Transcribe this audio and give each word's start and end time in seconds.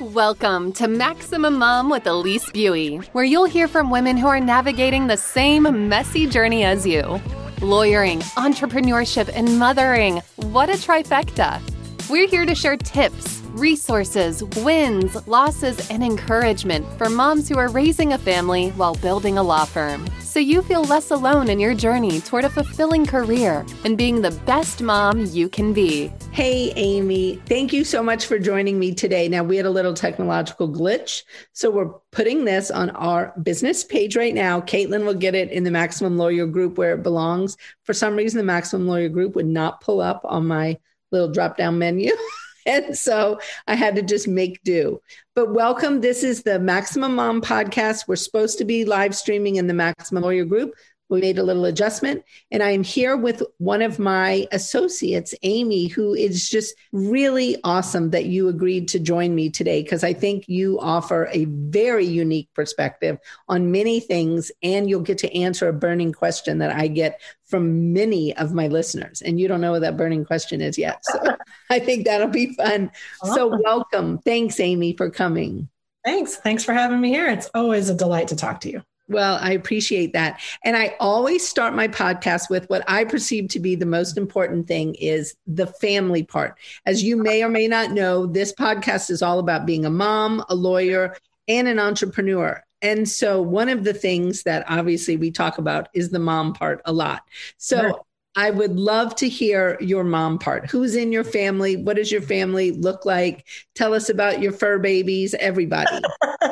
Welcome 0.00 0.72
to 0.72 0.88
Maximum 0.88 1.56
Mom 1.56 1.88
with 1.88 2.04
Elise 2.08 2.50
Buie, 2.50 2.96
where 3.12 3.22
you'll 3.22 3.44
hear 3.44 3.68
from 3.68 3.92
women 3.92 4.16
who 4.16 4.26
are 4.26 4.40
navigating 4.40 5.06
the 5.06 5.16
same 5.16 5.88
messy 5.88 6.26
journey 6.26 6.64
as 6.64 6.84
you. 6.84 7.20
Lawyering, 7.62 8.18
entrepreneurship, 8.36 9.30
and 9.32 9.56
mothering. 9.56 10.20
What 10.34 10.68
a 10.68 10.72
trifecta! 10.72 11.62
We're 12.10 12.28
here 12.28 12.44
to 12.44 12.54
share 12.54 12.76
tips, 12.76 13.40
resources, 13.52 14.44
wins, 14.58 15.26
losses, 15.26 15.90
and 15.90 16.04
encouragement 16.04 16.86
for 16.98 17.08
moms 17.08 17.48
who 17.48 17.56
are 17.56 17.68
raising 17.68 18.12
a 18.12 18.18
family 18.18 18.68
while 18.72 18.94
building 18.96 19.38
a 19.38 19.42
law 19.42 19.64
firm 19.64 20.06
so 20.20 20.38
you 20.38 20.60
feel 20.60 20.82
less 20.82 21.10
alone 21.10 21.48
in 21.48 21.58
your 21.58 21.74
journey 21.74 22.20
toward 22.20 22.44
a 22.44 22.50
fulfilling 22.50 23.06
career 23.06 23.64
and 23.84 23.96
being 23.96 24.20
the 24.20 24.32
best 24.44 24.82
mom 24.82 25.24
you 25.26 25.48
can 25.48 25.72
be. 25.72 26.12
Hey, 26.30 26.74
Amy, 26.76 27.36
thank 27.46 27.72
you 27.72 27.84
so 27.84 28.02
much 28.02 28.26
for 28.26 28.38
joining 28.38 28.78
me 28.78 28.92
today. 28.92 29.26
Now, 29.26 29.42
we 29.42 29.56
had 29.56 29.64
a 29.64 29.70
little 29.70 29.94
technological 29.94 30.68
glitch, 30.68 31.22
so 31.52 31.70
we're 31.70 31.92
putting 32.10 32.44
this 32.44 32.70
on 32.70 32.90
our 32.90 33.32
business 33.42 33.82
page 33.82 34.14
right 34.14 34.34
now. 34.34 34.60
Caitlin 34.60 35.06
will 35.06 35.14
get 35.14 35.34
it 35.34 35.50
in 35.50 35.64
the 35.64 35.70
Maximum 35.70 36.18
Lawyer 36.18 36.46
group 36.46 36.76
where 36.76 36.94
it 36.94 37.02
belongs. 37.02 37.56
For 37.84 37.94
some 37.94 38.14
reason, 38.14 38.36
the 38.36 38.44
Maximum 38.44 38.88
Lawyer 38.88 39.08
group 39.08 39.36
would 39.36 39.46
not 39.46 39.80
pull 39.80 40.02
up 40.02 40.20
on 40.24 40.46
my 40.46 40.76
little 41.14 41.32
drop 41.32 41.56
down 41.56 41.78
menu. 41.78 42.12
and 42.66 42.96
so 42.96 43.38
I 43.66 43.74
had 43.74 43.96
to 43.96 44.02
just 44.02 44.28
make 44.28 44.62
do. 44.64 45.00
But 45.34 45.54
welcome. 45.54 46.00
This 46.00 46.22
is 46.22 46.42
the 46.42 46.58
Maximum 46.58 47.14
Mom 47.14 47.40
podcast. 47.40 48.06
We're 48.08 48.16
supposed 48.16 48.58
to 48.58 48.64
be 48.64 48.84
live 48.84 49.14
streaming 49.14 49.56
in 49.56 49.66
the 49.66 49.74
Maximum 49.74 50.22
Lawyer 50.22 50.44
group. 50.44 50.74
We 51.14 51.20
made 51.20 51.38
a 51.38 51.42
little 51.42 51.64
adjustment. 51.64 52.24
And 52.50 52.62
I 52.62 52.70
am 52.70 52.82
here 52.82 53.16
with 53.16 53.42
one 53.58 53.82
of 53.82 53.98
my 53.98 54.46
associates, 54.52 55.34
Amy, 55.42 55.86
who 55.86 56.14
is 56.14 56.48
just 56.48 56.74
really 56.92 57.56
awesome 57.62 58.10
that 58.10 58.26
you 58.26 58.48
agreed 58.48 58.88
to 58.88 58.98
join 58.98 59.34
me 59.34 59.48
today 59.48 59.82
because 59.82 60.02
I 60.02 60.12
think 60.12 60.44
you 60.48 60.78
offer 60.80 61.28
a 61.32 61.44
very 61.46 62.04
unique 62.04 62.48
perspective 62.54 63.18
on 63.48 63.70
many 63.70 64.00
things. 64.00 64.50
And 64.62 64.90
you'll 64.90 65.00
get 65.00 65.18
to 65.18 65.34
answer 65.36 65.68
a 65.68 65.72
burning 65.72 66.12
question 66.12 66.58
that 66.58 66.74
I 66.74 66.88
get 66.88 67.20
from 67.46 67.92
many 67.92 68.36
of 68.36 68.52
my 68.52 68.66
listeners. 68.66 69.22
And 69.22 69.38
you 69.38 69.46
don't 69.46 69.60
know 69.60 69.72
what 69.72 69.82
that 69.82 69.96
burning 69.96 70.24
question 70.24 70.60
is 70.60 70.76
yet. 70.76 70.98
So 71.04 71.36
I 71.70 71.78
think 71.78 72.06
that'll 72.06 72.28
be 72.28 72.54
fun. 72.54 72.90
So, 73.22 73.56
welcome. 73.62 74.18
Thanks, 74.18 74.58
Amy, 74.58 74.96
for 74.96 75.10
coming. 75.10 75.68
Thanks. 76.04 76.36
Thanks 76.36 76.64
for 76.64 76.72
having 76.72 77.00
me 77.00 77.08
here. 77.08 77.30
It's 77.30 77.50
always 77.54 77.88
a 77.88 77.94
delight 77.94 78.28
to 78.28 78.36
talk 78.36 78.60
to 78.62 78.70
you. 78.70 78.82
Well, 79.06 79.38
I 79.40 79.52
appreciate 79.52 80.14
that. 80.14 80.40
And 80.64 80.76
I 80.76 80.96
always 80.98 81.46
start 81.46 81.74
my 81.74 81.88
podcast 81.88 82.48
with 82.48 82.68
what 82.70 82.82
I 82.88 83.04
perceive 83.04 83.48
to 83.48 83.60
be 83.60 83.74
the 83.74 83.84
most 83.84 84.16
important 84.16 84.66
thing 84.66 84.94
is 84.94 85.36
the 85.46 85.66
family 85.66 86.22
part. 86.22 86.56
As 86.86 87.02
you 87.02 87.16
may 87.16 87.42
or 87.42 87.50
may 87.50 87.68
not 87.68 87.90
know, 87.90 88.26
this 88.26 88.52
podcast 88.52 89.10
is 89.10 89.20
all 89.20 89.38
about 89.38 89.66
being 89.66 89.84
a 89.84 89.90
mom, 89.90 90.42
a 90.48 90.54
lawyer, 90.54 91.14
and 91.48 91.68
an 91.68 91.78
entrepreneur. 91.78 92.62
And 92.80 93.08
so 93.08 93.42
one 93.42 93.68
of 93.68 93.84
the 93.84 93.94
things 93.94 94.42
that 94.44 94.64
obviously 94.68 95.16
we 95.16 95.30
talk 95.30 95.58
about 95.58 95.88
is 95.94 96.10
the 96.10 96.18
mom 96.18 96.54
part 96.54 96.80
a 96.86 96.92
lot. 96.92 97.22
So 97.58 98.06
I 98.36 98.50
would 98.50 98.78
love 98.78 99.14
to 99.16 99.28
hear 99.28 99.76
your 99.80 100.04
mom 100.04 100.38
part. 100.38 100.68
Who's 100.70 100.96
in 100.96 101.12
your 101.12 101.24
family? 101.24 101.76
What 101.76 101.96
does 101.96 102.10
your 102.10 102.22
family 102.22 102.72
look 102.72 103.04
like? 103.04 103.46
Tell 103.74 103.94
us 103.94 104.08
about 104.08 104.40
your 104.40 104.52
fur 104.52 104.78
babies, 104.78 105.34
everybody. 105.34 106.02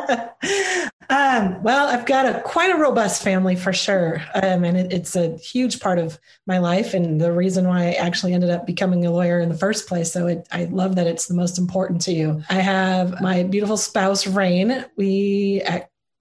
um, 1.10 1.62
well, 1.62 1.88
I've 1.88 2.06
got 2.06 2.26
a 2.26 2.40
quite 2.42 2.70
a 2.70 2.78
robust 2.78 3.22
family 3.22 3.56
for 3.56 3.72
sure. 3.72 4.22
Um, 4.34 4.64
and 4.64 4.76
it, 4.76 4.92
it's 4.92 5.16
a 5.16 5.36
huge 5.38 5.80
part 5.80 5.98
of 5.98 6.18
my 6.46 6.58
life 6.58 6.94
and 6.94 7.20
the 7.20 7.32
reason 7.32 7.66
why 7.66 7.88
I 7.88 7.92
actually 7.92 8.32
ended 8.32 8.50
up 8.50 8.66
becoming 8.66 9.04
a 9.04 9.10
lawyer 9.10 9.40
in 9.40 9.48
the 9.48 9.58
first 9.58 9.88
place. 9.88 10.12
So 10.12 10.28
it, 10.28 10.46
I 10.52 10.64
love 10.64 10.94
that 10.96 11.08
it's 11.08 11.26
the 11.26 11.34
most 11.34 11.58
important 11.58 12.00
to 12.02 12.12
you. 12.12 12.42
I 12.48 12.60
have 12.60 13.20
my 13.20 13.42
beautiful 13.42 13.76
spouse, 13.76 14.26
Rain. 14.26 14.84
We 14.96 15.62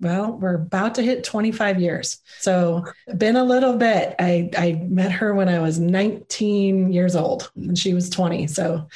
well, 0.02 0.34
we're 0.34 0.56
about 0.56 0.96
to 0.96 1.04
hit 1.04 1.24
25 1.24 1.80
years. 1.80 2.20
So 2.40 2.86
been 3.18 3.36
a 3.36 3.44
little 3.44 3.78
bit. 3.78 4.16
I, 4.20 4.50
I 4.58 4.74
met 4.90 5.12
her 5.12 5.34
when 5.36 5.48
I 5.48 5.60
was 5.60 5.80
19 5.80 6.92
years 6.92 7.16
old 7.16 7.52
and 7.56 7.78
she 7.78 7.94
was 7.94 8.10
20. 8.10 8.48
So 8.48 8.88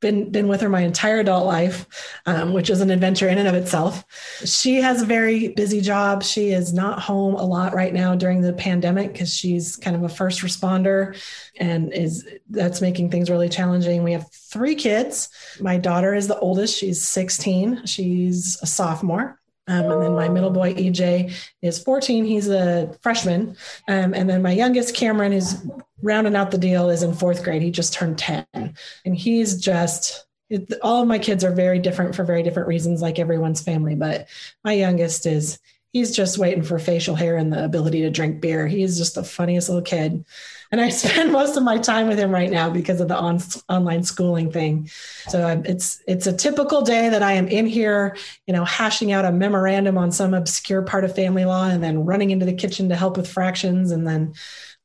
been 0.00 0.30
been 0.30 0.46
with 0.46 0.60
her 0.60 0.68
my 0.68 0.82
entire 0.82 1.20
adult 1.20 1.46
life, 1.46 2.20
um, 2.26 2.52
which 2.52 2.70
is 2.70 2.80
an 2.80 2.90
adventure 2.90 3.28
in 3.28 3.38
and 3.38 3.48
of 3.48 3.54
itself. 3.54 4.04
She 4.44 4.76
has 4.76 5.02
a 5.02 5.06
very 5.06 5.48
busy 5.48 5.80
job. 5.80 6.22
She 6.22 6.50
is 6.50 6.72
not 6.72 7.00
home 7.00 7.34
a 7.34 7.44
lot 7.44 7.74
right 7.74 7.92
now 7.92 8.14
during 8.14 8.42
the 8.42 8.52
pandemic 8.52 9.12
because 9.12 9.34
she's 9.34 9.76
kind 9.76 9.96
of 9.96 10.02
a 10.02 10.08
first 10.08 10.42
responder, 10.42 11.20
and 11.56 11.92
is 11.92 12.28
that's 12.50 12.80
making 12.80 13.10
things 13.10 13.30
really 13.30 13.48
challenging. 13.48 14.02
We 14.02 14.12
have 14.12 14.30
three 14.30 14.74
kids. 14.74 15.30
My 15.60 15.78
daughter 15.78 16.14
is 16.14 16.28
the 16.28 16.38
oldest. 16.38 16.78
She's 16.78 17.02
16. 17.02 17.86
She's 17.86 18.58
a 18.62 18.66
sophomore. 18.66 19.40
Um, 19.68 19.90
and 19.90 20.02
then 20.02 20.14
my 20.14 20.28
middle 20.28 20.50
boy, 20.50 20.74
EJ, 20.74 21.34
is 21.62 21.82
14. 21.82 22.24
He's 22.24 22.48
a 22.48 22.96
freshman. 23.02 23.56
Um, 23.88 24.14
and 24.14 24.28
then 24.30 24.42
my 24.42 24.52
youngest, 24.52 24.94
Cameron, 24.94 25.32
is 25.32 25.66
rounding 26.02 26.36
out 26.36 26.50
the 26.50 26.58
deal, 26.58 26.90
is 26.90 27.02
in 27.02 27.14
fourth 27.14 27.42
grade. 27.42 27.62
He 27.62 27.70
just 27.70 27.92
turned 27.92 28.18
10. 28.18 28.46
And 28.54 28.74
he's 29.16 29.60
just, 29.60 30.26
it, 30.50 30.72
all 30.82 31.02
of 31.02 31.08
my 31.08 31.18
kids 31.18 31.42
are 31.42 31.52
very 31.52 31.78
different 31.78 32.14
for 32.14 32.24
very 32.24 32.42
different 32.42 32.68
reasons, 32.68 33.02
like 33.02 33.18
everyone's 33.18 33.62
family. 33.62 33.96
But 33.96 34.28
my 34.64 34.72
youngest 34.72 35.26
is, 35.26 35.58
he's 35.92 36.14
just 36.14 36.38
waiting 36.38 36.62
for 36.62 36.78
facial 36.78 37.16
hair 37.16 37.36
and 37.36 37.52
the 37.52 37.64
ability 37.64 38.02
to 38.02 38.10
drink 38.10 38.40
beer. 38.40 38.68
He's 38.68 38.98
just 38.98 39.16
the 39.16 39.24
funniest 39.24 39.68
little 39.68 39.82
kid 39.82 40.24
and 40.72 40.80
I 40.80 40.88
spend 40.90 41.32
most 41.32 41.56
of 41.56 41.62
my 41.62 41.78
time 41.78 42.08
with 42.08 42.18
him 42.18 42.30
right 42.30 42.50
now 42.50 42.70
because 42.70 43.00
of 43.00 43.08
the 43.08 43.16
on, 43.16 43.40
online 43.68 44.02
schooling 44.02 44.50
thing. 44.50 44.88
So 45.28 45.44
I'm, 45.44 45.64
it's 45.64 46.02
it's 46.06 46.26
a 46.26 46.32
typical 46.32 46.82
day 46.82 47.08
that 47.08 47.22
I 47.22 47.32
am 47.32 47.48
in 47.48 47.66
here, 47.66 48.16
you 48.46 48.52
know, 48.52 48.64
hashing 48.64 49.12
out 49.12 49.24
a 49.24 49.32
memorandum 49.32 49.98
on 49.98 50.12
some 50.12 50.34
obscure 50.34 50.82
part 50.82 51.04
of 51.04 51.14
family 51.14 51.44
law, 51.44 51.66
and 51.68 51.82
then 51.82 52.04
running 52.04 52.30
into 52.30 52.46
the 52.46 52.54
kitchen 52.54 52.88
to 52.88 52.96
help 52.96 53.16
with 53.16 53.28
fractions, 53.28 53.90
and 53.90 54.06
then 54.06 54.34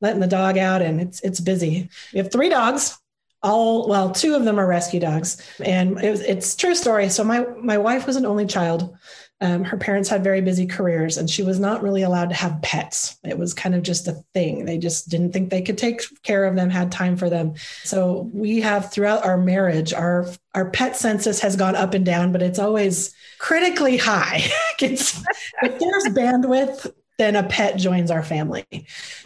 letting 0.00 0.20
the 0.20 0.26
dog 0.26 0.58
out, 0.58 0.82
and 0.82 1.00
it's 1.00 1.20
it's 1.20 1.40
busy. 1.40 1.88
We 2.12 2.18
have 2.18 2.32
three 2.32 2.48
dogs. 2.48 2.98
All 3.44 3.88
well, 3.88 4.10
two 4.12 4.36
of 4.36 4.44
them 4.44 4.60
are 4.60 4.66
rescue 4.66 5.00
dogs, 5.00 5.42
and 5.64 6.00
it 6.00 6.10
was, 6.10 6.20
it's 6.20 6.54
true 6.54 6.76
story. 6.76 7.08
So 7.08 7.24
my 7.24 7.40
my 7.60 7.78
wife 7.78 8.06
was 8.06 8.16
an 8.16 8.26
only 8.26 8.46
child. 8.46 8.96
Um, 9.42 9.64
her 9.64 9.76
parents 9.76 10.08
had 10.08 10.22
very 10.22 10.40
busy 10.40 10.66
careers 10.66 11.18
and 11.18 11.28
she 11.28 11.42
was 11.42 11.58
not 11.58 11.82
really 11.82 12.02
allowed 12.02 12.28
to 12.28 12.36
have 12.36 12.62
pets. 12.62 13.18
It 13.24 13.36
was 13.36 13.52
kind 13.52 13.74
of 13.74 13.82
just 13.82 14.06
a 14.06 14.22
thing. 14.34 14.64
They 14.64 14.78
just 14.78 15.08
didn't 15.08 15.32
think 15.32 15.50
they 15.50 15.62
could 15.62 15.76
take 15.76 16.00
care 16.22 16.44
of 16.44 16.54
them, 16.54 16.70
had 16.70 16.92
time 16.92 17.16
for 17.16 17.28
them. 17.28 17.54
So 17.82 18.30
we 18.32 18.60
have 18.60 18.92
throughout 18.92 19.26
our 19.26 19.36
marriage, 19.36 19.92
our 19.92 20.26
our 20.54 20.70
pet 20.70 20.96
census 20.96 21.40
has 21.40 21.56
gone 21.56 21.74
up 21.74 21.92
and 21.92 22.06
down, 22.06 22.30
but 22.30 22.40
it's 22.40 22.60
always 22.60 23.14
critically 23.38 23.96
high. 23.96 24.44
it's, 24.80 25.20
if 25.62 25.78
there's 25.78 26.04
bandwidth, 26.14 26.92
then 27.18 27.34
a 27.34 27.42
pet 27.42 27.76
joins 27.78 28.10
our 28.10 28.22
family. 28.22 28.66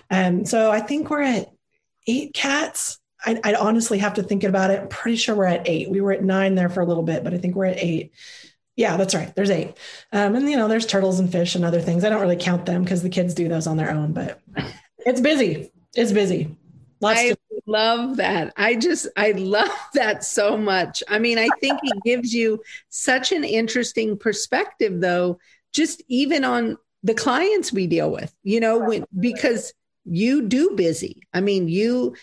And 0.08 0.40
um, 0.40 0.44
so 0.46 0.70
I 0.70 0.80
think 0.80 1.10
we're 1.10 1.22
at 1.22 1.52
eight 2.06 2.32
cats. 2.32 2.98
I, 3.24 3.38
I'd 3.44 3.54
honestly 3.54 3.98
have 3.98 4.14
to 4.14 4.22
think 4.22 4.44
about 4.44 4.70
it. 4.70 4.80
I'm 4.80 4.88
pretty 4.88 5.16
sure 5.16 5.34
we're 5.34 5.46
at 5.46 5.68
eight. 5.68 5.90
We 5.90 6.00
were 6.00 6.12
at 6.12 6.24
nine 6.24 6.54
there 6.54 6.68
for 6.68 6.80
a 6.80 6.86
little 6.86 7.02
bit, 7.02 7.24
but 7.24 7.34
I 7.34 7.38
think 7.38 7.54
we're 7.54 7.66
at 7.66 7.78
eight. 7.78 8.12
Yeah, 8.76 8.98
that's 8.98 9.14
right. 9.14 9.34
There's 9.34 9.50
eight. 9.50 9.74
Um, 10.12 10.36
and, 10.36 10.48
you 10.48 10.56
know, 10.56 10.68
there's 10.68 10.86
turtles 10.86 11.18
and 11.18 11.32
fish 11.32 11.54
and 11.54 11.64
other 11.64 11.80
things. 11.80 12.04
I 12.04 12.10
don't 12.10 12.20
really 12.20 12.36
count 12.36 12.66
them 12.66 12.84
because 12.84 13.02
the 13.02 13.08
kids 13.08 13.32
do 13.34 13.48
those 13.48 13.66
on 13.66 13.78
their 13.78 13.90
own, 13.90 14.12
but 14.12 14.40
it's 14.98 15.20
busy. 15.20 15.72
It's 15.94 16.12
busy. 16.12 16.54
Lots 17.00 17.18
I 17.18 17.28
to- 17.30 17.38
love 17.66 18.18
that. 18.18 18.52
I 18.56 18.74
just, 18.74 19.08
I 19.16 19.32
love 19.32 19.70
that 19.94 20.24
so 20.24 20.56
much. 20.58 21.02
I 21.08 21.18
mean, 21.18 21.38
I 21.38 21.48
think 21.60 21.80
it 21.82 22.02
gives 22.04 22.34
you 22.34 22.62
such 22.90 23.32
an 23.32 23.44
interesting 23.44 24.18
perspective, 24.18 25.00
though, 25.00 25.38
just 25.72 26.02
even 26.08 26.44
on 26.44 26.76
the 27.02 27.14
clients 27.14 27.72
we 27.72 27.86
deal 27.86 28.10
with, 28.10 28.34
you 28.42 28.60
know, 28.60 28.78
when, 28.78 29.06
because 29.18 29.72
you 30.04 30.42
do 30.42 30.70
busy. 30.76 31.22
I 31.32 31.40
mean, 31.40 31.68
you, 31.68 32.14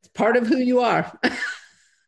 it's 0.00 0.08
part 0.14 0.36
of 0.36 0.46
who 0.46 0.56
you 0.56 0.80
are. 0.80 1.12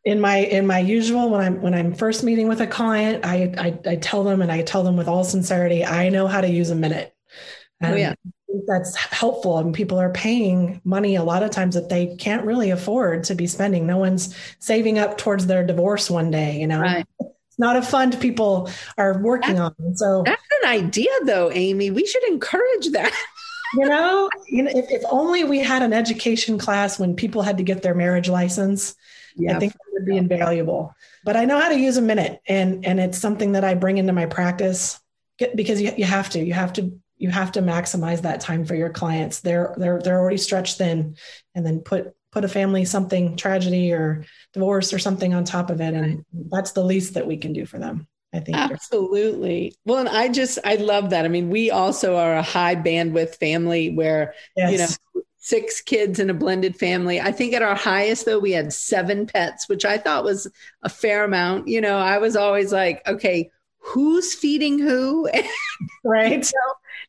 in 0.05 0.19
my 0.19 0.37
in 0.37 0.67
my 0.67 0.79
usual 0.79 1.29
when 1.29 1.41
i'm 1.41 1.61
when 1.61 1.73
i'm 1.73 1.93
first 1.93 2.23
meeting 2.23 2.47
with 2.47 2.59
a 2.59 2.67
client 2.67 3.25
i 3.25 3.53
i, 3.57 3.91
I 3.91 3.95
tell 3.95 4.23
them 4.23 4.41
and 4.41 4.51
i 4.51 4.61
tell 4.61 4.83
them 4.83 4.97
with 4.97 5.07
all 5.07 5.23
sincerity 5.23 5.85
i 5.85 6.09
know 6.09 6.27
how 6.27 6.41
to 6.41 6.49
use 6.49 6.69
a 6.69 6.75
minute. 6.75 7.15
And 7.79 7.93
oh, 7.93 7.97
yeah 7.97 8.13
that's 8.67 8.95
helpful. 8.95 9.57
And 9.57 9.73
people 9.73 9.99
are 9.99 10.11
paying 10.11 10.81
money 10.83 11.15
a 11.15 11.23
lot 11.23 11.43
of 11.43 11.51
times 11.51 11.75
that 11.75 11.89
they 11.89 12.15
can't 12.17 12.45
really 12.45 12.69
afford 12.69 13.23
to 13.25 13.35
be 13.35 13.47
spending. 13.47 13.87
No 13.87 13.97
one's 13.97 14.35
saving 14.59 14.99
up 14.99 15.17
towards 15.17 15.47
their 15.47 15.65
divorce 15.65 16.09
one 16.09 16.31
day 16.31 16.59
you 16.59 16.67
know? 16.67 16.79
Right. 16.79 17.05
it's 17.19 17.59
not 17.59 17.75
a 17.75 17.81
fund 17.81 18.19
people 18.19 18.69
are 18.97 19.21
working 19.21 19.55
that's, 19.55 19.79
on 19.79 19.95
so 19.95 20.23
that's 20.25 20.43
an 20.63 20.69
idea 20.69 21.11
though 21.25 21.51
amy. 21.51 21.91
We 21.91 22.05
should 22.05 22.23
encourage 22.25 22.89
that. 22.91 23.13
You 23.75 23.89
know, 23.89 24.29
you 24.47 24.61
know 24.61 24.71
if, 24.71 24.85
if 24.91 25.01
only 25.09 25.43
we 25.45 25.57
had 25.57 25.81
an 25.81 25.93
education 25.93 26.59
class 26.59 26.99
when 26.99 27.15
people 27.15 27.41
had 27.41 27.57
to 27.57 27.63
get 27.63 27.81
their 27.81 27.95
marriage 27.95 28.29
license 28.29 28.93
I 29.49 29.59
think 29.59 29.73
that 29.73 29.79
would 29.93 30.05
be 30.05 30.17
invaluable. 30.17 30.93
But 31.23 31.37
I 31.37 31.45
know 31.45 31.59
how 31.59 31.69
to 31.69 31.79
use 31.79 31.97
a 31.97 32.01
minute, 32.01 32.41
and 32.47 32.85
and 32.85 32.99
it's 32.99 33.17
something 33.17 33.53
that 33.53 33.63
I 33.63 33.73
bring 33.73 33.97
into 33.97 34.13
my 34.13 34.25
practice 34.25 34.99
because 35.55 35.81
you, 35.81 35.91
you 35.97 36.05
have 36.05 36.29
to 36.31 36.39
you 36.39 36.53
have 36.53 36.73
to 36.73 36.99
you 37.17 37.29
have 37.29 37.51
to 37.53 37.61
maximize 37.61 38.21
that 38.21 38.41
time 38.41 38.65
for 38.65 38.75
your 38.75 38.89
clients. 38.89 39.39
They're 39.39 39.73
they're 39.77 39.99
they're 39.99 40.19
already 40.19 40.37
stretched 40.37 40.77
thin, 40.77 41.15
and 41.55 41.65
then 41.65 41.79
put 41.79 42.13
put 42.31 42.43
a 42.43 42.49
family 42.49 42.83
something 42.83 43.37
tragedy 43.37 43.93
or 43.93 44.25
divorce 44.53 44.91
or 44.91 44.99
something 44.99 45.33
on 45.33 45.43
top 45.43 45.69
of 45.69 45.81
it, 45.81 45.93
and 45.93 46.25
that's 46.49 46.71
the 46.71 46.83
least 46.83 47.13
that 47.13 47.27
we 47.27 47.37
can 47.37 47.53
do 47.53 47.65
for 47.65 47.79
them. 47.79 48.07
I 48.33 48.39
think 48.39 48.57
absolutely. 48.57 49.75
Well, 49.85 49.99
and 49.99 50.09
I 50.09 50.27
just 50.27 50.57
I 50.65 50.75
love 50.75 51.11
that. 51.11 51.25
I 51.25 51.27
mean, 51.27 51.49
we 51.49 51.69
also 51.69 52.15
are 52.17 52.35
a 52.35 52.41
high 52.41 52.75
bandwidth 52.75 53.35
family 53.35 53.91
where 53.91 54.33
yes. 54.57 54.71
you 54.71 54.77
know 54.79 55.23
six 55.43 55.81
kids 55.81 56.19
in 56.19 56.29
a 56.29 56.33
blended 56.33 56.73
family. 56.73 57.19
I 57.19 57.33
think 57.33 57.53
at 57.53 57.61
our 57.61 57.75
highest 57.75 58.25
though 58.25 58.39
we 58.39 58.53
had 58.53 58.71
seven 58.71 59.27
pets, 59.27 59.67
which 59.67 59.83
I 59.83 59.97
thought 59.97 60.23
was 60.23 60.49
a 60.83 60.89
fair 60.89 61.25
amount. 61.25 61.67
You 61.67 61.81
know, 61.81 61.97
I 61.97 62.17
was 62.17 62.37
always 62.37 62.71
like, 62.71 63.05
okay, 63.05 63.51
who's 63.77 64.33
feeding 64.33 64.79
who? 64.79 65.29
right. 66.05 66.45
so 66.45 66.57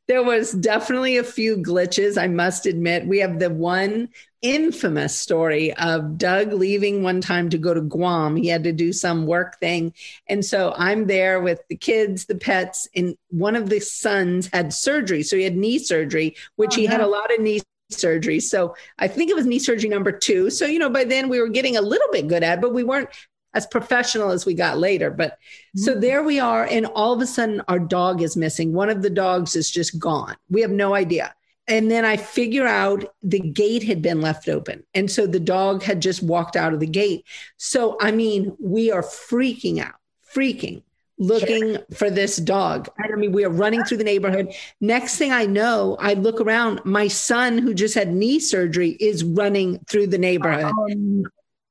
there 0.09 0.25
was 0.25 0.51
definitely 0.51 1.17
a 1.17 1.23
few 1.23 1.57
glitches, 1.59 2.21
I 2.21 2.27
must 2.27 2.67
admit. 2.67 3.07
We 3.07 3.21
have 3.21 3.39
the 3.39 3.51
one 3.51 4.09
infamous 4.43 5.19
story 5.19 5.73
of 5.75 6.19
Doug 6.19 6.53
leaving 6.53 7.05
one 7.05 7.21
time 7.21 7.49
to 7.51 7.57
go 7.57 7.73
to 7.73 7.81
Guam. 7.81 8.35
He 8.35 8.49
had 8.49 8.65
to 8.65 8.73
do 8.73 8.93
some 8.93 9.27
work 9.27 9.61
thing. 9.61 9.95
And 10.29 10.45
so 10.45 10.75
I'm 10.77 11.07
there 11.07 11.41
with 11.41 11.61
the 11.69 11.77
kids, 11.77 12.27
the 12.27 12.35
pets, 12.35 12.89
and 12.97 13.17
one 13.29 13.55
of 13.55 13.71
the 13.71 13.79
sons 13.79 14.51
had 14.53 14.75
surgery. 14.75 15.23
So 15.23 15.37
he 15.37 15.45
had 15.45 15.57
knee 15.57 15.79
surgery, 15.79 16.35
which 16.57 16.75
oh, 16.75 16.81
he 16.81 16.87
had 16.87 17.01
uh-huh. 17.01 17.09
a 17.09 17.13
lot 17.13 17.33
of 17.33 17.41
knee 17.41 17.61
surgery. 17.95 18.41
So 18.41 18.77
I 18.99 19.09
think 19.09 19.31
it 19.31 19.37
was 19.37 19.47
knee 19.47 19.59
surgery 19.59 19.89
number 19.89 20.13
two. 20.13 20.51
So, 20.51 20.67
you 20.67 20.79
know, 20.79 20.91
by 20.91 21.05
then 21.05 21.29
we 21.29 21.41
were 21.41 21.49
getting 21.49 21.77
a 21.77 21.83
little 21.83 22.09
bit 22.13 22.29
good 22.29 22.43
at, 22.43 22.59
it, 22.59 22.61
but 22.61 22.75
we 22.75 22.85
weren't 22.85 23.09
as 23.55 23.67
professional 23.67 24.31
as 24.31 24.45
we 24.45 24.55
got 24.55 24.79
later. 24.79 25.11
But 25.11 25.33
mm-hmm. 25.33 25.81
so 25.81 25.95
there 25.95 26.23
we 26.23 26.41
are. 26.41 26.65
And 26.65 26.87
all 26.87 27.13
of 27.13 27.21
a 27.21 27.27
sudden, 27.27 27.63
our 27.69 27.79
dog 27.79 28.21
is 28.21 28.37
missing. 28.37 28.73
One 28.73 28.91
of 28.91 29.03
the 29.03 29.11
dogs 29.11 29.57
is 29.57 29.71
just 29.71 29.99
gone. 29.99 30.37
We 30.51 30.61
have 30.61 30.71
no 30.71 30.95
idea. 30.95 31.35
And 31.67 31.91
then 31.91 32.05
I 32.05 32.19
figure 32.19 32.67
out 32.67 33.15
the 33.23 33.41
gate 33.41 33.85
had 33.85 34.03
been 34.03 34.21
left 34.21 34.49
open. 34.49 34.85
And 34.93 35.11
so 35.11 35.27
the 35.27 35.41
dog 35.41 35.83
had 35.83 36.03
just 36.03 36.23
walked 36.23 36.57
out 36.57 36.75
of 36.75 36.81
the 36.81 36.87
gate. 36.87 37.25
So, 37.57 37.97
I 38.01 38.11
mean, 38.11 38.55
we 38.61 38.93
are 38.93 39.03
freaking 39.03 39.79
out, 39.79 39.95
freaking 40.35 40.83
looking 41.19 41.75
sure. 41.75 41.87
for 41.95 42.11
this 42.11 42.37
dog. 42.37 42.89
I 42.99 43.15
mean, 43.17 43.33
we 43.33 43.45
are 43.45 43.51
running 43.51 43.85
through 43.85 43.99
the 43.99 44.05
neighborhood. 44.05 44.53
Next 44.81 45.17
thing 45.17 45.33
I 45.33 45.47
know, 45.47 45.97
I 46.01 46.15
look 46.15 46.41
around. 46.41 46.85
My 46.85 47.09
son, 47.09 47.59
who 47.59 47.75
just 47.75 47.95
had 47.95 48.13
knee 48.13 48.41
surgery, 48.41 48.91
is 49.01 49.25
running 49.25 49.79
through 49.89 50.09
the 50.09 50.19
neighborhood. 50.19 50.73
Um, 50.73 51.25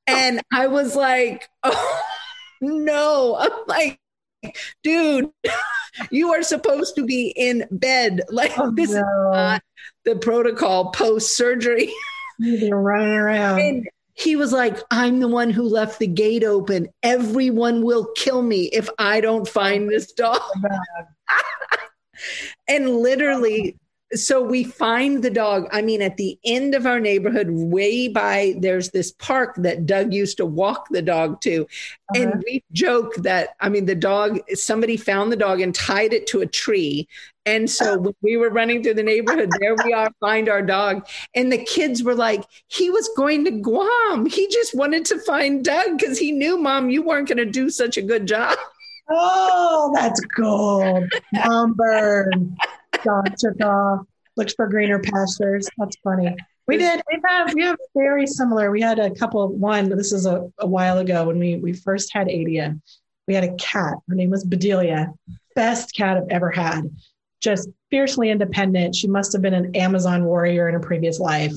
and 0.07 0.41
I 0.51 0.67
was 0.67 0.95
like, 0.95 1.47
oh 1.63 2.01
no. 2.61 3.35
I'm 3.39 3.51
like, 3.67 3.99
dude, 4.83 5.29
you 6.11 6.33
are 6.33 6.43
supposed 6.43 6.95
to 6.95 7.05
be 7.05 7.33
in 7.35 7.65
bed. 7.71 8.21
Like 8.29 8.57
oh, 8.57 8.71
this 8.71 8.91
no. 8.91 8.97
is 8.97 9.03
not 9.03 9.63
the 10.05 10.15
protocol 10.15 10.91
post 10.91 11.37
surgery. 11.37 11.93
You're 12.39 12.81
running 12.81 13.13
around. 13.13 13.59
And 13.59 13.89
he 14.15 14.35
was 14.35 14.51
like, 14.51 14.77
I'm 14.91 15.19
the 15.19 15.27
one 15.27 15.49
who 15.49 15.63
left 15.63 15.99
the 15.99 16.07
gate 16.07 16.43
open. 16.43 16.89
Everyone 17.01 17.83
will 17.83 18.07
kill 18.15 18.41
me 18.41 18.65
if 18.65 18.89
I 18.99 19.21
don't 19.21 19.47
find 19.47 19.89
this 19.89 20.11
dog. 20.11 20.41
and 22.67 22.97
literally 22.97 23.77
so 24.15 24.41
we 24.41 24.63
find 24.63 25.23
the 25.23 25.29
dog. 25.29 25.67
I 25.71 25.81
mean, 25.81 26.01
at 26.01 26.17
the 26.17 26.37
end 26.45 26.75
of 26.75 26.85
our 26.85 26.99
neighborhood, 26.99 27.47
way 27.49 28.07
by 28.07 28.55
there's 28.59 28.89
this 28.91 29.11
park 29.11 29.55
that 29.57 29.85
Doug 29.85 30.13
used 30.13 30.37
to 30.37 30.45
walk 30.45 30.87
the 30.89 31.01
dog 31.01 31.41
to. 31.41 31.63
Uh-huh. 31.63 32.21
And 32.21 32.43
we 32.45 32.63
joke 32.71 33.15
that, 33.17 33.49
I 33.59 33.69
mean, 33.69 33.85
the 33.85 33.95
dog, 33.95 34.39
somebody 34.53 34.97
found 34.97 35.31
the 35.31 35.37
dog 35.37 35.61
and 35.61 35.73
tied 35.73 36.13
it 36.13 36.27
to 36.27 36.41
a 36.41 36.47
tree. 36.47 37.07
And 37.45 37.69
so 37.69 38.13
we 38.21 38.37
were 38.37 38.49
running 38.49 38.81
through 38.81 38.93
the 38.93 39.03
neighborhood, 39.03 39.49
there 39.59 39.75
we 39.83 39.91
are, 39.91 40.09
find 40.19 40.47
our 40.47 40.61
dog. 40.61 41.07
And 41.35 41.51
the 41.51 41.57
kids 41.57 42.01
were 42.01 42.15
like, 42.15 42.43
he 42.67 42.89
was 42.89 43.09
going 43.17 43.43
to 43.45 43.51
Guam. 43.51 44.25
He 44.25 44.47
just 44.47 44.73
wanted 44.75 45.03
to 45.05 45.19
find 45.19 45.63
Doug 45.63 45.97
because 45.97 46.17
he 46.17 46.31
knew, 46.31 46.57
mom, 46.57 46.89
you 46.89 47.03
weren't 47.03 47.27
going 47.27 47.39
to 47.39 47.45
do 47.45 47.69
such 47.69 47.97
a 47.97 48.01
good 48.01 48.27
job. 48.27 48.57
Oh, 49.09 49.91
that's 49.93 50.21
gold. 50.21 51.11
Mom 51.33 51.73
bird 51.73 52.55
dog 53.03 53.35
took 53.37 53.61
off, 53.61 54.05
for 54.55 54.67
greener 54.67 54.99
pastures. 54.99 55.67
That's 55.77 55.97
funny. 56.03 56.33
We 56.67 56.77
did. 56.77 57.01
We 57.11 57.19
have 57.25 57.53
we 57.53 57.63
have 57.63 57.77
very 57.93 58.25
similar. 58.25 58.71
We 58.71 58.81
had 58.81 58.97
a 58.97 59.11
couple. 59.11 59.49
One. 59.49 59.89
This 59.89 60.13
is 60.13 60.25
a, 60.25 60.49
a 60.59 60.65
while 60.65 60.99
ago 60.99 61.27
when 61.27 61.37
we 61.37 61.57
we 61.57 61.73
first 61.73 62.13
had 62.13 62.27
Adia. 62.27 62.77
We 63.27 63.33
had 63.33 63.43
a 63.43 63.53
cat. 63.55 63.95
Her 64.07 64.15
name 64.15 64.29
was 64.29 64.45
Bedelia. 64.45 65.11
Best 65.55 65.93
cat 65.95 66.17
I've 66.17 66.29
ever 66.29 66.49
had. 66.49 66.89
Just 67.43 67.69
fiercely 67.91 68.29
independent. 68.29 68.95
She 68.95 69.07
must 69.07 69.33
have 69.33 69.41
been 69.41 69.53
an 69.53 69.75
Amazon 69.75 70.23
warrior 70.23 70.69
in 70.69 70.75
a 70.75 70.79
previous 70.79 71.19
life. 71.19 71.53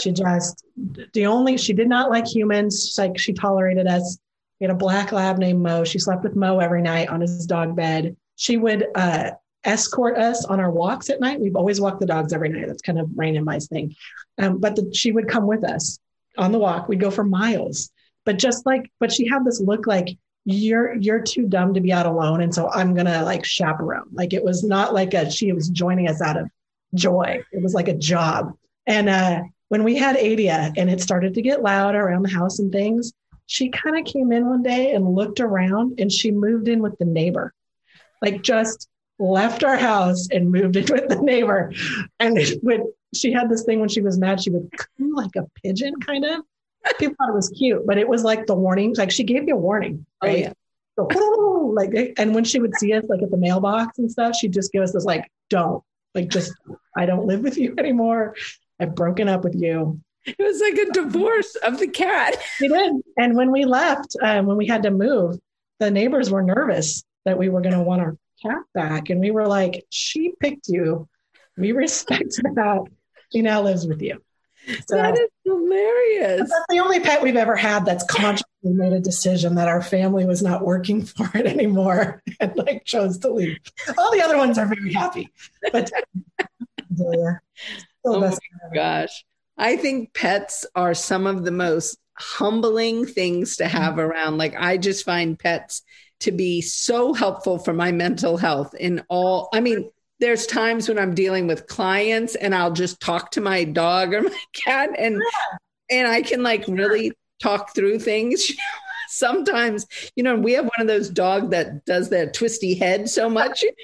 She 0.00 0.12
just 0.12 0.64
the 1.12 1.26
only 1.26 1.56
she 1.56 1.72
did 1.72 1.88
not 1.88 2.10
like 2.10 2.26
humans. 2.26 2.84
She's 2.86 2.98
like 2.98 3.18
she 3.18 3.32
tolerated 3.32 3.86
us. 3.86 4.18
We 4.60 4.66
had 4.66 4.74
a 4.74 4.78
black 4.78 5.10
lab 5.10 5.38
named 5.38 5.62
Mo. 5.62 5.84
She 5.84 5.98
slept 5.98 6.22
with 6.22 6.36
Mo 6.36 6.58
every 6.58 6.82
night 6.82 7.08
on 7.08 7.20
his 7.20 7.46
dog 7.46 7.74
bed. 7.74 8.14
She 8.36 8.58
would 8.58 8.86
uh, 8.94 9.30
escort 9.64 10.18
us 10.18 10.44
on 10.44 10.60
our 10.60 10.70
walks 10.70 11.10
at 11.10 11.20
night. 11.20 11.40
We've 11.40 11.56
always 11.56 11.80
walked 11.80 12.00
the 12.00 12.06
dogs 12.06 12.32
every 12.32 12.48
night. 12.48 12.66
That's 12.66 12.82
kind 12.82 12.98
of 12.98 13.10
Rain 13.16 13.36
and 13.36 13.44
Mice 13.44 13.68
thing. 13.68 13.94
Um, 14.38 14.58
but 14.58 14.76
the, 14.76 14.90
she 14.94 15.12
would 15.12 15.28
come 15.28 15.46
with 15.46 15.64
us 15.64 15.98
on 16.38 16.52
the 16.52 16.58
walk. 16.58 16.88
We'd 16.88 17.00
go 17.00 17.10
for 17.10 17.24
miles. 17.24 17.90
But 18.24 18.38
just 18.38 18.66
like, 18.66 18.90
but 19.00 19.12
she 19.12 19.26
had 19.26 19.44
this 19.44 19.60
look 19.60 19.86
like 19.86 20.16
you're 20.44 20.94
you're 20.94 21.20
too 21.20 21.46
dumb 21.46 21.74
to 21.74 21.80
be 21.80 21.92
out 21.92 22.06
alone, 22.06 22.40
and 22.40 22.54
so 22.54 22.70
I'm 22.70 22.94
gonna 22.94 23.22
like 23.24 23.44
chaperone. 23.44 24.08
Like 24.12 24.32
it 24.32 24.42
was 24.42 24.64
not 24.64 24.94
like 24.94 25.14
a 25.14 25.30
she 25.30 25.52
was 25.52 25.68
joining 25.68 26.08
us 26.08 26.20
out 26.20 26.36
of 26.36 26.48
joy. 26.94 27.42
It 27.52 27.62
was 27.62 27.74
like 27.74 27.88
a 27.88 27.94
job. 27.94 28.52
And 28.86 29.08
uh, 29.08 29.42
when 29.68 29.84
we 29.84 29.96
had 29.96 30.16
Adia 30.16 30.72
and 30.76 30.90
it 30.90 31.00
started 31.00 31.34
to 31.34 31.42
get 31.42 31.62
loud 31.62 31.94
around 31.94 32.22
the 32.22 32.30
house 32.30 32.58
and 32.58 32.72
things, 32.72 33.12
she 33.46 33.70
kind 33.70 33.98
of 33.98 34.04
came 34.04 34.32
in 34.32 34.48
one 34.48 34.62
day 34.62 34.92
and 34.92 35.14
looked 35.14 35.40
around 35.40 36.00
and 36.00 36.10
she 36.10 36.30
moved 36.30 36.68
in 36.68 36.80
with 36.80 36.98
the 36.98 37.04
neighbor. 37.04 37.52
Like 38.20 38.42
just 38.42 38.88
left 39.18 39.64
our 39.64 39.76
house 39.76 40.28
and 40.30 40.50
moved 40.50 40.76
in 40.76 40.86
with 40.90 41.08
the 41.08 41.20
neighbor. 41.22 41.72
And 42.18 42.38
when 42.62 42.92
she 43.14 43.32
had 43.32 43.48
this 43.48 43.64
thing 43.64 43.80
when 43.80 43.88
she 43.88 44.00
was 44.00 44.18
mad, 44.18 44.42
she 44.42 44.50
would 44.50 44.70
coo 44.76 45.14
like 45.14 45.36
a 45.36 45.46
pigeon, 45.62 45.94
kind 46.00 46.24
of. 46.24 46.40
People 46.98 47.14
thought 47.18 47.30
it 47.30 47.34
was 47.34 47.48
cute, 47.50 47.86
but 47.86 47.98
it 47.98 48.08
was 48.08 48.24
like 48.24 48.46
the 48.46 48.54
warning. 48.54 48.94
Like 48.96 49.10
she 49.10 49.24
gave 49.24 49.46
you 49.46 49.54
a 49.54 49.58
warning, 49.58 50.06
oh, 50.20 50.26
right? 50.26 50.36
Oh, 50.36 50.38
yeah. 50.38 50.52
So, 50.96 51.72
like, 51.74 52.14
and 52.18 52.34
when 52.34 52.44
she 52.44 52.60
would 52.60 52.74
see 52.76 52.92
us 52.92 53.04
like 53.08 53.22
at 53.22 53.30
the 53.30 53.36
mailbox 53.36 53.98
and 53.98 54.10
stuff, 54.10 54.36
she'd 54.36 54.52
just 54.52 54.72
give 54.72 54.82
us 54.82 54.92
this 54.92 55.04
like, 55.04 55.30
"Don't, 55.48 55.82
like, 56.14 56.28
just 56.28 56.52
I 56.96 57.06
don't 57.06 57.26
live 57.26 57.40
with 57.40 57.56
you 57.56 57.74
anymore. 57.78 58.34
I've 58.78 58.94
broken 58.94 59.28
up 59.28 59.44
with 59.44 59.54
you." 59.54 60.00
It 60.24 60.36
was 60.38 60.60
like 60.60 60.74
a 60.74 60.92
divorce 60.92 61.56
of 61.56 61.78
the 61.78 61.88
cat. 61.88 62.36
She 62.58 62.68
did. 62.68 62.92
And 63.16 63.34
when 63.36 63.50
we 63.50 63.64
left, 63.64 64.14
um, 64.22 64.46
when 64.46 64.56
we 64.56 64.66
had 64.66 64.84
to 64.84 64.90
move, 64.90 65.38
the 65.80 65.90
neighbors 65.90 66.30
were 66.30 66.42
nervous 66.42 67.02
that 67.24 67.38
we 67.38 67.48
were 67.48 67.60
going 67.60 67.74
to 67.74 67.82
want 67.82 68.02
our 68.02 68.16
cat 68.40 68.62
back. 68.72 69.10
And 69.10 69.20
we 69.20 69.32
were 69.32 69.46
like, 69.46 69.84
she 69.90 70.32
picked 70.38 70.68
you. 70.68 71.08
We 71.56 71.72
respect 71.72 72.34
that. 72.54 72.84
She 73.32 73.42
now 73.42 73.62
lives 73.62 73.86
with 73.86 74.00
you. 74.00 74.22
So, 74.88 74.96
that 74.96 75.14
is 75.14 75.28
hilarious. 75.44 76.48
That's 76.48 76.66
the 76.68 76.78
only 76.78 77.00
pet 77.00 77.20
we've 77.20 77.36
ever 77.36 77.56
had 77.56 77.84
that's 77.84 78.04
consciously 78.08 78.46
made 78.62 78.92
a 78.92 79.00
decision 79.00 79.56
that 79.56 79.66
our 79.66 79.82
family 79.82 80.24
was 80.24 80.40
not 80.40 80.64
working 80.64 81.04
for 81.04 81.28
it 81.34 81.46
anymore 81.46 82.22
and 82.38 82.56
like 82.56 82.84
chose 82.84 83.18
to 83.18 83.32
leave. 83.32 83.58
All 83.98 84.12
the 84.12 84.22
other 84.22 84.36
ones 84.36 84.58
are 84.58 84.66
very 84.66 84.92
happy. 84.92 85.32
But 85.72 85.90
yeah, 86.96 87.38
oh 88.04 88.20
my 88.20 88.36
gosh. 88.72 89.24
I 89.58 89.76
think 89.76 90.14
pets 90.14 90.64
are 90.74 90.94
some 90.94 91.26
of 91.26 91.44
the 91.44 91.50
most 91.50 91.98
humbling 92.14 93.04
things 93.04 93.56
to 93.56 93.66
have 93.66 93.94
mm-hmm. 93.94 94.00
around. 94.00 94.38
Like 94.38 94.54
I 94.56 94.76
just 94.76 95.04
find 95.04 95.38
pets 95.38 95.82
to 96.22 96.30
be 96.30 96.60
so 96.60 97.12
helpful 97.12 97.58
for 97.58 97.72
my 97.72 97.90
mental 97.90 98.36
health 98.36 98.74
in 98.74 99.02
all 99.08 99.48
i 99.52 99.58
mean 99.58 99.90
there's 100.22 100.46
times 100.46 100.88
when 100.88 100.98
i'm 100.98 101.14
dealing 101.14 101.46
with 101.46 101.66
clients 101.66 102.34
and 102.36 102.54
i'll 102.54 102.72
just 102.72 103.00
talk 103.00 103.30
to 103.30 103.40
my 103.40 103.64
dog 103.64 104.14
or 104.14 104.22
my 104.22 104.44
cat 104.54 104.90
and 104.96 105.20
and 105.90 106.08
i 106.08 106.22
can 106.22 106.42
like 106.42 106.64
really 106.66 107.12
talk 107.42 107.74
through 107.74 107.98
things. 107.98 108.50
Sometimes 109.08 109.86
you 110.16 110.22
know 110.22 110.36
we 110.36 110.52
have 110.52 110.64
one 110.64 110.80
of 110.80 110.86
those 110.86 111.10
dog 111.10 111.50
that 111.50 111.84
does 111.84 112.08
that 112.10 112.32
twisty 112.32 112.74
head 112.74 113.10
so 113.10 113.28
much. 113.28 113.64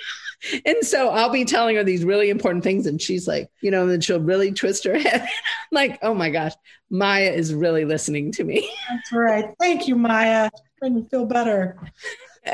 And 0.64 0.76
so 0.82 1.08
i'll 1.08 1.32
be 1.32 1.44
telling 1.44 1.74
her 1.74 1.82
these 1.82 2.04
really 2.04 2.30
important 2.30 2.62
things 2.62 2.86
and 2.86 3.02
she's 3.02 3.26
like 3.26 3.50
you 3.60 3.72
know 3.72 3.88
and 3.88 4.04
she'll 4.04 4.20
really 4.20 4.52
twist 4.52 4.84
her 4.84 4.96
head. 4.96 5.26
Like 5.72 5.98
oh 6.00 6.14
my 6.14 6.30
gosh 6.30 6.52
maya 6.90 7.32
is 7.32 7.52
really 7.52 7.84
listening 7.84 8.30
to 8.32 8.44
me. 8.44 8.70
That's 8.88 9.10
right. 9.10 9.46
Thank 9.58 9.88
you 9.88 9.96
maya. 9.96 10.48
Made 10.80 10.92
me 10.92 11.06
feel 11.10 11.26
better. 11.26 11.76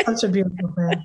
Such 0.06 0.24
a 0.24 0.28
beautiful 0.28 0.72
thing. 0.72 1.04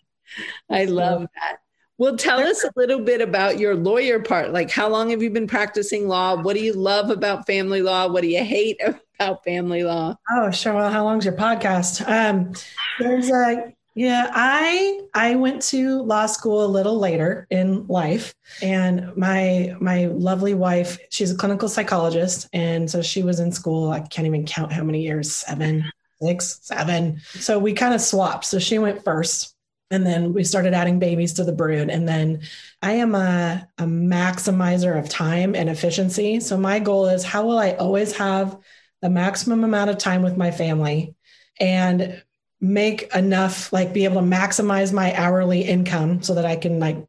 I 0.69 0.86
love 0.86 1.27
that. 1.36 1.57
Well, 2.00 2.15
tell 2.15 2.39
us 2.39 2.63
a 2.63 2.72
little 2.77 3.01
bit 3.01 3.20
about 3.20 3.60
your 3.60 3.75
lawyer 3.75 4.22
part. 4.22 4.53
Like, 4.53 4.72
how 4.72 4.88
long 4.88 5.10
have 5.10 5.22
you 5.22 5.29
been 5.29 5.48
practicing 5.48 6.08
law? 6.08 6.41
What 6.41 6.56
do 6.56 6.63
you 6.63 6.72
love 6.72 7.10
about 7.10 7.46
family 7.46 7.82
law? 7.82 8.08
What 8.08 8.22
do 8.22 8.29
you 8.29 8.41
hate 8.41 8.79
about 9.20 9.44
family 9.44 9.84
law? 9.84 10.15
Oh, 10.32 10.50
sure. 10.50 10.74
Well, 10.74 10.89
how 10.89 11.03
long's 11.03 11.25
your 11.25 11.36
podcast? 11.36 12.08
Um, 12.08 12.53
there's 13.00 13.29
a 13.29 13.74
yeah, 13.96 14.32
I 14.34 15.01
I 15.13 15.36
went 15.36 15.62
to 15.63 16.01
law 16.03 16.25
school 16.27 16.63
a 16.63 16.68
little 16.68 16.98
later 16.98 17.46
in 17.50 17.86
life, 17.88 18.34
and 18.62 19.12
my 19.18 19.75
my 19.82 20.06
lovely 20.06 20.53
wife, 20.53 20.98
she's 21.10 21.32
a 21.32 21.36
clinical 21.36 21.68
psychologist, 21.68 22.48
and 22.53 22.89
so 22.89 23.01
she 23.01 23.24
was 23.24 23.41
in 23.41 23.51
school. 23.51 23.91
I 23.91 24.00
can't 24.00 24.25
even 24.25 24.46
count 24.46 24.72
how 24.72 24.86
many 24.86 25.01
years, 25.01 25.36
seven, 25.36 25.84
six, 26.22 26.60
seven. 26.62 27.20
So 27.32 27.60
we 27.60 27.74
kind 27.74 27.94
of 27.94 28.00
swapped. 28.00 28.46
So 28.46 28.58
she 28.58 28.79
went 28.79 29.03
first 29.03 29.53
And 29.91 30.05
then 30.05 30.34
we 30.34 30.43
started 30.43 30.74
adding 30.74 31.00
babies 31.00 31.34
to 31.34 31.43
the 31.43 31.51
brood. 31.51 31.89
And 31.89 32.08
then 32.08 32.41
I 32.81 32.93
am 32.93 33.15
a, 33.15 33.67
a 33.77 33.84
maximizer 33.84 34.98
of 34.98 35.10
time 35.10 35.55
and 35.55 35.69
efficiency. 35.69 36.39
So 36.39 36.58
my 36.58 36.79
goal 36.79 37.08
is 37.08 37.24
how 37.24 37.46
will 37.46 37.58
I 37.58 37.72
always 37.74 38.15
have 38.17 38.58
the 39.01 39.10
maximum 39.10 39.63
amount 39.63 39.89
of 39.89 39.98
time 39.98 40.22
with 40.22 40.38
my 40.38 40.51
family 40.51 41.15
and 41.60 42.22
make 42.62 43.13
enough, 43.15 43.74
like 43.74 43.93
be 43.93 44.03
able 44.03 44.22
to 44.22 44.27
maximize 44.27 44.93
my 44.93 45.15
hourly 45.15 45.62
income 45.62 46.22
so 46.22 46.36
that 46.36 46.46
I 46.46 46.55
can 46.55 46.79
like 46.79 47.08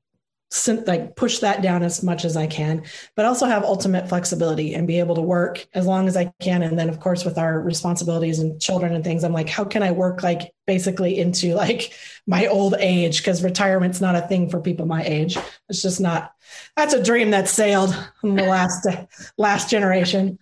like 0.87 1.15
push 1.15 1.39
that 1.39 1.63
down 1.63 1.83
as 1.85 2.03
much 2.03 2.25
as 2.25 2.37
I 2.37 2.47
can, 2.47 2.83
but 3.15 3.25
also 3.25 3.47
have 3.47 3.63
ultimate 3.63 4.09
flexibility 4.09 4.75
and 4.75 4.87
be 4.87 4.99
able 4.99 5.15
to 5.15 5.21
work 5.21 5.67
as 5.75 5.87
long 5.87 6.09
as 6.09 6.17
I 6.17 6.33
can. 6.41 6.63
And 6.63 6.77
then, 6.77 6.89
of 6.89 6.99
course, 6.99 7.25
with 7.25 7.39
our 7.39 7.61
responsibilities 7.61 8.41
and 8.41 8.61
children 8.61 8.95
and 8.95 9.05
things, 9.05 9.23
I'm 9.23 9.33
like, 9.33 9.49
how 9.49 9.65
can 9.65 9.85
I 9.85 9.93
work 9.93 10.25
like 10.25 10.53
basically 10.67 11.19
into 11.19 11.55
like 11.55 11.93
my 12.27 12.47
old 12.47 12.75
age? 12.81 13.19
Because 13.19 13.45
retirement's 13.45 14.01
not 14.01 14.17
a 14.17 14.23
thing 14.23 14.51
for 14.51 14.61
people 14.61 14.87
my 14.87 15.05
age. 15.05 15.39
It's 15.69 15.83
just 15.83 16.01
not. 16.01 16.33
That's 16.77 16.95
a 16.95 17.03
dream 17.03 17.31
that 17.31 17.49
sailed 17.49 17.97
in 18.25 18.35
the 18.35 18.43
last 18.43 18.89
last 19.39 19.71
generation. 19.71 20.39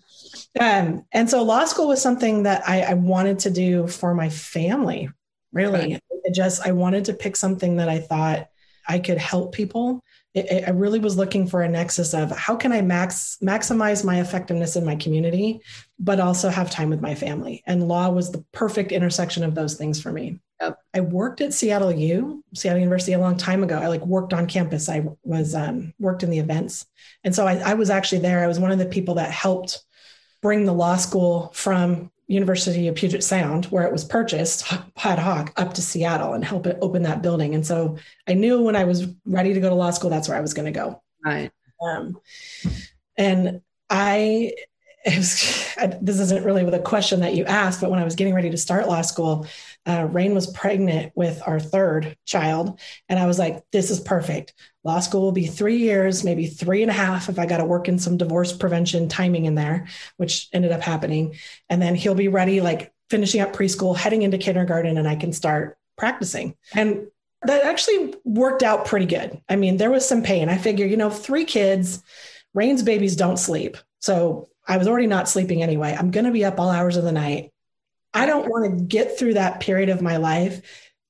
Um, 0.58 1.04
and 1.12 1.28
so, 1.28 1.42
law 1.42 1.66
school 1.66 1.88
was 1.88 2.00
something 2.00 2.44
that 2.44 2.66
I, 2.66 2.80
I 2.80 2.94
wanted 2.94 3.40
to 3.40 3.50
do 3.50 3.86
for 3.86 4.14
my 4.14 4.30
family. 4.30 5.10
Really, 5.52 5.92
right. 5.92 6.02
it 6.24 6.34
just 6.34 6.66
I 6.66 6.72
wanted 6.72 7.06
to 7.06 7.14
pick 7.14 7.36
something 7.36 7.76
that 7.76 7.90
I 7.90 7.98
thought 7.98 8.48
I 8.88 8.98
could 8.98 9.18
help 9.18 9.54
people. 9.54 10.02
It, 10.34 10.64
I 10.66 10.70
really 10.70 10.98
was 10.98 11.16
looking 11.16 11.46
for 11.46 11.62
a 11.62 11.68
nexus 11.68 12.14
of 12.14 12.30
how 12.30 12.56
can 12.56 12.72
I 12.72 12.80
max 12.80 13.38
maximize 13.42 14.04
my 14.04 14.20
effectiveness 14.20 14.76
in 14.76 14.84
my 14.84 14.96
community, 14.96 15.60
but 15.98 16.20
also 16.20 16.48
have 16.48 16.70
time 16.70 16.90
with 16.90 17.00
my 17.00 17.14
family. 17.14 17.62
And 17.66 17.88
law 17.88 18.08
was 18.10 18.32
the 18.32 18.44
perfect 18.52 18.92
intersection 18.92 19.44
of 19.44 19.54
those 19.54 19.74
things 19.74 20.00
for 20.00 20.12
me. 20.12 20.40
Yep. 20.60 20.78
I 20.94 21.00
worked 21.00 21.40
at 21.40 21.54
Seattle 21.54 21.92
U, 21.92 22.42
Seattle 22.54 22.80
University, 22.80 23.12
a 23.12 23.18
long 23.18 23.36
time 23.36 23.62
ago. 23.62 23.78
I 23.78 23.86
like 23.86 24.04
worked 24.04 24.32
on 24.32 24.46
campus. 24.46 24.88
I 24.88 25.04
was 25.22 25.54
um, 25.54 25.94
worked 25.98 26.22
in 26.22 26.30
the 26.30 26.40
events, 26.40 26.86
and 27.22 27.34
so 27.34 27.46
I, 27.46 27.56
I 27.58 27.74
was 27.74 27.90
actually 27.90 28.22
there. 28.22 28.42
I 28.42 28.48
was 28.48 28.58
one 28.58 28.72
of 28.72 28.78
the 28.78 28.86
people 28.86 29.14
that 29.16 29.30
helped 29.30 29.84
bring 30.40 30.64
the 30.64 30.72
law 30.72 30.96
school 30.96 31.50
from 31.54 32.10
University 32.28 32.88
of 32.88 32.94
Puget 32.94 33.24
Sound, 33.24 33.64
where 33.66 33.84
it 33.84 33.92
was 33.92 34.04
purchased 34.04 34.70
ad 35.04 35.18
hoc 35.18 35.52
up 35.56 35.74
to 35.74 35.82
Seattle 35.82 36.34
and 36.34 36.44
help 36.44 36.66
it 36.66 36.78
open 36.82 37.02
that 37.02 37.22
building. 37.22 37.54
And 37.54 37.66
so 37.66 37.96
I 38.28 38.34
knew 38.34 38.62
when 38.62 38.76
I 38.76 38.84
was 38.84 39.08
ready 39.24 39.54
to 39.54 39.60
go 39.60 39.70
to 39.70 39.74
law 39.74 39.90
school, 39.90 40.10
that's 40.10 40.28
where 40.28 40.36
I 40.36 40.42
was 40.42 40.54
going 40.54 40.66
to 40.66 40.78
go. 40.78 41.02
Right. 41.24 41.50
Um, 41.80 42.18
and 43.16 43.62
I, 43.88 44.52
was, 45.06 45.74
this 46.02 46.20
isn't 46.20 46.44
really 46.44 46.68
the 46.68 46.78
question 46.78 47.20
that 47.20 47.34
you 47.34 47.44
asked, 47.46 47.80
but 47.80 47.90
when 47.90 47.98
I 47.98 48.04
was 48.04 48.14
getting 48.14 48.34
ready 48.34 48.50
to 48.50 48.58
start 48.58 48.88
law 48.88 49.00
school, 49.00 49.46
uh, 49.86 50.06
Rain 50.10 50.34
was 50.34 50.46
pregnant 50.46 51.12
with 51.14 51.40
our 51.46 51.58
third 51.58 52.16
child. 52.26 52.78
And 53.08 53.18
I 53.18 53.26
was 53.26 53.38
like, 53.38 53.62
this 53.72 53.90
is 53.90 54.00
perfect. 54.00 54.54
Law 54.84 55.00
school 55.00 55.22
will 55.22 55.32
be 55.32 55.46
three 55.46 55.78
years, 55.78 56.24
maybe 56.24 56.46
three 56.46 56.82
and 56.82 56.90
a 56.90 56.94
half 56.94 57.28
if 57.28 57.38
I 57.38 57.46
got 57.46 57.58
to 57.58 57.64
work 57.64 57.88
in 57.88 57.98
some 57.98 58.16
divorce 58.16 58.52
prevention 58.52 59.08
timing 59.08 59.46
in 59.46 59.54
there, 59.54 59.86
which 60.16 60.48
ended 60.52 60.72
up 60.72 60.82
happening. 60.82 61.36
And 61.68 61.80
then 61.80 61.94
he'll 61.94 62.14
be 62.14 62.28
ready, 62.28 62.60
like 62.60 62.92
finishing 63.10 63.40
up 63.40 63.54
preschool, 63.54 63.96
heading 63.96 64.22
into 64.22 64.38
kindergarten, 64.38 64.98
and 64.98 65.08
I 65.08 65.16
can 65.16 65.32
start 65.32 65.78
practicing. 65.96 66.54
And 66.74 67.06
that 67.42 67.64
actually 67.64 68.14
worked 68.24 68.62
out 68.62 68.84
pretty 68.84 69.06
good. 69.06 69.40
I 69.48 69.56
mean, 69.56 69.76
there 69.76 69.90
was 69.90 70.06
some 70.06 70.22
pain. 70.22 70.48
I 70.48 70.58
figure, 70.58 70.86
you 70.86 70.96
know, 70.96 71.10
three 71.10 71.44
kids, 71.44 72.02
Rain's 72.54 72.82
babies 72.82 73.16
don't 73.16 73.36
sleep. 73.36 73.76
So 74.00 74.48
I 74.66 74.76
was 74.76 74.88
already 74.88 75.06
not 75.06 75.28
sleeping 75.28 75.62
anyway. 75.62 75.96
I'm 75.98 76.10
going 76.10 76.26
to 76.26 76.32
be 76.32 76.44
up 76.44 76.58
all 76.60 76.70
hours 76.70 76.96
of 76.96 77.04
the 77.04 77.12
night. 77.12 77.52
I 78.14 78.26
don't 78.26 78.48
want 78.48 78.78
to 78.78 78.84
get 78.84 79.18
through 79.18 79.34
that 79.34 79.60
period 79.60 79.88
of 79.88 80.02
my 80.02 80.16
life 80.16 80.62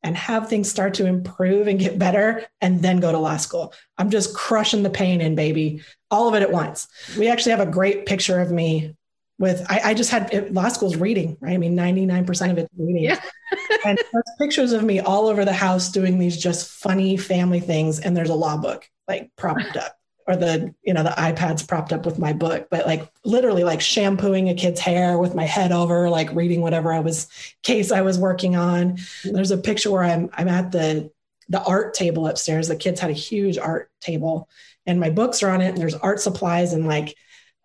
and 0.03 0.17
have 0.17 0.49
things 0.49 0.71
start 0.71 0.95
to 0.95 1.07
improve 1.07 1.67
and 1.67 1.79
get 1.79 1.99
better 1.99 2.47
and 2.61 2.83
then 2.83 3.01
go 3.01 3.11
to 3.11 3.19
law 3.19 3.37
school. 3.37 3.73
I'm 3.97 4.11
just 4.11 4.35
crushing 4.35 4.83
the 4.83 4.91
pain 4.91 5.21
in, 5.21 5.35
baby, 5.35 5.83
all 6.11 6.29
of 6.29 6.35
it 6.35 6.43
at 6.43 6.53
once. 6.53 6.89
We 7.19 7.29
actually 7.29 7.53
have 7.53 7.61
a 7.61 7.71
great 7.71 8.07
picture 8.07 8.41
of 8.41 8.51
me 8.51 8.95
with, 9.39 9.65
I, 9.69 9.81
I 9.91 9.95
just 9.95 10.11
had 10.11 10.33
it, 10.33 10.53
law 10.53 10.69
school's 10.69 10.97
reading, 10.97 11.37
right? 11.41 11.55
I 11.55 11.59
mean, 11.59 11.77
99% 11.77 12.51
of 12.51 12.59
it's 12.59 12.71
reading. 12.77 13.05
Yeah. 13.05 13.21
and 13.85 13.99
there's 14.13 14.25
pictures 14.39 14.73
of 14.73 14.85
me 14.85 15.01
all 15.01 15.29
over 15.29 15.45
the 15.45 15.53
house 15.53 15.91
doing 15.91 16.19
these 16.19 16.37
just 16.37 16.71
funny 16.71 17.17
family 17.17 17.61
things. 17.61 18.01
And 18.01 18.17
there's 18.17 18.31
a 18.31 18.35
law 18.35 18.57
book 18.57 18.89
like 19.09 19.31
propped 19.37 19.77
up 19.77 19.98
or 20.29 20.37
the 20.37 20.73
you 20.83 20.93
know 20.95 21.03
the 21.03 21.11
ipads 21.11 21.67
propped 21.67 21.93
up 21.93 22.05
with 22.05 22.19
my 22.19 22.33
book 22.33 22.69
but 22.71 22.87
like 22.87 23.11
literally 23.25 23.65
like 23.65 23.81
shampooing 23.81 24.49
a 24.49 24.55
kid's 24.55 24.79
hair 24.79 25.19
with 25.19 25.35
my 25.35 25.45
head 25.45 25.73
over 25.73 26.11
like 26.11 26.31
reading 26.35 26.61
whatever 26.61 26.93
i 26.93 27.01
was 27.01 27.27
case 27.63 27.91
i 27.91 28.03
was 28.03 28.19
working 28.19 28.55
on. 28.55 28.99
There's 29.25 29.51
a 29.51 29.59
picture 29.59 29.91
where 29.91 30.05
i'm 30.05 30.31
i'm 30.35 30.49
at 30.49 30.71
the 30.71 31.11
the 31.49 31.63
art 31.63 31.95
table 31.95 32.27
upstairs. 32.27 32.69
The 32.69 32.77
kids 32.77 33.01
had 33.01 33.11
a 33.11 33.15
huge 33.15 33.59
art 33.59 33.91
table 34.01 34.49
and 34.87 35.01
my 35.01 35.11
books 35.11 35.43
are 35.43 35.51
on 35.51 35.61
it 35.61 35.69
and 35.69 35.79
there's 35.79 35.95
art 35.95 36.21
supplies 36.21 36.73
and 36.73 36.87
like 36.87 37.17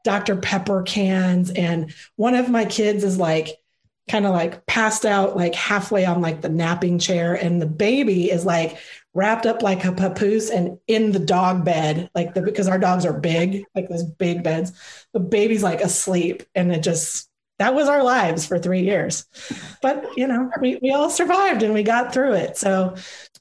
dr 0.03 0.35
pepper 0.37 0.83
cans. 0.83 1.49
And 1.51 1.93
one 2.15 2.35
of 2.35 2.49
my 2.49 2.65
kids 2.65 3.03
is 3.03 3.17
like 3.17 3.57
kind 4.09 4.25
of 4.25 4.33
like 4.33 4.65
passed 4.65 5.05
out 5.05 5.35
like 5.37 5.55
halfway 5.55 6.05
on 6.05 6.21
like 6.21 6.41
the 6.41 6.49
napping 6.49 6.99
chair 6.99 7.33
and 7.33 7.61
the 7.61 7.65
baby 7.65 8.29
is 8.29 8.45
like 8.45 8.77
wrapped 9.13 9.45
up 9.45 9.61
like 9.61 9.85
a 9.85 9.91
papoose 9.91 10.49
and 10.49 10.79
in 10.87 11.11
the 11.11 11.19
dog 11.19 11.63
bed, 11.63 12.09
like 12.15 12.33
the, 12.33 12.41
because 12.41 12.67
our 12.67 12.79
dogs 12.79 13.05
are 13.05 13.13
big, 13.13 13.63
like 13.75 13.89
those 13.89 14.03
big 14.03 14.43
beds. 14.43 14.71
The 15.13 15.19
baby's 15.19 15.63
like 15.63 15.81
asleep, 15.81 16.43
and 16.55 16.71
it 16.71 16.81
just 16.81 17.29
that 17.59 17.75
was 17.75 17.87
our 17.87 18.03
lives 18.03 18.45
for 18.45 18.57
three 18.57 18.81
years. 18.81 19.25
But 19.81 20.17
you 20.17 20.27
know, 20.27 20.51
we 20.59 20.79
we 20.81 20.91
all 20.91 21.09
survived 21.09 21.63
and 21.63 21.73
we 21.73 21.83
got 21.83 22.13
through 22.13 22.33
it. 22.33 22.57
So 22.57 22.95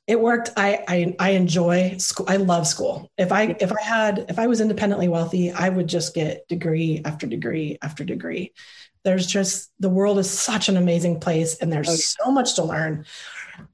it 0.06 0.20
worked. 0.20 0.50
I 0.56 0.84
I, 0.86 1.16
I 1.18 1.30
enjoy 1.30 1.96
school. 1.98 2.26
I 2.28 2.36
love 2.36 2.66
school. 2.66 3.10
If 3.16 3.32
I 3.32 3.56
if 3.58 3.72
I 3.72 3.82
had 3.82 4.26
if 4.28 4.38
I 4.38 4.46
was 4.46 4.60
independently 4.60 5.08
wealthy, 5.08 5.50
I 5.50 5.68
would 5.68 5.88
just 5.88 6.14
get 6.14 6.46
degree 6.48 7.00
after 7.04 7.26
degree 7.26 7.78
after 7.82 8.04
degree. 8.04 8.52
There's 9.04 9.26
just 9.26 9.72
the 9.80 9.88
world 9.88 10.18
is 10.18 10.30
such 10.30 10.68
an 10.68 10.76
amazing 10.76 11.18
place, 11.18 11.56
and 11.56 11.72
there's 11.72 11.88
oh, 11.88 11.96
so 11.96 12.30
much 12.30 12.54
to 12.56 12.64
learn. 12.64 13.06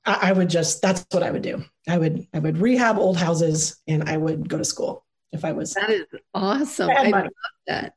I, 0.04 0.30
I 0.30 0.32
would 0.32 0.50
just 0.50 0.82
that's 0.82 1.06
what 1.10 1.22
I 1.22 1.30
would 1.30 1.42
do. 1.42 1.64
I 1.88 1.98
would 1.98 2.26
I 2.34 2.38
would 2.38 2.58
rehab 2.58 2.98
old 2.98 3.16
houses 3.16 3.76
and 3.86 4.08
I 4.08 4.16
would 4.16 4.48
go 4.48 4.58
to 4.58 4.64
school 4.64 5.04
if 5.32 5.44
I 5.44 5.52
was. 5.52 5.74
That 5.74 5.90
is 5.90 6.06
awesome. 6.34 6.90
I, 6.90 6.94
I 6.94 7.10
love 7.10 7.28
that. 7.66 7.94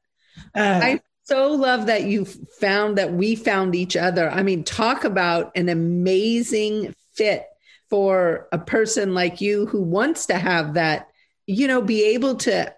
Uh, 0.55 0.79
I 0.83 1.01
so 1.23 1.53
love 1.53 1.85
that 1.85 2.03
you 2.03 2.25
found 2.25 2.97
that 2.97 3.13
we 3.13 3.35
found 3.35 3.75
each 3.75 3.95
other. 3.95 4.29
I 4.29 4.43
mean, 4.43 4.63
talk 4.63 5.03
about 5.03 5.51
an 5.55 5.69
amazing 5.69 6.93
fit 7.13 7.45
for 7.89 8.47
a 8.51 8.57
person 8.57 9.13
like 9.13 9.41
you 9.41 9.65
who 9.65 9.81
wants 9.81 10.25
to 10.27 10.35
have 10.35 10.75
that, 10.75 11.09
you 11.45 11.67
know, 11.67 11.81
be 11.81 12.03
able 12.05 12.35
to 12.35 12.73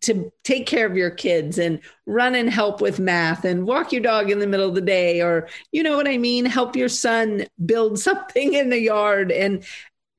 to 0.00 0.32
take 0.42 0.66
care 0.66 0.86
of 0.86 0.96
your 0.96 1.10
kids 1.10 1.58
and 1.58 1.80
run 2.06 2.34
and 2.34 2.50
help 2.50 2.80
with 2.80 2.98
math 2.98 3.44
and 3.44 3.66
walk 3.66 3.92
your 3.92 4.02
dog 4.02 4.30
in 4.30 4.38
the 4.38 4.46
middle 4.46 4.68
of 4.68 4.74
the 4.74 4.80
day 4.80 5.20
or 5.20 5.48
you 5.72 5.82
know 5.82 5.96
what 5.96 6.08
i 6.08 6.18
mean? 6.18 6.44
Help 6.44 6.74
your 6.76 6.88
son 6.88 7.46
build 7.64 7.98
something 8.08 8.54
in 8.54 8.70
the 8.70 8.80
yard. 8.80 9.30
And 9.30 9.64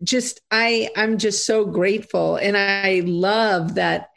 just 0.01 0.39
i 0.49 0.89
i'm 0.95 1.17
just 1.17 1.45
so 1.45 1.65
grateful. 1.65 2.37
And 2.37 2.57
i 2.57 3.01
love 3.05 3.75
that 3.75 4.09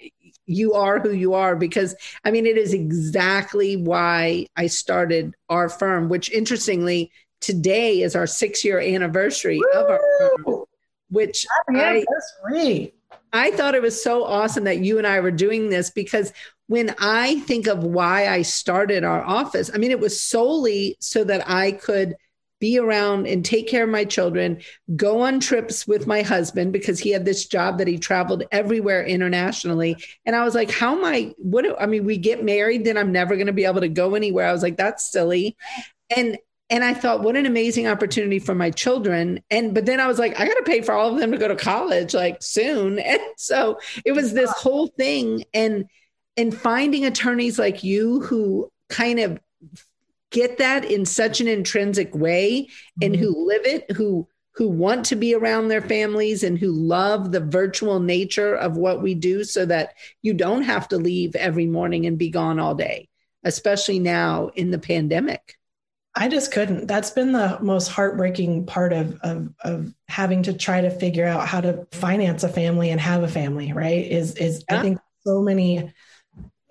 you 0.47 0.75
are 0.75 0.99
who 0.99 1.13
you 1.13 1.35
are 1.35 1.57
because 1.57 1.95
i 2.25 2.31
mean 2.31 2.47
it 2.47 2.59
is 2.59 2.75
exactly 2.75 3.77
why 3.77 4.47
i 4.57 4.67
started 4.67 5.35
our 5.49 5.69
firm 5.69 6.09
which 6.09 6.31
interestingly 6.33 7.11
today 7.41 8.03
is 8.03 8.17
our 8.17 8.27
six 8.27 8.65
year 8.65 8.81
anniversary 8.81 9.59
Woo! 9.59 9.81
of 9.81 9.91
our 9.91 10.01
firm 10.19 10.65
which 11.11 11.47
Happy 11.69 12.05
I, 12.51 12.89
I 13.33 13.51
thought 13.53 13.75
it 13.75 13.83
was 13.83 14.03
so 14.03 14.25
awesome 14.25 14.65
that 14.65 14.81
you 14.81 14.99
and 14.99 15.07
I 15.07 15.21
were 15.21 15.31
doing 15.31 15.71
this 15.71 15.91
because 15.91 16.33
when 16.67 16.95
I 16.99 17.41
think 17.41 17.67
of 17.67 17.85
why 17.85 18.29
I 18.29 18.43
started 18.43 19.05
our 19.05 19.23
office, 19.23 19.71
I 19.73 19.79
mean, 19.79 19.91
it 19.91 20.01
was 20.01 20.21
solely 20.21 20.97
so 21.01 21.25
that 21.25 21.49
I 21.49 21.73
could 21.73 22.15
be 22.61 22.79
around 22.79 23.27
and 23.27 23.45
take 23.45 23.67
care 23.67 23.83
of 23.83 23.91
my 23.91 24.05
children, 24.05 24.62
go 24.95 25.23
on 25.23 25.41
trips 25.41 25.85
with 25.85 26.07
my 26.07 26.23
husband 26.23 26.73
because 26.73 27.01
he 27.01 27.11
had 27.11 27.25
this 27.25 27.47
job 27.47 27.79
that 27.79 27.89
he 27.89 27.99
traveled 27.99 28.45
everywhere 28.53 29.05
internationally. 29.05 29.97
And 30.25 30.37
I 30.37 30.45
was 30.45 30.55
like, 30.55 30.71
how 30.71 30.97
am 30.97 31.05
I? 31.05 31.35
What? 31.39 31.67
I 31.83 31.87
mean, 31.87 32.05
we 32.05 32.19
get 32.19 32.45
married, 32.45 32.85
then 32.85 32.97
I'm 32.97 33.11
never 33.11 33.35
going 33.35 33.49
to 33.49 33.53
be 33.53 33.65
able 33.65 33.81
to 33.81 33.89
go 33.89 34.15
anywhere. 34.15 34.47
I 34.47 34.53
was 34.53 34.62
like, 34.62 34.77
that's 34.77 35.11
silly. 35.11 35.57
And 36.17 36.39
and 36.73 36.83
I 36.83 36.95
thought, 36.95 37.21
what 37.21 37.37
an 37.37 37.45
amazing 37.45 37.87
opportunity 37.87 38.38
for 38.38 38.55
my 38.55 38.71
children. 38.71 39.43
And 39.50 39.75
but 39.75 39.85
then 39.85 40.00
I 40.00 40.07
was 40.07 40.19
like, 40.19 40.41
I 40.41 40.47
got 40.47 40.55
to 40.55 40.62
pay 40.62 40.81
for 40.81 40.93
all 40.93 41.12
of 41.12 41.21
them 41.21 41.31
to 41.31 41.37
go 41.37 41.47
to 41.47 41.55
college 41.55 42.14
like 42.14 42.43
soon. 42.43 42.99
And 43.12 43.21
so 43.37 43.79
it 44.07 44.12
was 44.12 44.33
this 44.33 44.50
whole 44.52 44.87
thing. 44.87 45.45
And 45.52 45.85
and 46.38 46.57
finding 46.57 47.05
attorneys 47.05 47.59
like 47.59 47.85
you 47.85 48.21
who 48.21 48.73
kind 48.88 49.21
of 49.21 49.38
get 50.31 50.57
that 50.59 50.87
in 50.87 51.05
such 51.05 51.43
an 51.43 51.49
intrinsic 51.49 52.14
way 52.14 52.69
and 53.02 53.14
mm-hmm. 53.14 53.23
who 53.23 53.47
live 53.47 53.67
it, 53.67 53.91
who 53.91 54.26
who 54.55 54.69
want 54.69 55.05
to 55.07 55.17
be 55.17 55.35
around 55.35 55.69
their 55.69 55.83
families 55.83 56.43
and 56.43 56.59
who 56.59 56.73
love 56.73 57.33
the 57.33 57.41
virtual 57.41 58.00
nature 58.00 58.55
of 58.55 58.79
what 58.79 59.02
we 59.02 59.14
do 59.14 59.45
so 59.45 59.67
that 59.67 59.93
you 60.23 60.33
don't 60.33 60.62
have 60.62 60.88
to 60.88 60.97
leave 60.97 61.37
every 61.37 61.67
morning 61.67 62.07
and 62.07 62.17
be 62.17 62.31
gone 62.31 62.59
all 62.59 62.75
day, 62.75 63.11
especially 63.45 63.99
now 63.99 64.49
in 64.55 64.71
the 64.71 64.79
pandemic. 64.79 65.59
I 66.14 66.28
just 66.28 66.52
couldn't. 66.52 66.87
That's 66.87 67.11
been 67.11 67.33
the 67.33 67.59
most 67.62 67.88
heartbreaking 67.88 68.66
part 68.66 68.92
of, 68.92 69.19
of, 69.23 69.49
of 69.64 69.95
having 70.09 70.42
to 70.42 70.52
try 70.52 70.83
to 70.83 70.90
figure 70.90 71.26
out 71.26 71.49
how 71.49 71.61
to 71.62 71.87
finance 71.92 72.45
a 72.45 72.49
family 72.49 72.90
and 72.90 73.00
have 73.00 73.23
a 73.23 73.28
family, 73.28 73.73
right? 73.73 74.07
Is 74.07 74.35
is 74.35 74.64
yeah. 74.69 74.78
I 74.78 74.83
think 74.83 74.99
so 75.25 75.40
many 75.40 75.92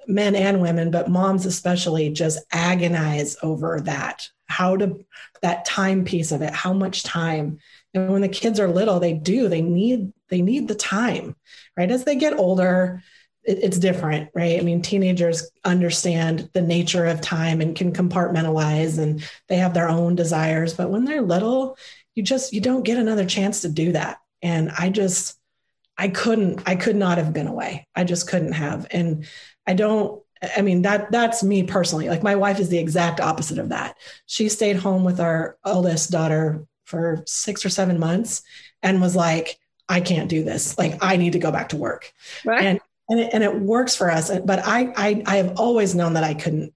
men 0.07 0.35
and 0.35 0.61
women, 0.61 0.91
but 0.91 1.09
moms 1.09 1.45
especially, 1.45 2.09
just 2.09 2.39
agonize 2.51 3.37
over 3.41 3.81
that. 3.81 4.27
How 4.47 4.77
to 4.77 5.03
that 5.41 5.65
time 5.65 6.05
piece 6.05 6.31
of 6.31 6.41
it, 6.41 6.53
how 6.53 6.73
much 6.73 7.03
time. 7.03 7.59
And 7.93 8.11
when 8.11 8.21
the 8.21 8.29
kids 8.29 8.59
are 8.59 8.67
little, 8.67 8.99
they 8.99 9.13
do, 9.13 9.47
they 9.47 9.61
need, 9.61 10.13
they 10.29 10.41
need 10.41 10.67
the 10.67 10.75
time, 10.75 11.35
right? 11.75 11.89
As 11.89 12.03
they 12.03 12.15
get 12.15 12.37
older, 12.37 13.01
it, 13.43 13.59
it's 13.63 13.77
different, 13.77 14.29
right? 14.33 14.59
I 14.59 14.63
mean, 14.63 14.81
teenagers 14.81 15.49
understand 15.63 16.49
the 16.53 16.61
nature 16.61 17.05
of 17.05 17.21
time 17.21 17.61
and 17.61 17.75
can 17.75 17.91
compartmentalize 17.93 18.99
and 18.99 19.23
they 19.47 19.57
have 19.57 19.73
their 19.73 19.89
own 19.89 20.15
desires. 20.15 20.73
But 20.73 20.89
when 20.89 21.05
they're 21.05 21.21
little, 21.21 21.77
you 22.15 22.23
just, 22.23 22.53
you 22.53 22.61
don't 22.61 22.83
get 22.83 22.97
another 22.97 23.25
chance 23.25 23.61
to 23.61 23.69
do 23.69 23.93
that. 23.93 24.19
And 24.41 24.71
I 24.77 24.89
just, 24.89 25.37
I 25.97 26.07
couldn't, 26.07 26.63
I 26.65 26.75
could 26.75 26.95
not 26.95 27.17
have 27.17 27.33
been 27.33 27.47
away. 27.47 27.87
I 27.95 28.03
just 28.03 28.27
couldn't 28.27 28.53
have. 28.53 28.87
And 28.91 29.25
I 29.67 29.73
don't, 29.73 30.21
I 30.57 30.61
mean, 30.61 30.81
that 30.81 31.11
that's 31.11 31.43
me 31.43 31.63
personally. 31.63 32.09
Like 32.09 32.23
my 32.23 32.35
wife 32.35 32.59
is 32.59 32.69
the 32.69 32.79
exact 32.79 33.19
opposite 33.19 33.59
of 33.59 33.69
that. 33.69 33.95
She 34.25 34.49
stayed 34.49 34.77
home 34.77 35.03
with 35.03 35.19
our 35.19 35.57
oldest 35.63 36.09
daughter 36.09 36.65
for 36.85 37.23
six 37.27 37.63
or 37.63 37.69
seven 37.69 37.99
months 37.99 38.41
and 38.81 39.01
was 39.01 39.15
like, 39.15 39.59
I 39.87 40.01
can't 40.01 40.29
do 40.29 40.43
this. 40.43 40.77
Like 40.77 40.97
I 41.01 41.17
need 41.17 41.33
to 41.33 41.39
go 41.39 41.51
back 41.51 41.69
to 41.69 41.77
work. 41.77 42.11
Right. 42.43 42.65
And 42.65 42.79
and 43.09 43.19
it, 43.19 43.33
and 43.33 43.43
it 43.43 43.59
works 43.59 43.95
for 43.95 44.09
us. 44.09 44.31
But 44.39 44.59
I, 44.65 44.93
I, 44.95 45.23
I 45.25 45.37
have 45.37 45.59
always 45.59 45.95
known 45.95 46.13
that 46.13 46.23
I 46.23 46.33
couldn't, 46.33 46.73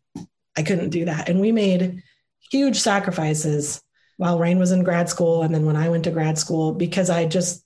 I 0.57 0.63
couldn't 0.63 0.89
do 0.89 1.05
that. 1.05 1.29
And 1.29 1.39
we 1.39 1.51
made 1.51 2.03
huge 2.51 2.77
sacrifices 2.79 3.81
while 4.17 4.39
Rain 4.39 4.59
was 4.59 4.71
in 4.71 4.83
grad 4.83 5.09
school. 5.09 5.43
And 5.43 5.53
then 5.53 5.65
when 5.65 5.75
I 5.75 5.89
went 5.89 6.05
to 6.05 6.11
grad 6.11 6.37
school, 6.37 6.73
because 6.73 7.09
I 7.09 7.25
just, 7.25 7.63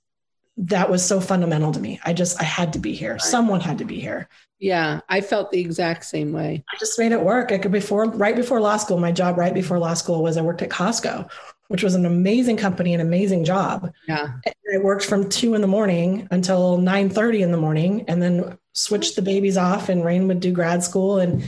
that 0.58 0.89
was 0.89 1.06
so 1.06 1.22
fundamental 1.22 1.72
to 1.72 1.80
me. 1.80 2.00
I 2.04 2.13
just, 2.13 2.39
I 2.42 2.44
had 2.44 2.74
to 2.74 2.80
be 2.80 2.94
here. 2.94 3.18
Someone 3.20 3.62
had 3.62 3.78
to 3.78 3.86
be 3.86 4.00
here. 4.00 4.28
Yeah, 4.60 5.00
I 5.08 5.22
felt 5.22 5.51
the 5.51 5.60
exact 5.62 6.04
same 6.04 6.34
way. 6.34 6.66
I 6.70 6.78
just 6.78 7.00
made 7.00 7.13
it 7.13 7.22
work. 7.22 7.54
I 7.54 7.60
could 7.60 7.72
before, 7.72 8.06
right 8.10 8.36
before 8.36 8.60
law 8.60 8.75
school, 8.75 8.98
my 8.98 9.13
job 9.13 9.38
right 9.38 9.54
before 9.54 9.80
law 9.80 9.94
school 9.94 10.22
was 10.22 10.36
I 10.36 10.42
worked 10.42 10.62
at 10.62 10.70
Costco, 10.70 11.30
which 11.70 11.84
was 11.84 11.96
an 11.96 12.06
amazing 12.06 12.58
company, 12.58 12.94
an 12.94 13.00
amazing 13.00 13.46
job. 13.46 13.94
Yeah. 14.08 14.34
And 14.44 14.56
I 14.74 14.80
worked 14.80 15.06
from 15.06 15.30
two 15.30 15.54
in 15.54 15.62
the 15.62 15.68
morning 15.68 16.28
until 16.32 16.78
9 16.78 17.10
30 17.10 17.44
in 17.44 17.52
the 17.52 17.58
morning 17.58 18.06
and 18.08 18.22
then 18.22 18.58
switched 18.74 19.16
the 19.16 19.22
babies 19.22 19.56
off 19.56 19.88
and 19.88 20.04
Rain 20.04 20.28
would 20.28 20.40
do 20.40 20.52
grad 20.52 20.84
school. 20.84 21.20
And 21.20 21.44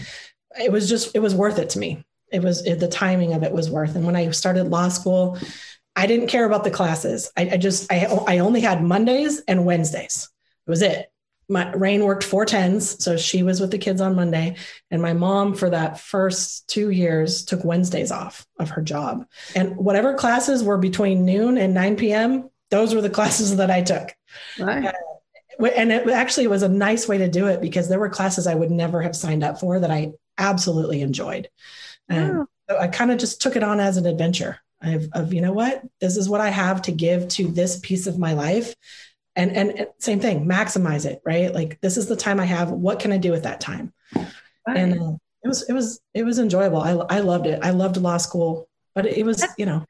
it 0.61 0.71
was 0.71 0.87
just, 0.87 1.15
it 1.15 1.19
was 1.19 1.35
worth 1.35 1.57
it 1.57 1.71
to 1.71 1.79
me. 1.79 2.05
It 2.31 2.43
was 2.43 2.65
it, 2.65 2.79
the 2.79 2.87
timing 2.87 3.33
of 3.33 3.43
it 3.43 3.51
was 3.51 3.69
worth. 3.69 3.95
And 3.95 4.05
when 4.05 4.15
I 4.15 4.29
started 4.31 4.65
law 4.65 4.89
school, 4.89 5.39
I 5.95 6.05
didn't 6.05 6.27
care 6.27 6.45
about 6.45 6.63
the 6.63 6.71
classes. 6.71 7.31
I, 7.35 7.49
I 7.53 7.57
just, 7.57 7.91
I, 7.91 8.05
I 8.27 8.39
only 8.39 8.61
had 8.61 8.83
Mondays 8.83 9.41
and 9.47 9.65
Wednesdays. 9.65 10.29
It 10.67 10.69
was 10.69 10.83
it 10.83 11.10
my 11.51 11.71
Rain 11.73 12.05
worked 12.05 12.23
four 12.23 12.45
tens, 12.45 13.03
so 13.03 13.17
she 13.17 13.43
was 13.43 13.59
with 13.59 13.71
the 13.71 13.77
kids 13.77 13.99
on 13.99 14.15
Monday, 14.15 14.55
and 14.89 15.01
my 15.01 15.13
mom 15.13 15.53
for 15.53 15.69
that 15.69 15.99
first 15.99 16.67
two 16.69 16.89
years 16.89 17.43
took 17.43 17.65
Wednesdays 17.65 18.11
off 18.11 18.47
of 18.57 18.69
her 18.69 18.81
job. 18.81 19.25
And 19.53 19.75
whatever 19.75 20.13
classes 20.13 20.63
were 20.63 20.77
between 20.77 21.25
noon 21.25 21.57
and 21.57 21.73
nine 21.73 21.97
p.m., 21.97 22.49
those 22.69 22.95
were 22.95 23.01
the 23.01 23.09
classes 23.19 23.57
that 23.57 23.69
I 23.69 23.81
took. 23.81 24.15
Right. 24.57 24.85
Uh, 24.85 25.65
and 25.75 25.91
it 25.91 26.07
actually 26.09 26.47
was 26.47 26.63
a 26.63 26.69
nice 26.69 27.07
way 27.07 27.17
to 27.19 27.27
do 27.27 27.47
it 27.47 27.61
because 27.61 27.89
there 27.89 27.99
were 27.99 28.09
classes 28.09 28.47
I 28.47 28.55
would 28.55 28.71
never 28.71 29.01
have 29.01 29.15
signed 29.15 29.43
up 29.43 29.59
for 29.59 29.79
that 29.79 29.91
I 29.91 30.13
absolutely 30.37 31.01
enjoyed. 31.01 31.49
And 32.09 32.47
so 32.69 32.77
I 32.77 32.87
kind 32.87 33.11
of 33.11 33.19
just 33.19 33.41
took 33.41 33.55
it 33.55 33.63
on 33.63 33.79
as 33.79 33.97
an 33.97 34.05
adventure 34.05 34.59
of, 34.81 35.07
of, 35.13 35.33
you 35.33 35.41
know 35.41 35.53
what, 35.53 35.83
this 35.99 36.17
is 36.17 36.27
what 36.27 36.41
I 36.41 36.49
have 36.49 36.81
to 36.83 36.91
give 36.91 37.27
to 37.29 37.47
this 37.47 37.79
piece 37.79 38.07
of 38.07 38.17
my 38.17 38.33
life 38.33 38.73
and 39.35 39.51
and 39.55 39.87
same 39.97 40.19
thing 40.19 40.45
maximize 40.45 41.05
it 41.05 41.21
right 41.25 41.53
like 41.53 41.79
this 41.81 41.97
is 41.97 42.07
the 42.07 42.15
time 42.15 42.39
i 42.39 42.45
have 42.45 42.71
what 42.71 42.99
can 42.99 43.11
i 43.11 43.17
do 43.17 43.31
with 43.31 43.43
that 43.43 43.61
time 43.61 43.93
right. 44.15 44.77
and 44.77 44.93
uh, 44.93 45.13
it 45.43 45.47
was 45.47 45.69
it 45.69 45.73
was 45.73 46.01
it 46.13 46.23
was 46.23 46.39
enjoyable 46.39 46.81
i 46.81 46.91
i 47.15 47.19
loved 47.19 47.47
it 47.47 47.59
i 47.63 47.69
loved 47.69 47.97
law 47.97 48.17
school 48.17 48.67
but 48.93 49.05
it 49.05 49.25
was 49.25 49.45
you 49.57 49.65
know 49.65 49.85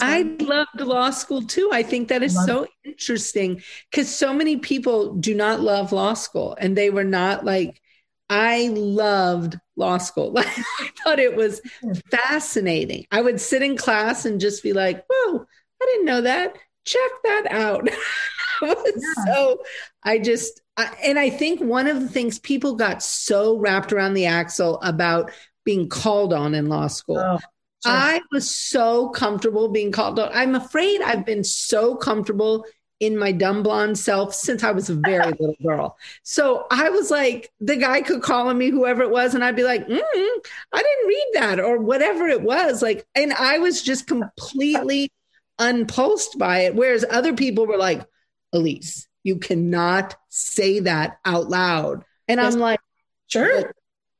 I 0.00 0.22
loved 0.40 0.80
law 0.80 1.10
school 1.10 1.42
too. 1.42 1.70
I 1.72 1.82
think 1.82 2.08
that 2.08 2.22
is 2.22 2.34
so 2.46 2.62
it. 2.62 2.70
interesting 2.84 3.62
because 3.90 4.14
so 4.14 4.32
many 4.32 4.56
people 4.56 5.14
do 5.14 5.34
not 5.34 5.60
love 5.60 5.92
law 5.92 6.14
school 6.14 6.56
and 6.58 6.76
they 6.76 6.90
were 6.90 7.04
not 7.04 7.44
like, 7.44 7.80
I 8.30 8.68
loved 8.68 9.58
law 9.76 9.98
school. 9.98 10.32
I 10.38 10.64
thought 11.04 11.18
it 11.18 11.36
was 11.36 11.60
fascinating. 12.10 13.06
I 13.10 13.20
would 13.20 13.40
sit 13.40 13.62
in 13.62 13.76
class 13.76 14.24
and 14.24 14.40
just 14.40 14.62
be 14.62 14.72
like, 14.72 15.04
whoa, 15.10 15.44
I 15.82 15.84
didn't 15.84 16.06
know 16.06 16.22
that. 16.22 16.56
Check 16.84 17.10
that 17.24 17.46
out. 17.50 17.88
yeah. 18.62 19.24
so 19.26 19.62
I 20.02 20.18
just, 20.18 20.60
I, 20.76 20.94
and 21.04 21.18
I 21.18 21.30
think 21.30 21.60
one 21.60 21.86
of 21.86 22.00
the 22.00 22.08
things 22.08 22.38
people 22.38 22.74
got 22.74 23.02
so 23.02 23.58
wrapped 23.58 23.92
around 23.92 24.14
the 24.14 24.26
axle 24.26 24.80
about 24.80 25.30
being 25.64 25.88
called 25.88 26.32
on 26.32 26.54
in 26.54 26.66
law 26.66 26.86
school. 26.86 27.18
Oh, 27.18 27.38
sure. 27.38 27.92
I 27.92 28.20
was 28.30 28.50
so 28.50 29.10
comfortable 29.10 29.68
being 29.68 29.92
called 29.92 30.18
on. 30.18 30.30
I'm 30.32 30.54
afraid 30.54 31.00
I've 31.02 31.26
been 31.26 31.44
so 31.44 31.94
comfortable 31.96 32.64
in 33.02 33.18
my 33.18 33.32
dumb 33.32 33.64
blonde 33.64 33.98
self 33.98 34.32
since 34.32 34.62
I 34.62 34.70
was 34.70 34.88
a 34.88 34.94
very 34.94 35.32
little 35.40 35.56
girl. 35.60 35.98
So 36.22 36.66
I 36.70 36.88
was 36.90 37.10
like, 37.10 37.50
the 37.58 37.74
guy 37.74 38.00
could 38.00 38.22
call 38.22 38.48
on 38.48 38.56
me, 38.56 38.70
whoever 38.70 39.02
it 39.02 39.10
was, 39.10 39.34
and 39.34 39.44
I'd 39.44 39.56
be 39.56 39.64
like, 39.64 39.84
mm, 39.88 40.00
I 40.72 40.82
didn't 40.82 41.08
read 41.08 41.26
that 41.34 41.58
or 41.58 41.78
whatever 41.78 42.28
it 42.28 42.42
was. 42.42 42.80
Like, 42.80 43.04
and 43.16 43.32
I 43.32 43.58
was 43.58 43.82
just 43.82 44.06
completely 44.06 45.10
unpulsed 45.58 46.38
by 46.38 46.60
it. 46.60 46.76
Whereas 46.76 47.04
other 47.10 47.34
people 47.34 47.66
were 47.66 47.76
like, 47.76 48.06
Elise, 48.52 49.08
you 49.22 49.36
cannot 49.38 50.16
say 50.28 50.80
that 50.80 51.18
out 51.24 51.48
loud. 51.48 52.04
And 52.28 52.40
yes. 52.40 52.54
I'm 52.54 52.60
like, 52.60 52.80
sure. 53.28 53.72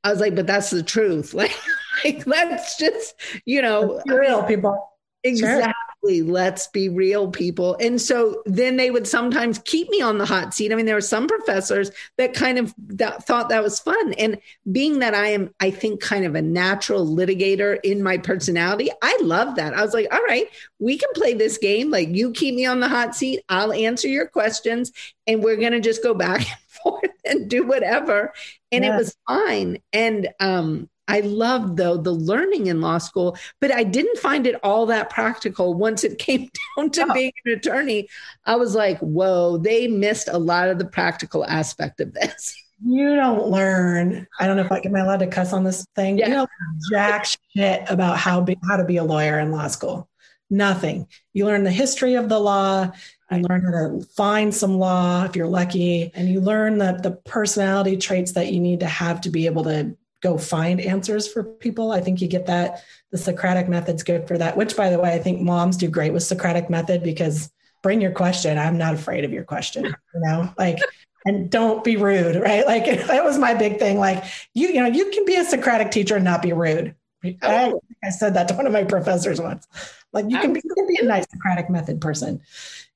I 0.04 0.10
was 0.10 0.20
like, 0.20 0.34
but 0.34 0.46
that's 0.46 0.70
the 0.70 0.82
truth. 0.82 1.34
Like, 1.42 1.56
like 2.04 2.26
let's 2.26 2.78
just, 2.78 3.14
you 3.44 3.62
know, 3.62 4.00
real 4.06 4.42
people. 4.42 4.88
Exactly. 5.22 5.64
Sure. 5.64 5.72
Let's 6.04 6.66
be 6.66 6.88
real 6.88 7.30
people. 7.30 7.76
And 7.78 8.00
so 8.00 8.42
then 8.44 8.76
they 8.76 8.90
would 8.90 9.06
sometimes 9.06 9.60
keep 9.60 9.88
me 9.88 10.00
on 10.00 10.18
the 10.18 10.26
hot 10.26 10.52
seat. 10.52 10.72
I 10.72 10.74
mean, 10.74 10.86
there 10.86 10.96
were 10.96 11.00
some 11.00 11.28
professors 11.28 11.92
that 12.18 12.34
kind 12.34 12.58
of 12.58 12.74
that 12.88 13.24
thought 13.24 13.50
that 13.50 13.62
was 13.62 13.78
fun. 13.78 14.12
And 14.14 14.38
being 14.70 14.98
that 14.98 15.14
I 15.14 15.28
am, 15.28 15.54
I 15.60 15.70
think, 15.70 16.00
kind 16.00 16.24
of 16.24 16.34
a 16.34 16.42
natural 16.42 17.06
litigator 17.06 17.78
in 17.84 18.02
my 18.02 18.18
personality, 18.18 18.90
I 19.00 19.16
love 19.22 19.54
that. 19.56 19.74
I 19.74 19.82
was 19.82 19.94
like, 19.94 20.12
all 20.12 20.22
right, 20.24 20.48
we 20.80 20.98
can 20.98 21.10
play 21.14 21.34
this 21.34 21.56
game. 21.56 21.90
Like 21.90 22.08
you 22.08 22.32
keep 22.32 22.56
me 22.56 22.66
on 22.66 22.80
the 22.80 22.88
hot 22.88 23.14
seat, 23.14 23.44
I'll 23.48 23.72
answer 23.72 24.08
your 24.08 24.26
questions, 24.26 24.90
and 25.28 25.42
we're 25.42 25.56
going 25.56 25.72
to 25.72 25.80
just 25.80 26.02
go 26.02 26.14
back 26.14 26.40
and 26.40 26.58
forth 26.82 27.10
and 27.24 27.48
do 27.48 27.64
whatever. 27.64 28.32
And 28.72 28.84
yes. 28.84 28.92
it 28.92 28.96
was 28.96 29.16
fine. 29.28 29.78
And 29.92 30.30
um, 30.40 30.88
I 31.12 31.20
loved 31.20 31.76
though 31.76 31.98
the 31.98 32.10
learning 32.10 32.68
in 32.68 32.80
law 32.80 32.96
school, 32.96 33.36
but 33.60 33.70
I 33.70 33.84
didn't 33.84 34.18
find 34.18 34.46
it 34.46 34.58
all 34.62 34.86
that 34.86 35.10
practical 35.10 35.74
once 35.74 36.04
it 36.04 36.18
came 36.26 36.48
down 36.76 36.90
to 36.90 37.06
oh. 37.08 37.12
being 37.12 37.32
an 37.44 37.52
attorney. 37.52 38.08
I 38.46 38.56
was 38.56 38.74
like, 38.74 38.98
whoa, 39.00 39.58
they 39.58 39.86
missed 39.88 40.28
a 40.28 40.38
lot 40.38 40.70
of 40.70 40.78
the 40.78 40.86
practical 40.86 41.44
aspect 41.44 42.00
of 42.00 42.12
this. 42.14 42.56
You 42.84 43.14
don't 43.14 43.46
learn. 43.46 44.26
I 44.40 44.48
don't 44.48 44.56
know 44.56 44.64
if 44.64 44.72
I 44.72 44.82
am 44.84 44.96
I 44.96 45.00
allowed 45.02 45.18
to 45.18 45.28
cuss 45.28 45.52
on 45.52 45.62
this 45.62 45.86
thing. 45.94 46.18
Yeah. 46.18 46.26
You 46.26 46.34
don't 46.34 46.50
jack 46.90 47.26
shit 47.54 47.88
about 47.88 48.18
how 48.18 48.40
be, 48.40 48.58
how 48.68 48.76
to 48.76 48.82
be 48.82 48.96
a 48.96 49.04
lawyer 49.04 49.38
in 49.38 49.52
law 49.52 49.68
school. 49.68 50.08
Nothing. 50.50 51.06
You 51.32 51.46
learn 51.46 51.62
the 51.62 51.70
history 51.70 52.16
of 52.16 52.28
the 52.28 52.40
law. 52.40 52.90
You 53.30 53.44
learn 53.48 53.62
how 53.64 53.70
to 53.70 54.04
find 54.16 54.52
some 54.52 54.80
law 54.80 55.22
if 55.22 55.36
you're 55.36 55.46
lucky, 55.46 56.10
and 56.12 56.28
you 56.28 56.40
learn 56.40 56.78
the 56.78 56.98
the 57.00 57.12
personality 57.12 57.96
traits 57.98 58.32
that 58.32 58.52
you 58.52 58.58
need 58.58 58.80
to 58.80 58.86
have 58.86 59.20
to 59.20 59.30
be 59.30 59.46
able 59.46 59.62
to 59.62 59.96
go 60.22 60.38
find 60.38 60.80
answers 60.80 61.30
for 61.30 61.42
people. 61.42 61.92
I 61.92 62.00
think 62.00 62.20
you 62.20 62.28
get 62.28 62.46
that. 62.46 62.82
The 63.10 63.18
Socratic 63.18 63.68
method's 63.68 64.02
good 64.02 64.26
for 64.26 64.38
that, 64.38 64.56
which 64.56 64.76
by 64.76 64.88
the 64.88 64.98
way, 64.98 65.12
I 65.12 65.18
think 65.18 65.40
moms 65.40 65.76
do 65.76 65.88
great 65.88 66.12
with 66.12 66.22
Socratic 66.22 66.70
method 66.70 67.02
because 67.02 67.50
bring 67.82 68.00
your 68.00 68.12
question. 68.12 68.56
I'm 68.56 68.78
not 68.78 68.94
afraid 68.94 69.24
of 69.24 69.32
your 69.32 69.44
question, 69.44 69.84
you 69.84 69.94
know, 70.14 70.52
like, 70.56 70.78
and 71.24 71.50
don't 71.50 71.84
be 71.84 71.96
rude, 71.96 72.36
right? 72.36 72.66
Like 72.66 72.84
that 73.06 73.24
was 73.24 73.38
my 73.38 73.54
big 73.54 73.78
thing. 73.78 73.98
Like 73.98 74.24
you, 74.54 74.68
you 74.68 74.80
know, 74.80 74.86
you 74.86 75.10
can 75.10 75.24
be 75.24 75.36
a 75.36 75.44
Socratic 75.44 75.90
teacher 75.90 76.16
and 76.16 76.24
not 76.24 76.42
be 76.42 76.52
rude. 76.52 76.94
I, 77.24 77.36
oh. 77.42 77.80
I 78.02 78.10
said 78.10 78.34
that 78.34 78.48
to 78.48 78.54
one 78.54 78.66
of 78.66 78.72
my 78.72 78.84
professors 78.84 79.40
once. 79.40 79.66
Like 80.12 80.26
you 80.28 80.38
can 80.38 80.52
be, 80.52 80.60
you 80.62 80.74
can 80.74 80.86
be 80.86 80.98
a 81.00 81.04
nice 81.04 81.26
Socratic 81.30 81.70
method 81.70 82.00
person. 82.00 82.40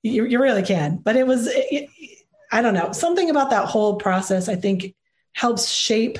You, 0.02 0.24
you 0.24 0.40
really 0.40 0.62
can. 0.62 0.96
But 0.98 1.16
it 1.16 1.26
was, 1.26 1.48
it, 1.50 1.88
I 2.50 2.62
don't 2.62 2.74
know, 2.74 2.92
something 2.92 3.30
about 3.30 3.50
that 3.50 3.66
whole 3.66 3.96
process, 3.96 4.48
I 4.48 4.56
think 4.56 4.94
helps 5.32 5.68
shape 5.68 6.18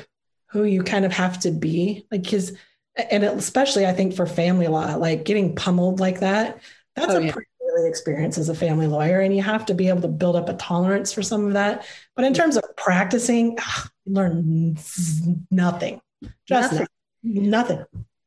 who 0.56 0.64
you 0.64 0.82
kind 0.82 1.04
of 1.04 1.12
have 1.12 1.38
to 1.40 1.50
be. 1.50 2.06
Like 2.10 2.22
because 2.22 2.52
and 3.10 3.24
especially 3.24 3.84
i 3.84 3.92
think 3.92 4.14
for 4.14 4.24
family 4.24 4.68
law 4.68 4.94
like 4.94 5.26
getting 5.26 5.54
pummeled 5.54 6.00
like 6.00 6.20
that 6.20 6.58
that's 6.94 7.12
oh, 7.12 7.18
a 7.18 7.26
yeah. 7.26 7.30
pretty 7.32 7.50
early 7.76 7.88
experience 7.88 8.38
as 8.38 8.48
a 8.48 8.54
family 8.54 8.86
lawyer 8.86 9.20
and 9.20 9.36
you 9.36 9.42
have 9.42 9.66
to 9.66 9.74
be 9.74 9.88
able 9.88 10.00
to 10.00 10.08
build 10.08 10.34
up 10.34 10.48
a 10.48 10.54
tolerance 10.54 11.12
for 11.12 11.22
some 11.22 11.46
of 11.46 11.52
that. 11.52 11.86
But 12.14 12.24
in 12.24 12.32
terms 12.32 12.56
of 12.56 12.64
practicing 12.76 13.58
ugh, 13.58 13.90
you 14.04 14.14
learn 14.14 14.78
nothing. 15.50 16.00
Just 16.46 16.72
nothing. 16.72 16.86
nothing 17.22 17.84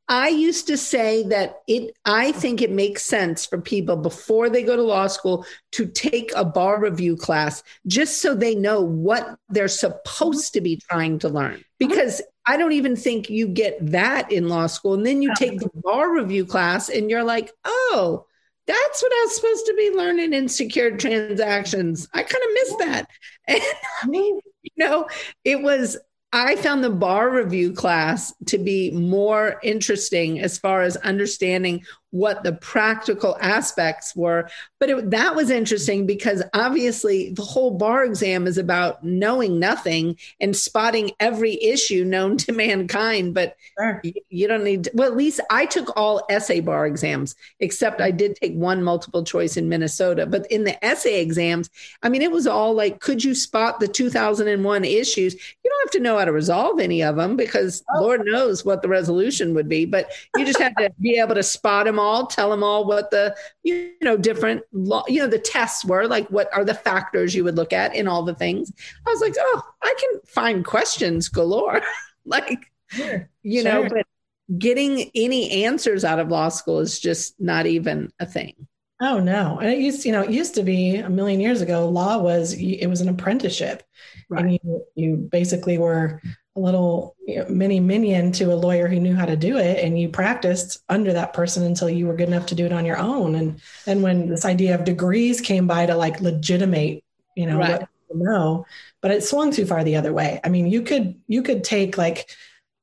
I 0.09 0.29
used 0.29 0.65
to 0.67 0.75
say 0.75 1.21
that 1.27 1.61
it, 1.67 1.95
I 2.03 2.31
think 2.31 2.63
it 2.63 2.71
makes 2.71 3.05
sense 3.05 3.45
for 3.45 3.61
people 3.61 3.95
before 3.95 4.49
they 4.49 4.63
go 4.63 4.75
to 4.75 4.81
law 4.81 5.05
school 5.05 5.45
to 5.73 5.85
take 5.85 6.31
a 6.35 6.43
bar 6.43 6.81
review 6.81 7.15
class 7.15 7.61
just 7.85 8.19
so 8.19 8.33
they 8.33 8.55
know 8.55 8.81
what 8.81 9.37
they're 9.49 9.67
supposed 9.67 10.53
to 10.53 10.61
be 10.61 10.77
trying 10.77 11.19
to 11.19 11.29
learn. 11.29 11.63
Because 11.77 12.23
I 12.47 12.57
don't 12.57 12.71
even 12.71 12.95
think 12.95 13.29
you 13.29 13.47
get 13.47 13.77
that 13.91 14.31
in 14.31 14.49
law 14.49 14.65
school. 14.65 14.95
And 14.95 15.05
then 15.05 15.21
you 15.21 15.31
take 15.35 15.59
the 15.59 15.69
bar 15.75 16.11
review 16.11 16.43
class 16.43 16.89
and 16.89 17.11
you're 17.11 17.23
like, 17.23 17.51
oh, 17.63 18.25
that's 18.65 19.03
what 19.03 19.11
I 19.11 19.25
was 19.25 19.35
supposed 19.35 19.65
to 19.67 19.75
be 19.75 19.91
learning 19.95 20.33
in 20.33 20.49
secured 20.49 20.99
transactions. 20.99 22.07
I 22.13 22.23
kind 22.23 22.43
of 22.43 22.53
missed 22.53 22.79
that. 22.79 23.09
And, 23.47 24.11
you 24.13 24.41
know, 24.77 25.07
it 25.43 25.61
was 25.61 25.97
I 26.31 26.55
found 26.57 26.83
the 26.83 26.91
bar 26.91 27.31
review 27.31 27.73
class 27.73 28.33
to 28.47 28.59
be 28.59 28.91
more 28.91 29.59
interesting 29.63 30.39
as 30.39 30.59
far 30.59 30.83
as 30.83 30.95
understanding 30.97 31.83
what 32.11 32.43
the 32.43 32.53
practical 32.53 33.37
aspects 33.39 34.15
were. 34.15 34.49
But 34.79 34.89
it, 34.89 35.11
that 35.11 35.35
was 35.35 35.49
interesting 35.49 36.05
because 36.05 36.41
obviously 36.53 37.31
the 37.33 37.43
whole 37.43 37.71
bar 37.71 38.03
exam 38.03 38.47
is 38.47 38.57
about 38.57 39.03
knowing 39.03 39.59
nothing 39.59 40.17
and 40.39 40.55
spotting 40.55 41.11
every 41.19 41.61
issue 41.61 42.03
known 42.03 42.37
to 42.37 42.51
mankind. 42.59 43.33
But 43.33 43.55
sure. 43.77 44.01
you, 44.03 44.13
you, 44.29 44.47
don't 44.47 44.63
need, 44.63 44.85
to, 44.85 44.91
well, 44.93 45.11
at 45.11 45.17
least 45.17 45.39
I 45.49 45.65
took 45.65 45.95
all 45.95 46.25
essay 46.29 46.61
bar 46.61 46.87
exams, 46.87 47.35
except 47.59 48.01
I 48.01 48.11
did 48.11 48.35
take 48.35 48.55
one 48.55 48.83
multiple 48.83 49.23
choice 49.23 49.55
in 49.57 49.69
Minnesota. 49.69 50.25
But 50.25 50.49
in 50.51 50.63
the 50.63 50.83
essay 50.83 51.21
exams, 51.21 51.69
I 52.01 52.09
mean, 52.09 52.21
it 52.21 52.31
was 52.31 52.47
all 52.47 52.73
like, 52.73 53.01
could 53.01 53.23
you 53.23 53.35
spot 53.35 53.79
the 53.79 53.87
2001 53.87 54.83
issues? 54.83 55.33
You 55.35 55.69
don't 55.69 55.85
have 55.85 55.91
to 55.91 55.99
know 55.99 56.17
how 56.17 56.25
to 56.25 56.31
resolve 56.31 56.79
any 56.79 57.03
of 57.03 57.17
them 57.17 57.35
because 57.35 57.83
oh. 57.95 58.01
Lord 58.01 58.25
knows 58.25 58.65
what 58.65 58.81
the 58.81 58.89
resolution 58.89 59.53
would 59.53 59.69
be, 59.69 59.85
but 59.85 60.09
you 60.35 60.45
just 60.45 60.59
have 60.59 60.75
to 60.75 60.91
be 60.99 61.19
able 61.19 61.35
to 61.35 61.43
spot 61.43 61.85
them 61.85 61.98
all, 61.99 62.27
tell 62.27 62.49
them 62.49 62.63
all 62.63 62.85
what 62.85 63.11
the 63.11 63.35
you 63.63 63.93
know 64.01 64.17
different 64.17 64.63
law, 64.71 65.03
you 65.07 65.19
know 65.19 65.27
the 65.27 65.39
tests 65.39 65.85
were, 65.85 66.07
like 66.07 66.27
what 66.29 66.51
are 66.53 66.65
the 66.65 66.73
factors 66.73 67.35
you 67.35 67.43
would 67.43 67.55
look 67.55 67.73
at 67.73 67.95
in 67.95 68.07
all 68.07 68.23
the 68.23 68.35
things. 68.35 68.71
I 69.05 69.09
was 69.09 69.21
like, 69.21 69.35
oh, 69.37 69.61
I 69.81 69.93
can 69.99 70.21
find 70.25 70.65
questions 70.65 71.27
galore, 71.29 71.81
like 72.25 72.71
sure. 72.87 73.29
you 73.43 73.61
sure. 73.61 73.71
know, 73.71 73.89
but 73.89 74.05
getting 74.57 75.11
any 75.13 75.63
answers 75.65 76.03
out 76.03 76.19
of 76.19 76.29
law 76.29 76.49
school 76.49 76.79
is 76.79 76.99
just 76.99 77.39
not 77.39 77.65
even 77.65 78.11
a 78.19 78.25
thing. 78.25 78.67
Oh 79.01 79.19
no. 79.19 79.59
And 79.59 79.69
it 79.69 79.79
used, 79.79 80.05
you 80.05 80.11
know, 80.11 80.23
it 80.23 80.31
used 80.31 80.55
to 80.55 80.63
be 80.63 80.97
a 80.97 81.09
million 81.09 81.39
years 81.39 81.61
ago, 81.61 81.87
law 81.87 82.17
was 82.17 82.53
it 82.53 82.87
was 82.87 82.99
an 82.99 83.07
apprenticeship. 83.07 83.83
Right. 84.29 84.43
And 84.43 84.53
you 84.53 84.85
you 84.95 85.15
basically 85.15 85.77
were 85.77 86.21
a 86.55 86.59
little 86.59 87.15
you 87.25 87.37
know, 87.37 87.49
mini 87.49 87.79
minion 87.79 88.31
to 88.33 88.51
a 88.51 88.55
lawyer 88.55 88.87
who 88.87 88.99
knew 88.99 89.15
how 89.15 89.25
to 89.25 89.35
do 89.35 89.57
it 89.57 89.83
and 89.83 89.99
you 89.99 90.09
practiced 90.09 90.83
under 90.89 91.13
that 91.13 91.33
person 91.33 91.63
until 91.63 91.89
you 91.89 92.07
were 92.07 92.15
good 92.15 92.27
enough 92.27 92.47
to 92.47 92.55
do 92.55 92.65
it 92.65 92.73
on 92.73 92.85
your 92.85 92.97
own. 92.97 93.35
And 93.35 93.61
then 93.85 94.01
when 94.01 94.29
this 94.29 94.45
idea 94.45 94.75
of 94.75 94.83
degrees 94.83 95.41
came 95.41 95.67
by 95.67 95.85
to 95.85 95.95
like 95.95 96.21
legitimate 96.21 97.03
you 97.35 97.45
know 97.45 97.57
right. 97.57 97.81
what 97.81 97.89
you 98.11 98.23
know 98.23 98.65
but 99.01 99.11
it 99.11 99.23
swung 99.23 99.51
too 99.51 99.65
far 99.65 99.83
the 99.83 99.95
other 99.95 100.11
way. 100.11 100.39
I 100.43 100.49
mean 100.49 100.67
you 100.67 100.81
could 100.81 101.19
you 101.27 101.43
could 101.43 101.63
take 101.63 101.97
like 101.97 102.29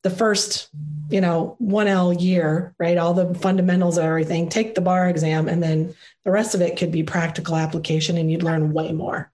the 0.02 0.10
first 0.10 0.68
you 1.10 1.20
know 1.20 1.56
1l 1.60 2.20
year 2.20 2.74
right 2.78 2.96
all 2.96 3.14
the 3.14 3.34
fundamentals 3.34 3.98
of 3.98 4.04
everything 4.04 4.48
take 4.48 4.74
the 4.74 4.80
bar 4.80 5.08
exam 5.08 5.48
and 5.48 5.62
then 5.62 5.94
the 6.24 6.30
rest 6.30 6.54
of 6.54 6.60
it 6.60 6.76
could 6.76 6.92
be 6.92 7.02
practical 7.02 7.56
application 7.56 8.16
and 8.16 8.30
you'd 8.30 8.42
learn 8.42 8.72
way 8.72 8.92
more. 8.92 9.32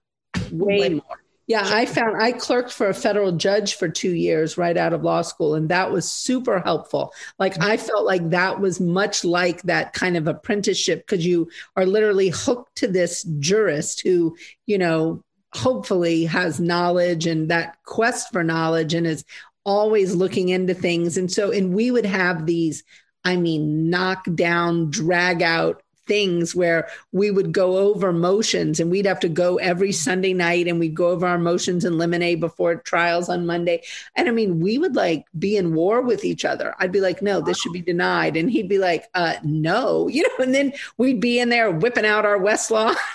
Way, 0.51 0.79
way 0.79 0.89
more 0.89 1.22
yeah, 1.45 1.63
I 1.65 1.85
found 1.85 2.21
I 2.21 2.31
clerked 2.31 2.71
for 2.71 2.87
a 2.87 2.93
federal 2.93 3.33
judge 3.33 3.75
for 3.75 3.89
two 3.89 4.13
years 4.13 4.57
right 4.57 4.77
out 4.77 4.93
of 4.93 5.03
law 5.03 5.21
school, 5.21 5.55
and 5.55 5.67
that 5.69 5.91
was 5.91 6.09
super 6.09 6.59
helpful. 6.59 7.13
Like, 7.37 7.61
I 7.61 7.75
felt 7.75 8.05
like 8.05 8.29
that 8.29 8.61
was 8.61 8.79
much 8.79 9.25
like 9.25 9.61
that 9.63 9.91
kind 9.93 10.15
of 10.15 10.27
apprenticeship 10.27 11.05
because 11.05 11.25
you 11.25 11.49
are 11.75 11.85
literally 11.85 12.29
hooked 12.29 12.75
to 12.77 12.87
this 12.87 13.23
jurist 13.39 14.01
who, 14.01 14.37
you 14.65 14.77
know, 14.77 15.21
hopefully 15.53 16.25
has 16.25 16.61
knowledge 16.61 17.27
and 17.27 17.51
that 17.51 17.77
quest 17.83 18.31
for 18.31 18.43
knowledge 18.43 18.93
and 18.93 19.05
is 19.05 19.25
always 19.65 20.15
looking 20.15 20.49
into 20.49 20.73
things. 20.73 21.17
And 21.17 21.31
so, 21.31 21.51
and 21.51 21.73
we 21.73 21.91
would 21.91 22.05
have 22.05 22.45
these, 22.45 22.83
I 23.25 23.35
mean, 23.35 23.89
knock 23.89 24.25
down, 24.33 24.91
drag 24.91 25.41
out 25.41 25.82
things 26.07 26.55
where 26.55 26.87
we 27.11 27.31
would 27.31 27.51
go 27.51 27.77
over 27.77 28.11
motions 28.11 28.79
and 28.79 28.91
we'd 28.91 29.05
have 29.05 29.19
to 29.21 29.29
go 29.29 29.57
every 29.57 29.91
Sunday 29.91 30.33
night 30.33 30.67
and 30.67 30.79
we'd 30.79 30.95
go 30.95 31.09
over 31.09 31.25
our 31.25 31.37
motions 31.37 31.85
and 31.85 31.97
limine 31.97 32.39
before 32.39 32.75
trials 32.75 33.29
on 33.29 33.45
Monday. 33.45 33.81
And 34.15 34.27
I 34.27 34.31
mean, 34.31 34.59
we 34.59 34.77
would 34.77 34.95
like 34.95 35.25
be 35.37 35.57
in 35.57 35.73
war 35.73 36.01
with 36.01 36.25
each 36.25 36.45
other. 36.45 36.75
I'd 36.79 36.91
be 36.91 37.01
like, 37.01 37.21
no, 37.21 37.41
this 37.41 37.59
should 37.59 37.73
be 37.73 37.81
denied. 37.81 38.35
And 38.37 38.51
he'd 38.51 38.69
be 38.69 38.79
like, 38.79 39.05
uh, 39.13 39.35
no, 39.43 40.07
you 40.13 40.23
know, 40.23 40.43
and 40.43 40.53
then 40.53 40.73
we'd 40.97 41.19
be 41.19 41.39
in 41.39 41.49
there 41.49 41.71
whipping 41.71 42.05
out 42.05 42.25
our 42.25 42.39
Westlaw. 42.39 42.95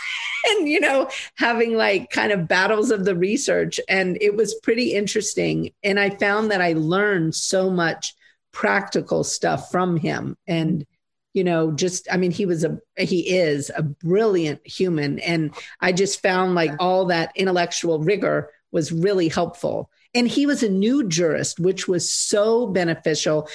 and 0.51 0.69
you 0.69 0.79
know 0.79 1.11
having 1.35 1.77
like 1.77 2.11
kind 2.11 2.31
of 2.31 2.47
battles 2.47 2.93
of 2.93 3.05
the 3.05 3.17
research 3.17 3.81
and 3.89 4.17
it 4.21 4.37
was 4.37 4.55
pretty 4.63 4.95
interesting 4.95 5.73
and 5.83 5.99
i 5.99 6.09
found 6.09 6.53
that 6.53 6.63
i 6.63 6.75
learned 6.75 7.35
so 7.35 7.69
much 7.69 8.15
practical 8.53 9.25
stuff 9.25 9.71
from 9.71 9.97
him 9.97 10.37
and 10.47 10.87
you 11.35 11.45
know 11.45 11.71
just 11.71 12.09
i 12.11 12.17
mean 12.17 12.31
he 12.31 12.47
was 12.47 12.65
a 12.65 12.79
he 12.97 13.37
is 13.37 13.71
a 13.77 13.83
brilliant 13.83 14.67
human. 14.67 15.19
And 15.21 15.55
i 15.81 15.93
just 15.93 16.23
found 16.23 16.55
like 16.55 16.73
all 16.79 17.07
that 17.07 17.33
intellectual 17.35 18.01
rigor 18.01 18.51
was 18.71 18.93
really 18.93 19.29
helpful. 19.29 19.91
And 20.15 20.29
he 20.29 20.47
was 20.47 20.63
a 20.63 20.69
new 20.69 21.07
jurist 21.09 21.59
which 21.61 21.89
was 21.89 22.11
so 22.11 22.67
beneficial. 22.67 23.49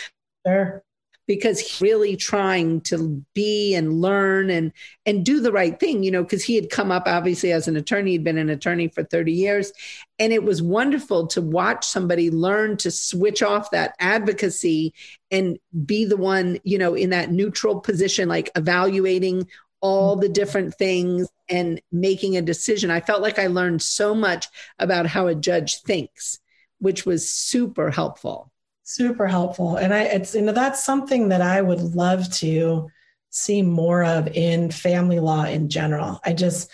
Sure 0.45 0.83
because 1.27 1.59
he's 1.59 1.81
really 1.81 2.15
trying 2.15 2.81
to 2.81 3.23
be 3.33 3.73
and 3.75 4.01
learn 4.01 4.49
and 4.49 4.71
and 5.05 5.25
do 5.25 5.39
the 5.39 5.51
right 5.51 5.79
thing 5.79 6.03
you 6.03 6.11
know 6.11 6.23
because 6.23 6.43
he 6.43 6.55
had 6.55 6.69
come 6.69 6.91
up 6.91 7.03
obviously 7.07 7.51
as 7.51 7.67
an 7.67 7.75
attorney 7.75 8.11
he'd 8.11 8.23
been 8.23 8.37
an 8.37 8.49
attorney 8.49 8.87
for 8.87 9.03
30 9.03 9.31
years. 9.31 9.73
And 10.19 10.31
it 10.31 10.43
was 10.43 10.61
wonderful 10.61 11.27
to 11.27 11.41
watch 11.41 11.85
somebody 11.85 12.29
learn 12.29 12.77
to 12.77 12.91
switch 12.91 13.41
off 13.43 13.71
that 13.71 13.95
advocacy 13.99 14.93
and 15.31 15.57
be 15.85 16.05
the 16.05 16.17
one 16.17 16.59
you 16.63 16.77
know 16.77 16.93
in 16.93 17.09
that 17.09 17.31
neutral 17.31 17.79
position 17.79 18.29
like 18.29 18.51
evaluating 18.55 19.47
all 19.81 20.15
the 20.15 20.29
different 20.29 20.73
things 20.75 21.27
and 21.49 21.81
making 21.91 22.37
a 22.37 22.41
decision. 22.41 22.89
I 22.89 23.01
felt 23.01 23.21
like 23.21 23.37
i 23.37 23.47
learned 23.47 23.81
so 23.81 24.15
much 24.15 24.47
about 24.79 25.07
how 25.07 25.27
a 25.27 25.35
judge 25.35 25.81
thinks 25.81 26.39
which 26.79 27.05
was 27.05 27.29
super 27.29 27.89
helpful 27.91 28.52
super 28.83 29.27
helpful. 29.27 29.75
And 29.77 29.93
i 29.93 30.03
it's 30.03 30.35
you 30.35 30.41
know 30.41 30.51
that's 30.51 30.83
something 30.83 31.29
that 31.29 31.41
i 31.41 31.61
would 31.61 31.81
love 31.81 32.31
to 32.33 32.89
see 33.29 33.61
more 33.61 34.03
of 34.03 34.27
in 34.27 34.71
family 34.71 35.19
law 35.19 35.45
in 35.45 35.69
general. 35.69 36.19
I 36.23 36.33
just 36.33 36.69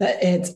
that 0.00 0.22
it's 0.22 0.54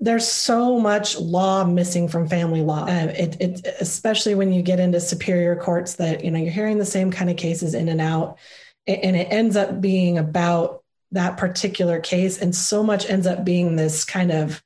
there's 0.00 0.26
so 0.26 0.78
much 0.78 1.18
law 1.18 1.64
missing 1.64 2.08
from 2.08 2.28
family 2.28 2.62
law. 2.62 2.84
Uh, 2.84 3.12
it, 3.16 3.40
it 3.40 3.66
especially 3.80 4.34
when 4.34 4.52
you 4.52 4.62
get 4.62 4.80
into 4.80 5.00
superior 5.00 5.56
courts 5.56 5.94
that 5.94 6.24
you 6.24 6.30
know 6.30 6.38
you're 6.38 6.52
hearing 6.52 6.78
the 6.78 6.84
same 6.84 7.10
kind 7.10 7.30
of 7.30 7.36
cases 7.36 7.74
in 7.74 7.88
and 7.88 8.00
out 8.00 8.38
and 8.86 9.16
it 9.16 9.28
ends 9.30 9.56
up 9.56 9.80
being 9.80 10.18
about 10.18 10.84
that 11.12 11.36
particular 11.36 12.00
case. 12.00 12.38
And 12.38 12.54
so 12.54 12.82
much 12.82 13.08
ends 13.08 13.26
up 13.26 13.44
being 13.44 13.76
this 13.76 14.04
kind 14.04 14.30
of 14.30 14.62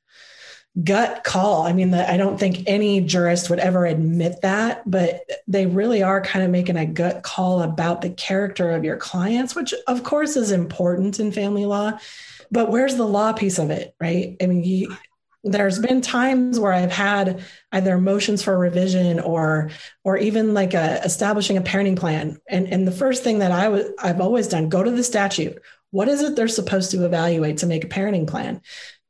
gut 0.81 1.23
call. 1.23 1.63
I 1.63 1.73
mean, 1.73 1.91
the, 1.91 2.09
I 2.09 2.15
don't 2.17 2.39
think 2.39 2.63
any 2.65 3.01
jurist 3.01 3.49
would 3.49 3.59
ever 3.59 3.85
admit 3.85 4.41
that, 4.41 4.89
but 4.89 5.29
they 5.47 5.65
really 5.65 6.01
are 6.01 6.21
kind 6.21 6.45
of 6.45 6.51
making 6.51 6.77
a 6.77 6.85
gut 6.85 7.23
call 7.23 7.61
about 7.61 8.01
the 8.01 8.09
character 8.09 8.71
of 8.71 8.85
your 8.85 8.95
clients, 8.95 9.53
which 9.53 9.73
of 9.87 10.03
course 10.03 10.37
is 10.37 10.51
important 10.51 11.19
in 11.19 11.31
family 11.31 11.65
law. 11.65 11.99
But 12.51 12.69
where's 12.69 12.95
the 12.95 13.07
law 13.07 13.33
piece 13.33 13.59
of 13.59 13.69
it, 13.69 13.95
right? 13.99 14.37
I 14.41 14.45
mean, 14.45 14.63
you, 14.63 14.95
there's 15.43 15.79
been 15.79 16.01
times 16.01 16.59
where 16.59 16.71
I've 16.71 16.91
had 16.91 17.43
either 17.71 17.97
motions 17.97 18.43
for 18.43 18.57
revision 18.57 19.19
or 19.19 19.71
or 20.03 20.17
even 20.17 20.53
like 20.53 20.73
a, 20.73 21.01
establishing 21.03 21.57
a 21.57 21.61
parenting 21.61 21.97
plan. 21.97 22.39
And 22.47 22.67
and 22.67 22.87
the 22.87 22.91
first 22.91 23.23
thing 23.23 23.39
that 23.39 23.51
I 23.51 23.69
was 23.69 23.85
I've 23.99 24.21
always 24.21 24.47
done, 24.47 24.69
go 24.69 24.83
to 24.83 24.91
the 24.91 25.03
statute. 25.03 25.59
What 25.89 26.07
is 26.07 26.21
it 26.21 26.35
they're 26.35 26.47
supposed 26.47 26.91
to 26.91 27.05
evaluate 27.05 27.57
to 27.57 27.65
make 27.65 27.83
a 27.83 27.89
parenting 27.89 28.27
plan? 28.27 28.61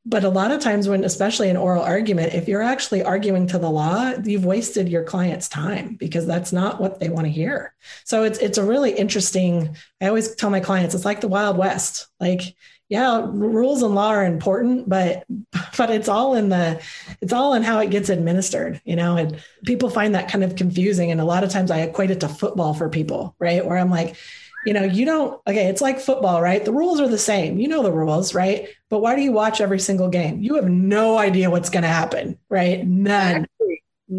But 0.04 0.24
a 0.24 0.30
lot 0.30 0.52
of 0.52 0.62
times, 0.62 0.90
when 0.90 1.04
especially 1.04 1.50
an 1.50 1.58
oral 1.58 1.84
argument, 1.84 2.34
if 2.34 2.48
you're 2.48 2.64
actually 2.64 3.04
arguing 3.04 3.46
to 3.48 3.60
the 3.60 3.70
law, 3.70 4.14
you've 4.24 4.46
wasted 4.46 4.90
your 4.90 5.04
client's 5.04 5.48
time 5.48 5.96
because 5.96 6.26
that's 6.26 6.52
not 6.52 6.82
what 6.82 7.00
they 7.00 7.10
want 7.10 7.26
to 7.26 7.32
hear. 7.32 7.76
So 8.04 8.24
it's 8.24 8.40
it's 8.40 8.58
a 8.58 8.66
really 8.66 8.94
interesting. 8.94 9.76
I 10.02 10.08
always 10.08 10.34
tell 10.36 10.50
my 10.50 10.60
clients 10.60 10.96
it's 10.96 11.06
like 11.06 11.22
the 11.22 11.28
Wild 11.28 11.56
West. 11.56 12.08
Like, 12.20 12.42
yeah, 12.90 13.22
rules 13.30 13.84
and 13.84 13.94
law 13.94 14.10
are 14.10 14.26
important, 14.26 14.90
but 14.90 15.24
but 15.78 15.92
it's 15.92 16.10
all 16.10 16.34
in 16.34 16.50
the 16.50 16.82
it's 17.22 17.32
all 17.32 17.54
in 17.54 17.62
how 17.62 17.78
it 17.78 17.92
gets 17.92 18.10
administered, 18.10 18.82
you 18.84 18.96
know. 18.96 19.18
And 19.18 19.40
people 19.66 19.92
find 19.92 20.16
that 20.16 20.32
kind 20.32 20.44
of 20.44 20.56
confusing. 20.56 21.12
And 21.12 21.22
a 21.22 21.26
lot 21.26 21.44
of 21.44 21.52
times, 21.52 21.70
I 21.70 21.82
equate 21.82 22.10
it 22.10 22.22
to 22.22 22.28
football 22.28 22.74
for 22.74 22.90
people, 22.90 23.36
right? 23.38 23.64
Where 23.64 23.78
I'm 23.78 23.92
like, 23.92 24.16
you 24.66 24.74
know, 24.74 24.84
you 24.84 25.06
don't, 25.06 25.42
okay, 25.48 25.68
it's 25.68 25.82
like 25.82 26.00
football, 26.00 26.42
right? 26.42 26.64
The 26.64 26.72
rules 26.72 27.00
are 27.00 27.08
the 27.08 27.18
same. 27.18 27.58
You 27.58 27.68
know 27.68 27.84
the 27.84 27.92
rules, 27.92 28.36
right? 28.36 28.68
But 28.90 29.00
why 29.00 29.16
do 29.16 29.22
you 29.22 29.32
watch 29.32 29.62
every 29.62 29.80
single 29.80 30.10
game? 30.10 30.42
You 30.42 30.56
have 30.56 30.70
no 30.70 31.18
idea 31.18 31.50
what's 31.50 31.70
going 31.70 31.84
to 31.84 31.90
happen, 31.90 32.38
right? 32.50 32.86
None. 32.86 33.48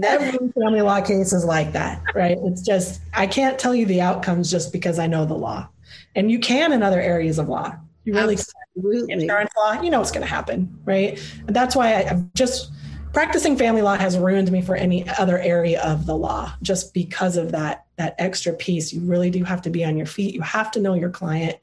Every 0.03 0.39
family 0.53 0.81
law 0.81 1.01
case 1.01 1.33
is 1.33 1.45
like 1.45 1.73
that, 1.73 2.03
right? 2.15 2.39
It's 2.45 2.63
just, 2.63 3.03
I 3.13 3.27
can't 3.27 3.59
tell 3.59 3.75
you 3.75 3.87
the 3.87 4.01
outcomes 4.01 4.51
just 4.51 4.73
because 4.73 4.99
I 4.99 5.07
know 5.07 5.27
the 5.27 5.35
law. 5.35 5.69
And 6.15 6.31
you 6.31 6.39
can 6.39 6.73
in 6.73 6.83
other 6.83 7.01
areas 7.01 7.39
of 7.39 7.49
law. 7.49 7.77
You 8.05 8.15
really 8.15 8.37
Absolutely. 8.77 9.13
insurance 9.13 9.51
law, 9.57 9.81
you 9.81 9.91
know 9.91 9.99
what's 9.99 10.11
going 10.11 10.27
to 10.27 10.31
happen, 10.31 10.77
right? 10.85 11.23
And 11.47 11.55
that's 11.55 11.77
why 11.77 11.95
I, 11.95 12.09
I'm 12.09 12.31
just 12.35 12.73
practicing 13.13 13.57
family 13.57 13.83
law 13.83 13.97
has 13.97 14.17
ruined 14.19 14.51
me 14.51 14.63
for 14.63 14.75
any 14.75 15.09
other 15.19 15.39
area 15.39 15.83
of 15.83 16.07
the 16.07 16.17
law 16.17 16.53
just 16.63 16.95
because 16.95 17.37
of 17.37 17.53
that 17.53 17.85
that 17.97 18.15
extra 18.19 18.53
piece. 18.53 18.93
You 18.93 19.03
really 19.03 19.31
do 19.31 19.45
have 19.45 19.63
to 19.63 19.71
be 19.71 19.85
on 19.85 19.97
your 19.97 20.07
feet. 20.07 20.35
You 20.35 20.41
have 20.41 20.71
to 20.73 20.81
know 20.81 20.95
your 20.95 21.11
client. 21.11 21.57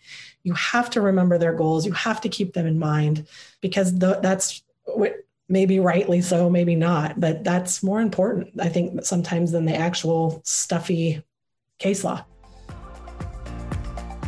You 0.44 0.54
have 0.54 0.90
to 0.92 1.02
remember 1.02 1.38
their 1.38 1.54
goals. 1.54 1.86
You 1.86 1.92
have 1.94 2.22
to 2.22 2.30
keep 2.30 2.54
them 2.54 2.68
in 2.68 2.80
mind 2.80 3.28
because 3.62 3.98
that's 3.98 4.64
what 4.86 5.16
maybe 5.50 5.80
rightly 5.80 6.22
so, 6.22 6.50
maybe 6.50 6.76
not, 6.76 7.20
but 7.20 7.44
that's 7.44 7.82
more 7.82 8.00
important, 8.00 8.52
I 8.62 8.70
think, 8.70 9.04
sometimes 9.04 9.52
than 9.52 9.66
the 9.66 9.76
actual 9.76 10.42
stuffy 10.46 11.24
case 11.80 12.04
law. 12.04 12.24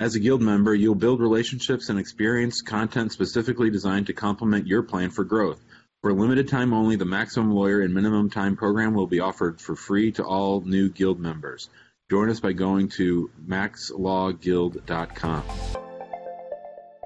As 0.00 0.14
a 0.14 0.18
Guild 0.18 0.40
member, 0.40 0.74
you'll 0.74 0.94
build 0.94 1.20
relationships 1.20 1.90
and 1.90 1.98
experience 1.98 2.62
content 2.62 3.12
specifically 3.12 3.68
designed 3.68 4.06
to 4.06 4.14
complement 4.14 4.66
your 4.66 4.82
plan 4.82 5.10
for 5.10 5.24
growth. 5.24 5.62
For 6.00 6.08
a 6.08 6.14
limited 6.14 6.48
time 6.48 6.72
only, 6.72 6.96
the 6.96 7.04
Maximum 7.04 7.50
Lawyer 7.50 7.82
and 7.82 7.92
Minimum 7.92 8.30
Time 8.30 8.56
program 8.56 8.94
will 8.94 9.06
be 9.06 9.20
offered 9.20 9.60
for 9.60 9.76
free 9.76 10.10
to 10.12 10.24
all 10.24 10.62
new 10.62 10.88
Guild 10.88 11.20
members. 11.20 11.68
Join 12.10 12.30
us 12.30 12.40
by 12.40 12.54
going 12.54 12.88
to 12.88 13.30
maxlawguild.com. 13.46 15.42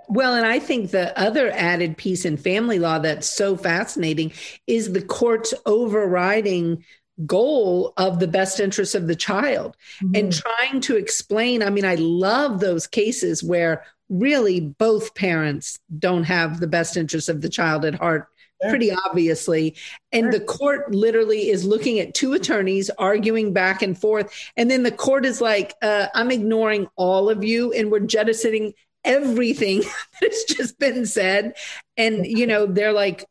Well, 0.09 0.35
and 0.35 0.47
I 0.47 0.61
think 0.61 0.93
the 0.93 1.19
other 1.19 1.51
added 1.51 1.97
piece 1.97 2.25
in 2.25 2.37
family 2.37 2.79
law 2.79 3.01
that's 3.01 3.29
so 3.29 3.57
fascinating 3.57 4.33
is 4.69 4.93
the 4.93 5.03
court's 5.03 5.53
overriding 5.67 6.85
goal 7.27 7.93
of 7.97 8.19
the 8.19 8.29
best 8.29 8.61
interest 8.61 8.95
of 8.95 9.07
the 9.07 9.17
child 9.17 9.77
mm-hmm. 10.03 10.15
and 10.15 10.33
trying 10.33 10.81
to 10.81 10.97
explain. 10.97 11.63
I 11.63 11.71
mean, 11.71 11.85
I 11.85 11.95
love 11.97 12.61
those 12.61 12.87
cases 12.87 13.43
where 13.43 13.85
really 14.09 14.61
both 14.61 15.15
parents 15.15 15.79
don't 15.99 16.25
have 16.25 16.61
the 16.61 16.67
best 16.67 16.97
interest 16.97 17.29
of 17.29 17.41
the 17.41 17.49
child 17.49 17.85
at 17.85 17.95
heart 17.95 18.29
pretty 18.69 18.91
obviously. 18.91 19.75
And 20.13 20.33
the 20.33 20.41
court 20.41 20.95
literally 20.95 21.51
is 21.51 21.65
looking 21.65 21.99
at 21.99 22.15
two 22.15 22.33
attorneys 22.33 22.91
arguing 22.99 23.53
back 23.53 23.83
and 23.83 23.99
forth. 23.99 24.33
And 24.57 24.71
then 24.71 24.83
the 24.83 24.93
court 24.93 25.27
is 25.27 25.41
like, 25.41 25.75
uh, 25.83 26.07
I'm 26.15 26.31
ignoring 26.31 26.89
all 26.97 27.31
of 27.31 27.45
you 27.45 27.73
and 27.73 27.91
we're 27.91 28.01
jettisoning 28.01 28.75
everything 29.05 29.83
that's 30.21 30.45
just 30.45 30.79
been 30.79 31.07
said. 31.07 31.55
And, 31.97 32.27
you 32.27 32.47
know, 32.47 32.67
they're 32.67 32.93
like, 32.93 33.25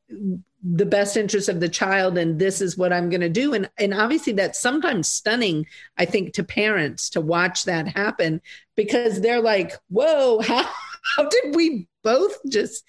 the 0.63 0.86
best 0.86 1.17
interest 1.17 1.49
of 1.49 1.60
the 1.60 1.67
child 1.67 2.17
and 2.17 2.39
this 2.39 2.62
is 2.62 2.78
what 2.78 2.93
i'm 2.93 3.10
going 3.10 3.21
to 3.21 3.30
do. 3.30 3.54
And 3.54 3.69
and 3.78 3.93
obviously 3.93 4.34
that's 4.34 4.62
sometimes 4.62 5.10
stunning 5.10 5.65
i 5.97 6.06
think 6.06 6.34
to 6.34 6.43
parents 6.43 7.10
to 7.12 7.21
watch 7.21 7.65
that 7.65 7.88
happen 7.88 8.41
because 8.76 9.19
they're 9.19 9.41
like 9.41 9.73
whoa 9.89 10.39
how, 10.39 10.63
how 11.17 11.28
did 11.28 11.56
we 11.56 11.88
both 12.02 12.38
just 12.49 12.86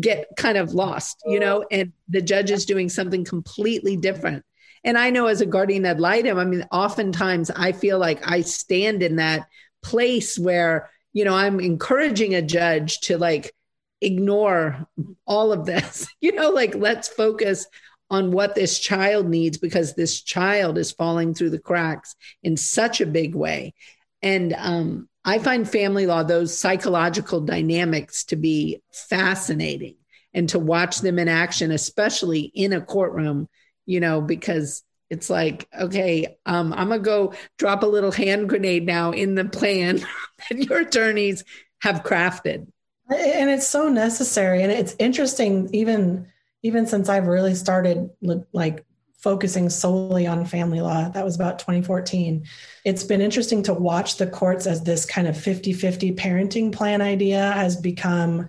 get 0.00 0.28
kind 0.36 0.56
of 0.56 0.74
lost 0.74 1.20
you 1.26 1.40
know? 1.40 1.64
And 1.72 1.92
the 2.08 2.22
judge 2.22 2.52
is 2.52 2.64
doing 2.64 2.88
something 2.88 3.24
completely 3.24 3.96
different. 3.96 4.44
And 4.84 4.96
i 4.96 5.10
know 5.10 5.26
as 5.26 5.40
a 5.40 5.46
guardian 5.46 5.86
ad 5.86 5.98
litem 5.98 6.38
i 6.38 6.44
mean 6.44 6.66
oftentimes 6.70 7.50
i 7.50 7.72
feel 7.72 7.98
like 7.98 8.20
i 8.30 8.42
stand 8.42 9.02
in 9.02 9.16
that 9.16 9.48
place 9.82 10.38
where 10.38 10.88
you 11.12 11.24
know 11.24 11.34
i'm 11.34 11.58
encouraging 11.58 12.34
a 12.36 12.42
judge 12.42 13.00
to 13.00 13.18
like 13.18 13.52
ignore 14.00 14.86
all 15.26 15.52
of 15.52 15.66
this. 15.66 16.06
You 16.20 16.32
know, 16.32 16.50
like 16.50 16.74
let's 16.74 17.08
focus 17.08 17.66
on 18.10 18.32
what 18.32 18.54
this 18.54 18.78
child 18.78 19.28
needs 19.28 19.58
because 19.58 19.94
this 19.94 20.20
child 20.22 20.78
is 20.78 20.92
falling 20.92 21.32
through 21.34 21.50
the 21.50 21.58
cracks 21.58 22.16
in 22.42 22.56
such 22.56 23.00
a 23.00 23.06
big 23.06 23.34
way. 23.34 23.74
And 24.22 24.54
um, 24.58 25.08
I 25.24 25.38
find 25.38 25.68
family 25.68 26.06
law, 26.06 26.22
those 26.22 26.58
psychological 26.58 27.40
dynamics 27.40 28.24
to 28.24 28.36
be 28.36 28.82
fascinating 28.92 29.96
and 30.34 30.48
to 30.50 30.58
watch 30.58 31.00
them 31.00 31.18
in 31.18 31.28
action, 31.28 31.70
especially 31.70 32.40
in 32.40 32.72
a 32.72 32.80
courtroom, 32.80 33.48
you 33.86 34.00
know, 34.00 34.20
because 34.20 34.82
it's 35.10 35.30
like, 35.30 35.68
okay, 35.78 36.36
um, 36.46 36.72
I'm 36.72 36.88
going 36.88 37.00
to 37.00 37.04
go 37.04 37.34
drop 37.58 37.82
a 37.82 37.86
little 37.86 38.12
hand 38.12 38.48
grenade 38.48 38.86
now 38.86 39.12
in 39.12 39.34
the 39.34 39.44
plan 39.44 40.00
that 40.50 40.58
your 40.58 40.80
attorneys 40.80 41.44
have 41.80 42.02
crafted 42.02 42.66
and 43.10 43.50
it's 43.50 43.66
so 43.66 43.88
necessary 43.88 44.62
and 44.62 44.70
it's 44.70 44.94
interesting 44.98 45.68
even 45.72 46.26
even 46.62 46.86
since 46.86 47.08
i've 47.08 47.26
really 47.26 47.54
started 47.54 48.10
like 48.52 48.84
focusing 49.18 49.68
solely 49.68 50.26
on 50.26 50.44
family 50.44 50.80
law 50.80 51.08
that 51.08 51.24
was 51.24 51.34
about 51.34 51.58
2014 51.58 52.44
it's 52.84 53.04
been 53.04 53.20
interesting 53.20 53.62
to 53.62 53.74
watch 53.74 54.16
the 54.16 54.26
courts 54.26 54.66
as 54.66 54.82
this 54.82 55.04
kind 55.04 55.26
of 55.26 55.34
50-50 55.34 56.16
parenting 56.16 56.72
plan 56.72 57.00
idea 57.00 57.52
has 57.52 57.76
become 57.76 58.48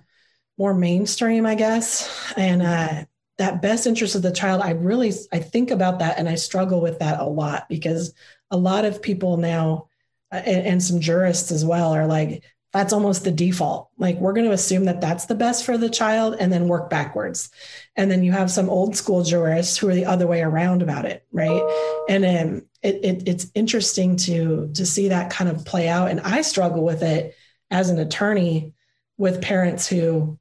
more 0.58 0.74
mainstream 0.74 1.46
i 1.46 1.54
guess 1.54 2.32
and 2.36 2.62
uh, 2.62 3.04
that 3.38 3.62
best 3.62 3.86
interest 3.86 4.14
of 4.14 4.22
the 4.22 4.30
child 4.32 4.60
i 4.62 4.70
really 4.72 5.12
i 5.32 5.38
think 5.38 5.70
about 5.70 5.98
that 5.98 6.18
and 6.18 6.28
i 6.28 6.34
struggle 6.34 6.80
with 6.80 6.98
that 6.98 7.18
a 7.20 7.24
lot 7.24 7.68
because 7.68 8.12
a 8.50 8.56
lot 8.56 8.84
of 8.84 9.02
people 9.02 9.38
now 9.38 9.88
and, 10.30 10.66
and 10.66 10.82
some 10.82 11.00
jurists 11.00 11.50
as 11.50 11.64
well 11.64 11.92
are 11.92 12.06
like 12.06 12.44
that's 12.72 12.92
almost 12.92 13.24
the 13.24 13.32
default. 13.32 13.90
Like 13.98 14.18
we're 14.18 14.32
going 14.32 14.46
to 14.46 14.52
assume 14.52 14.84
that 14.84 15.00
that's 15.00 15.26
the 15.26 15.34
best 15.34 15.64
for 15.64 15.76
the 15.76 15.90
child 15.90 16.36
and 16.38 16.52
then 16.52 16.68
work 16.68 16.88
backwards. 16.88 17.50
And 17.96 18.10
then 18.10 18.22
you 18.22 18.32
have 18.32 18.50
some 18.50 18.70
old 18.70 18.96
school 18.96 19.24
jurists 19.24 19.76
who 19.76 19.88
are 19.88 19.94
the 19.94 20.04
other 20.06 20.26
way 20.26 20.40
around 20.40 20.82
about 20.82 21.04
it, 21.04 21.26
right? 21.32 21.62
And 22.08 22.24
um, 22.24 22.62
it, 22.82 23.04
it, 23.04 23.28
it's 23.28 23.50
interesting 23.54 24.16
to 24.16 24.70
to 24.74 24.86
see 24.86 25.08
that 25.08 25.30
kind 25.30 25.50
of 25.50 25.64
play 25.64 25.88
out. 25.88 26.10
And 26.10 26.20
I 26.20 26.42
struggle 26.42 26.84
with 26.84 27.02
it 27.02 27.34
as 27.70 27.90
an 27.90 27.98
attorney 27.98 28.72
with 29.18 29.42
parents 29.42 29.88
who, 29.88 30.38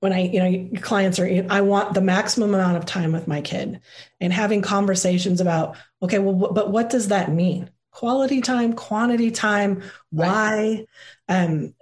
when 0.00 0.12
I, 0.12 0.22
you 0.22 0.40
know, 0.40 0.80
clients 0.80 1.18
are, 1.18 1.46
I 1.50 1.60
want 1.60 1.92
the 1.92 2.00
maximum 2.00 2.54
amount 2.54 2.76
of 2.76 2.86
time 2.86 3.12
with 3.12 3.28
my 3.28 3.40
kid, 3.40 3.80
and 4.20 4.32
having 4.32 4.62
conversations 4.62 5.40
about, 5.40 5.76
okay, 6.02 6.18
well, 6.18 6.52
but 6.52 6.70
what 6.70 6.88
does 6.90 7.08
that 7.08 7.32
mean? 7.32 7.70
quality 7.98 8.40
time, 8.40 8.74
quantity 8.74 9.32
time, 9.32 9.82
why, 10.10 10.86
um, 11.28 11.74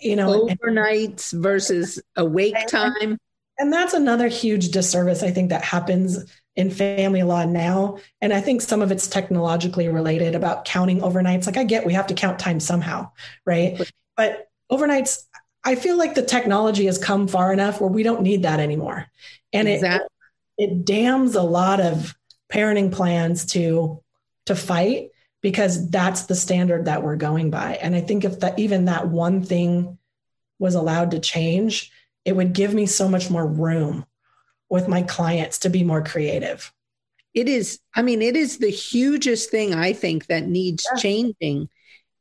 you 0.00 0.16
know, 0.16 0.46
overnights 0.46 1.32
versus 1.32 2.00
awake 2.16 2.56
time. 2.66 3.18
And 3.58 3.72
that's 3.72 3.94
another 3.94 4.28
huge 4.28 4.70
disservice 4.70 5.22
I 5.22 5.30
think 5.30 5.50
that 5.50 5.62
happens 5.62 6.24
in 6.56 6.70
family 6.70 7.22
law 7.22 7.44
now. 7.44 7.98
And 8.20 8.32
I 8.32 8.40
think 8.40 8.62
some 8.62 8.82
of 8.82 8.90
it's 8.90 9.06
technologically 9.06 9.88
related 9.88 10.34
about 10.34 10.64
counting 10.64 11.00
overnights. 11.00 11.46
Like 11.46 11.56
I 11.56 11.64
get 11.64 11.86
we 11.86 11.92
have 11.92 12.06
to 12.08 12.14
count 12.14 12.38
time 12.38 12.60
somehow, 12.60 13.10
right? 13.44 13.80
But 14.16 14.48
overnights, 14.70 15.22
I 15.64 15.74
feel 15.74 15.96
like 15.96 16.14
the 16.14 16.22
technology 16.22 16.86
has 16.86 16.98
come 16.98 17.26
far 17.28 17.52
enough 17.52 17.80
where 17.80 17.90
we 17.90 18.02
don't 18.02 18.22
need 18.22 18.42
that 18.42 18.60
anymore. 18.60 19.06
And 19.52 19.68
exactly. 19.68 20.06
it 20.58 20.70
it 20.70 20.84
damns 20.84 21.34
a 21.34 21.42
lot 21.42 21.80
of 21.80 22.14
parenting 22.52 22.92
plans 22.92 23.46
to 23.46 24.00
to 24.46 24.54
fight 24.54 25.10
because 25.44 25.90
that's 25.90 26.22
the 26.22 26.34
standard 26.34 26.86
that 26.86 27.02
we're 27.02 27.16
going 27.16 27.50
by. 27.50 27.74
And 27.74 27.94
I 27.94 28.00
think 28.00 28.24
if 28.24 28.40
that 28.40 28.58
even 28.58 28.86
that 28.86 29.08
one 29.08 29.42
thing 29.42 29.98
was 30.58 30.74
allowed 30.74 31.10
to 31.10 31.20
change, 31.20 31.92
it 32.24 32.34
would 32.34 32.54
give 32.54 32.72
me 32.72 32.86
so 32.86 33.10
much 33.10 33.28
more 33.28 33.46
room 33.46 34.06
with 34.70 34.88
my 34.88 35.02
clients 35.02 35.58
to 35.58 35.68
be 35.68 35.84
more 35.84 36.02
creative. 36.02 36.72
It 37.34 37.46
is, 37.46 37.78
I 37.94 38.00
mean, 38.00 38.22
it 38.22 38.36
is 38.36 38.56
the 38.56 38.70
hugest 38.70 39.50
thing 39.50 39.74
I 39.74 39.92
think 39.92 40.28
that 40.28 40.46
needs 40.46 40.86
yeah. 40.90 40.98
changing 40.98 41.68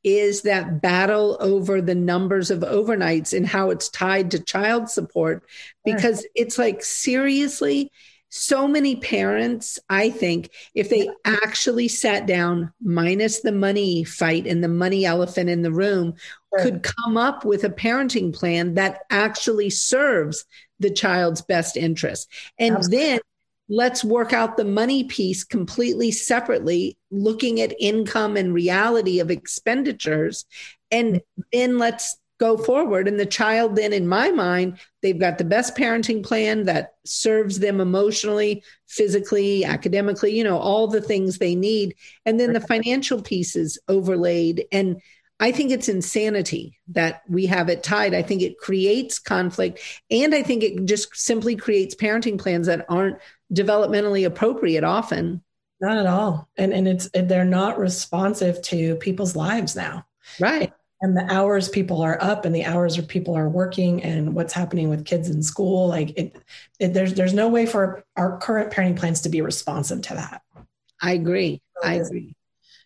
is 0.04 0.42
that 0.42 0.82
battle 0.82 1.38
over 1.40 1.82
the 1.82 1.96
numbers 1.96 2.52
of 2.52 2.60
overnights 2.60 3.32
and 3.32 3.48
how 3.48 3.70
it's 3.70 3.88
tied 3.88 4.32
to 4.32 4.40
child 4.44 4.90
support 4.90 5.46
because 5.86 6.28
it's 6.36 6.58
like 6.58 6.84
seriously 6.84 7.90
so 8.36 8.67
many 8.67 8.96
parents, 8.96 9.78
I 9.89 10.10
think, 10.10 10.50
if 10.74 10.89
they 10.89 11.08
actually 11.24 11.88
sat 11.88 12.26
down, 12.26 12.74
minus 12.82 13.41
the 13.41 13.52
money 13.52 14.04
fight 14.04 14.48
and 14.48 14.63
the 14.63 14.67
money 14.67 15.06
elephant 15.06 15.52
in 15.52 15.62
the 15.62 15.72
room, 15.72 16.15
sure. 16.50 16.63
could 16.63 16.82
come 16.82 17.15
up 17.15 17.46
with 17.46 17.63
a 17.63 17.69
parenting 17.69 18.34
plan 18.34 18.74
that 18.74 19.02
actually 19.12 19.69
serves 19.69 20.46
the 20.80 20.89
child's 20.89 21.43
best 21.43 21.78
interest. 21.78 22.28
And 22.58 22.78
Absolutely. 22.78 23.06
then 23.06 23.19
let's 23.69 24.04
work 24.04 24.34
out 24.34 24.58
the 24.58 24.65
money 24.65 25.04
piece 25.04 25.43
completely 25.43 26.10
separately, 26.10 26.98
looking 27.12 27.62
at 27.62 27.76
income 27.80 28.36
and 28.36 28.52
reality 28.52 29.19
of 29.19 29.30
expenditures. 29.30 30.46
And 30.89 31.17
mm-hmm. 31.17 31.41
then 31.52 31.78
let's 31.78 32.17
go 32.39 32.58
forward. 32.58 33.08
And 33.08 33.19
the 33.19 33.26
child, 33.26 33.76
then, 33.76 33.93
in 33.93 34.08
my 34.08 34.32
mind, 34.32 34.80
they've 35.02 35.19
got 35.19 35.38
the 35.38 35.43
best 35.43 35.76
parenting 35.76 36.24
plan 36.24 36.63
that 36.65 36.96
serves 37.06 37.60
them 37.60 37.80
emotionally, 37.80 38.63
physically, 38.88 39.65
academically, 39.65 40.36
you 40.36 40.43
know, 40.43 40.58
all 40.58 40.88
the 40.88 41.02
things 41.02 41.38
they 41.38 41.56
need. 41.56 41.96
And 42.26 42.39
then 42.39 42.54
the 42.54 42.60
financial 42.62 43.22
pieces 43.22 43.78
overlaid. 43.88 44.65
And 44.72 45.02
I 45.39 45.52
think 45.52 45.72
it's 45.72 45.89
insanity 45.89 46.80
that 46.89 47.22
we 47.28 47.46
have 47.48 47.69
it 47.69 47.84
tied. 47.84 48.13
I 48.13 48.22
think 48.22 48.41
it 48.41 48.58
creates 48.58 49.19
conflict. 49.19 49.80
And 50.10 50.34
I 50.34 50.43
think 50.43 50.63
it 50.63 50.86
just 50.86 51.15
simply 51.15 51.56
creates 51.56 51.96
parenting 51.96 52.39
plans 52.39 52.67
that 52.67 52.86
aren't 52.88 53.17
developmentally 53.54 54.26
appropriate 54.26 54.84
often. 54.84 55.43
Not 55.82 55.98
at 55.98 56.06
all. 56.06 56.48
And, 56.56 56.72
and 56.72 56.88
it's, 56.88 57.10
they're 57.13 57.43
not 57.43 57.78
responsive 57.78 58.62
to 58.63 58.96
people's 58.98 59.36
lives 59.36 59.76
now. 59.76 60.06
Right. 60.39 60.72
And 61.04 61.16
the 61.16 61.32
hours 61.32 61.70
people 61.70 62.02
are 62.02 62.18
up 62.22 62.46
and 62.46 62.56
the 62.56 62.66
hours 62.66 63.00
people 63.06 63.38
are 63.38 63.50
working 63.50 64.02
and 64.02 64.34
what's 64.34 64.54
happening 64.54 64.89
with 64.89 65.06
kids 65.06 65.30
in 65.30 65.44
school. 65.44 65.88
Like 65.88 66.18
it, 66.18 66.36
it 66.80 66.94
there's, 66.94 67.13
there's 67.13 67.34
no 67.34 67.48
way 67.50 67.68
for 67.68 68.04
our 68.16 68.39
current 68.39 68.72
parenting 68.72 68.98
plans 68.98 69.22
to 69.22 69.30
be 69.30 69.42
responsive 69.42 70.02
to 70.04 70.16
that. 70.16 70.42
I 71.02 71.12
agree. 71.12 71.62
I 71.84 71.96
agree 71.96 72.36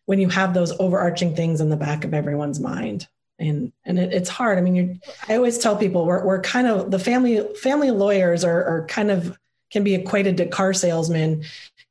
when 0.07 0.19
you 0.19 0.29
have 0.29 0.53
those 0.53 0.71
overarching 0.79 1.35
things 1.35 1.61
in 1.61 1.69
the 1.69 1.77
back 1.77 2.03
of 2.03 2.13
everyone's 2.13 2.59
mind 2.59 3.07
and 3.39 3.71
and 3.85 3.99
it, 3.99 4.11
it's 4.11 4.29
hard 4.29 4.57
i 4.57 4.61
mean 4.61 4.75
you 4.75 4.99
i 5.29 5.35
always 5.35 5.59
tell 5.59 5.77
people 5.77 6.05
we're, 6.05 6.25
we're 6.25 6.41
kind 6.41 6.65
of 6.65 6.89
the 6.89 6.97
family 6.97 7.45
family 7.61 7.91
lawyers 7.91 8.43
are, 8.43 8.65
are 8.65 8.87
kind 8.87 9.11
of 9.11 9.37
can 9.69 9.83
be 9.83 9.93
equated 9.93 10.37
to 10.37 10.47
car 10.47 10.73
salesmen 10.73 11.43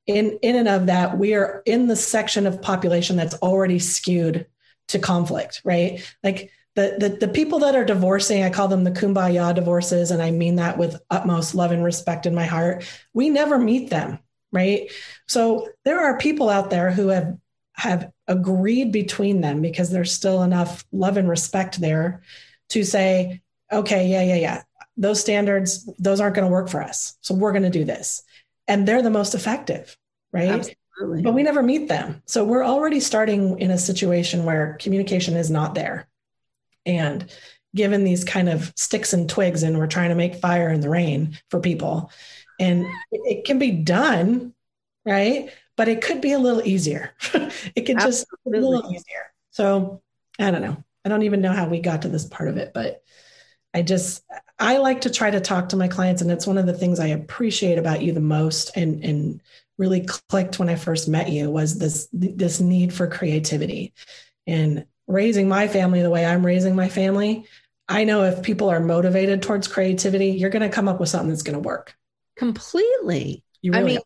in 0.06 0.38
in 0.42 0.56
and 0.56 0.66
of 0.66 0.86
that 0.86 1.16
we 1.16 1.34
are 1.34 1.62
in 1.66 1.86
the 1.86 1.94
section 1.94 2.46
of 2.46 2.60
population 2.60 3.16
that's 3.16 3.34
already 3.34 3.78
skewed 3.78 4.46
to 4.88 4.98
conflict 4.98 5.60
right 5.64 6.04
like 6.22 6.50
the, 6.76 6.94
the, 6.98 7.26
the 7.26 7.32
people 7.32 7.60
that 7.60 7.74
are 7.74 7.86
divorcing, 7.86 8.42
I 8.42 8.50
call 8.50 8.68
them 8.68 8.84
the 8.84 8.90
kumbaya 8.90 9.54
divorces, 9.54 10.10
and 10.10 10.22
I 10.22 10.30
mean 10.30 10.56
that 10.56 10.76
with 10.76 11.00
utmost 11.10 11.54
love 11.54 11.72
and 11.72 11.82
respect 11.82 12.26
in 12.26 12.34
my 12.34 12.44
heart. 12.44 12.84
We 13.14 13.30
never 13.30 13.58
meet 13.58 13.88
them, 13.88 14.18
right? 14.52 14.92
So 15.26 15.70
there 15.86 15.98
are 16.00 16.18
people 16.18 16.50
out 16.50 16.68
there 16.68 16.90
who 16.90 17.08
have 17.08 17.38
have 17.76 18.10
agreed 18.28 18.92
between 18.92 19.40
them 19.40 19.62
because 19.62 19.90
there's 19.90 20.12
still 20.12 20.42
enough 20.42 20.84
love 20.92 21.16
and 21.16 21.28
respect 21.28 21.80
there 21.80 22.22
to 22.70 22.84
say, 22.84 23.42
okay, 23.72 24.08
yeah, 24.08 24.22
yeah, 24.22 24.36
yeah, 24.36 24.62
those 24.96 25.20
standards, 25.20 25.88
those 25.98 26.20
aren't 26.20 26.36
going 26.36 26.46
to 26.46 26.52
work 26.52 26.68
for 26.68 26.82
us. 26.82 27.16
So 27.20 27.34
we're 27.34 27.52
going 27.52 27.62
to 27.62 27.70
do 27.70 27.84
this. 27.84 28.22
And 28.66 28.86
they're 28.86 29.02
the 29.02 29.10
most 29.10 29.34
effective, 29.34 29.96
right? 30.32 30.48
Absolutely. 30.48 30.76
But 31.22 31.34
we 31.34 31.42
never 31.42 31.62
meet 31.62 31.88
them. 31.88 32.22
So 32.26 32.44
we're 32.44 32.64
already 32.64 33.00
starting 33.00 33.58
in 33.58 33.70
a 33.70 33.78
situation 33.78 34.44
where 34.44 34.76
communication 34.80 35.36
is 35.36 35.50
not 35.50 35.74
there. 35.74 36.06
And 36.84 37.30
given 37.74 38.04
these 38.04 38.24
kind 38.24 38.48
of 38.48 38.72
sticks 38.76 39.12
and 39.12 39.28
twigs, 39.28 39.62
and 39.62 39.78
we're 39.78 39.86
trying 39.86 40.08
to 40.10 40.14
make 40.14 40.36
fire 40.36 40.70
in 40.70 40.80
the 40.80 40.88
rain 40.88 41.38
for 41.50 41.60
people, 41.60 42.10
and 42.58 42.86
it 43.12 43.44
can 43.44 43.58
be 43.58 43.70
done, 43.70 44.54
right? 45.04 45.50
but 45.76 45.88
it 45.88 46.00
could 46.00 46.20
be 46.20 46.32
a 46.32 46.38
little 46.38 46.66
easier. 46.66 47.12
it 47.74 47.86
could 47.86 48.00
just 48.00 48.26
be 48.50 48.58
a 48.58 48.60
little 48.60 48.90
easier. 48.90 49.32
So 49.50 50.02
I 50.38 50.50
don't 50.50 50.62
know. 50.62 50.82
I 51.04 51.08
don't 51.08 51.22
even 51.22 51.40
know 51.40 51.52
how 51.52 51.68
we 51.68 51.80
got 51.80 52.02
to 52.02 52.08
this 52.08 52.24
part 52.24 52.48
of 52.48 52.56
it, 52.56 52.72
but 52.74 53.02
I 53.72 53.82
just 53.82 54.24
I 54.58 54.78
like 54.78 55.02
to 55.02 55.10
try 55.10 55.30
to 55.30 55.40
talk 55.40 55.68
to 55.68 55.76
my 55.76 55.86
clients, 55.86 56.22
and 56.22 56.30
it's 56.30 56.46
one 56.46 56.58
of 56.58 56.66
the 56.66 56.72
things 56.72 56.98
I 56.98 57.08
appreciate 57.08 57.78
about 57.78 58.02
you 58.02 58.12
the 58.12 58.20
most, 58.20 58.76
and 58.76 59.04
and 59.04 59.42
really 59.78 60.06
clicked 60.28 60.58
when 60.58 60.68
I 60.68 60.76
first 60.76 61.08
met 61.08 61.30
you 61.30 61.50
was 61.50 61.78
this 61.78 62.08
this 62.12 62.60
need 62.60 62.92
for 62.92 63.06
creativity, 63.06 63.92
and 64.46 64.86
raising 65.06 65.48
my 65.48 65.68
family 65.68 66.02
the 66.02 66.10
way 66.10 66.24
I'm 66.24 66.44
raising 66.44 66.74
my 66.74 66.88
family. 66.88 67.46
I 67.88 68.04
know 68.04 68.24
if 68.24 68.42
people 68.42 68.68
are 68.68 68.80
motivated 68.80 69.42
towards 69.42 69.68
creativity, 69.68 70.30
you're 70.30 70.50
going 70.50 70.68
to 70.68 70.74
come 70.74 70.88
up 70.88 70.98
with 70.98 71.08
something 71.08 71.28
that's 71.28 71.42
going 71.42 71.54
to 71.54 71.66
work. 71.66 71.94
Completely. 72.36 73.44
Really 73.62 73.78
I 73.78 73.82
mean, 73.82 73.98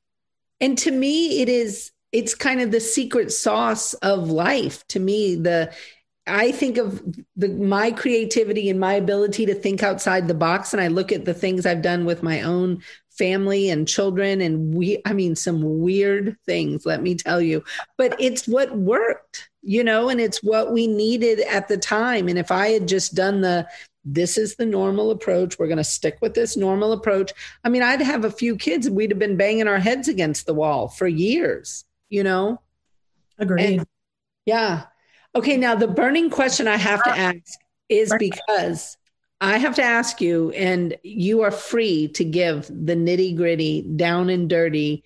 and 0.61 0.78
to 0.78 0.90
me 0.90 1.40
it 1.40 1.48
is 1.48 1.90
it's 2.12 2.35
kind 2.35 2.61
of 2.61 2.70
the 2.70 2.80
secret 2.80 3.33
sauce 3.33 3.94
of 3.94 4.30
life 4.30 4.87
to 4.88 5.00
me 5.00 5.37
the 5.37 5.72
I 6.26 6.52
think 6.52 6.76
of 6.76 7.02
the 7.37 7.48
my 7.48 7.90
creativity 7.90 8.68
and 8.70 8.78
my 8.78 8.94
ability 8.94 9.46
to 9.46 9.54
think 9.54 9.83
outside 9.83 10.28
the 10.28 10.35
box 10.35 10.72
and 10.72 10.80
I 10.80 10.88
look 10.88 11.12
at 11.12 11.24
the 11.24 11.35
things 11.35 11.66
I've 11.66 11.83
done 11.83 12.04
with 12.04 12.22
my 12.22 12.42
own 12.42 12.83
family 13.11 13.68
and 13.68 13.88
children 13.88 14.40
and 14.40 14.74
we 14.74 15.00
I 15.04 15.12
mean 15.12 15.35
some 15.35 15.80
weird 15.80 16.37
things 16.46 16.87
let 16.87 17.02
me 17.02 17.14
tell 17.14 17.40
you 17.40 17.62
but 17.98 18.16
it's 18.20 18.46
what 18.46 18.76
worked 18.76 19.50
you 19.62 19.83
know 19.83 20.09
and 20.09 20.20
it's 20.20 20.42
what 20.42 20.72
we 20.72 20.87
needed 20.87 21.40
at 21.40 21.68
the 21.68 21.76
time 21.76 22.28
and 22.28 22.38
if 22.38 22.50
I 22.50 22.68
had 22.68 22.87
just 22.87 23.14
done 23.14 23.40
the 23.40 23.66
this 24.04 24.38
is 24.38 24.56
the 24.56 24.66
normal 24.66 25.11
approach. 25.11 25.59
We're 25.59 25.66
going 25.66 25.78
to 25.78 25.85
stick 25.85 26.18
with 26.20 26.35
this 26.35 26.56
normal 26.56 26.92
approach. 26.92 27.33
I 27.64 27.68
mean, 27.68 27.83
I'd 27.83 28.00
have 28.00 28.24
a 28.24 28.30
few 28.30 28.56
kids, 28.56 28.87
and 28.87 28.96
we'd 28.96 29.11
have 29.11 29.18
been 29.18 29.37
banging 29.37 29.68
our 29.68 29.78
heads 29.78 30.09
against 30.09 30.46
the 30.46 30.54
wall 30.54 30.88
for 30.88 31.06
years, 31.06 31.85
you 32.09 32.22
know? 32.22 32.61
Agreed. 33.38 33.80
And, 33.80 33.87
yeah. 34.46 34.85
Okay. 35.34 35.56
Now, 35.56 35.74
the 35.74 35.88
burning 35.88 36.30
question 36.30 36.66
I 36.68 36.76
have 36.76 37.02
to 37.04 37.10
ask 37.10 37.58
is 37.88 38.12
because 38.18 38.96
I 39.40 39.58
have 39.58 39.74
to 39.76 39.82
ask 39.82 40.20
you, 40.20 40.50
and 40.50 40.96
you 41.02 41.42
are 41.42 41.50
free 41.50 42.08
to 42.08 42.24
give 42.24 42.66
the 42.66 42.94
nitty 42.94 43.36
gritty, 43.36 43.82
down 43.82 44.28
and 44.28 44.48
dirty 44.48 45.02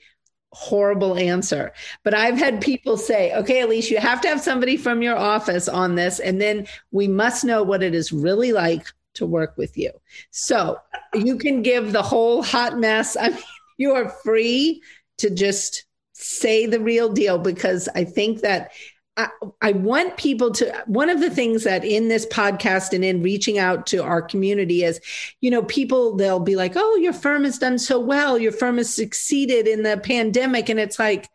horrible 0.53 1.17
answer. 1.17 1.73
But 2.05 2.15
I've 2.15 2.39
had 2.39 2.61
people 2.61 2.97
say, 2.97 3.35
okay, 3.35 3.63
Elise, 3.63 3.91
you 3.91 3.99
have 3.99 4.21
to 4.23 4.29
have 4.29 4.41
somebody 4.41 4.77
from 4.77 5.03
your 5.03 5.17
office 5.17 5.69
on 5.69 5.97
this, 5.97 6.21
and 6.21 6.41
then 6.41 6.67
we 6.91 7.09
must 7.09 7.45
know 7.45 7.63
what 7.63 7.83
it 7.83 7.95
is 7.95 8.13
really 8.13 8.53
like 8.53 8.87
to 9.15 9.27
work 9.27 9.57
with 9.57 9.77
you. 9.77 9.91
So 10.31 10.79
you 11.15 11.39
can 11.39 11.63
give 11.63 11.93
the 11.93 12.03
whole 12.03 12.43
hot 12.43 12.79
mess. 12.79 13.17
I 13.17 13.31
mean, 13.31 13.39
you 13.79 13.93
are 13.95 14.09
free 14.09 14.83
to 15.19 15.31
just 15.31 15.85
say 16.13 16.67
the 16.67 16.81
real 16.81 17.13
deal 17.13 17.39
because 17.39 17.89
I 17.95 18.05
think 18.05 18.41
that 18.41 18.71
I, 19.17 19.73
want 19.73 20.17
people 20.17 20.51
to 20.53 20.83
one 20.87 21.09
of 21.09 21.21
the 21.21 21.31
things 21.31 21.63
that 21.65 21.85
in 21.85 22.09
this 22.09 22.27
podcast 22.27 22.93
and 22.93 23.05
in 23.05 23.23
reaching 23.23 23.59
out 23.59 23.87
to 23.89 24.03
our 24.03 24.21
community 24.21 24.83
is 24.83 25.01
you 25.41 25.51
know 25.51 25.63
people 25.63 26.17
they'll 26.17 26.41
be 26.41 26.57
like 26.57 26.73
oh 26.75 26.97
your 26.97 27.13
firm 27.13 27.45
has 27.45 27.59
done 27.59 27.79
so 27.79 28.01
well. 28.01 28.39
Your 28.39 28.53
firm 28.53 28.79
has 28.79 28.93
succeeded 28.93 29.69
in 29.69 29.85
the 29.85 29.99
pandemic. 29.99 30.69
And 30.69 30.81
it's 30.81 30.99
like 30.99 31.29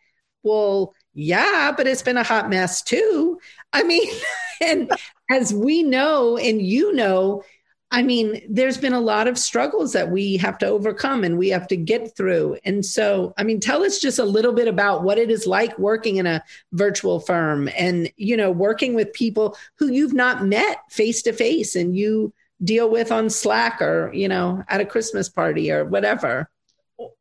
well 0.44 0.94
yeah 1.14 1.72
but 1.76 1.88
it's 1.88 2.02
been 2.02 2.18
a 2.18 2.24
hot 2.24 2.50
mess 2.50 2.82
too. 2.82 3.40
I 3.72 3.84
mean 3.84 4.10
and 4.62 4.92
as 5.32 5.54
we 5.54 5.84
know 5.84 6.38
and 6.38 6.62
you 6.62 6.94
know 6.94 7.44
I 7.92 8.04
mean, 8.04 8.42
there's 8.48 8.78
been 8.78 8.94
a 8.94 9.00
lot 9.00 9.28
of 9.28 9.38
struggles 9.38 9.94
that 9.94 10.12
we 10.12 10.38
have 10.38 10.60
to 10.60 10.68
overcome 10.68 11.24
and 11.24 11.40
we 11.40 11.50
have 11.50 11.68
to 11.70 11.76
get 11.76 12.16
through. 12.16 12.58
And 12.64 12.86
so, 12.86 13.34
I 13.36 13.44
mean, 13.44 13.60
tell 13.60 13.84
us 13.84 13.98
just 13.98 14.20
a 14.20 14.26
little 14.26 14.54
bit 14.54 14.68
about 14.68 15.04
what 15.04 15.18
it 15.18 15.32
is 15.32 15.48
like 15.48 15.78
working 15.80 16.18
in 16.18 16.28
a 16.28 16.44
virtual 16.72 17.20
firm 17.20 17.68
and, 17.76 18.12
you 18.16 18.38
know, 18.38 18.52
working 18.52 18.94
with 18.94 19.12
people 19.14 19.58
who 19.76 19.92
you've 19.92 20.14
not 20.14 20.46
met 20.46 20.78
face 20.92 21.24
to 21.24 21.34
face 21.34 21.76
and 21.76 21.96
you 21.96 22.32
deal 22.64 22.90
with 22.92 23.12
on 23.12 23.28
Slack 23.30 23.82
or, 23.82 24.14
you 24.14 24.28
know, 24.28 24.64
at 24.68 24.82
a 24.82 24.86
Christmas 24.86 25.28
party 25.28 25.72
or 25.72 25.84
whatever. 25.84 26.48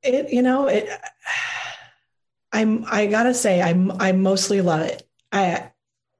It, 0.02 0.30
you 0.30 0.42
know, 0.42 0.66
it, 0.66 0.86
I'm, 2.52 2.84
I 2.90 3.06
gotta 3.06 3.32
say, 3.32 3.62
I'm, 3.62 3.92
I 4.00 4.12
mostly 4.12 4.60
love 4.60 4.82
it. 4.82 5.02
I, 5.32 5.70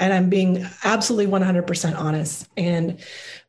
and 0.00 0.12
I'm 0.12 0.28
being 0.28 0.66
absolutely 0.84 1.26
100% 1.26 1.98
honest. 1.98 2.48
And 2.56 3.00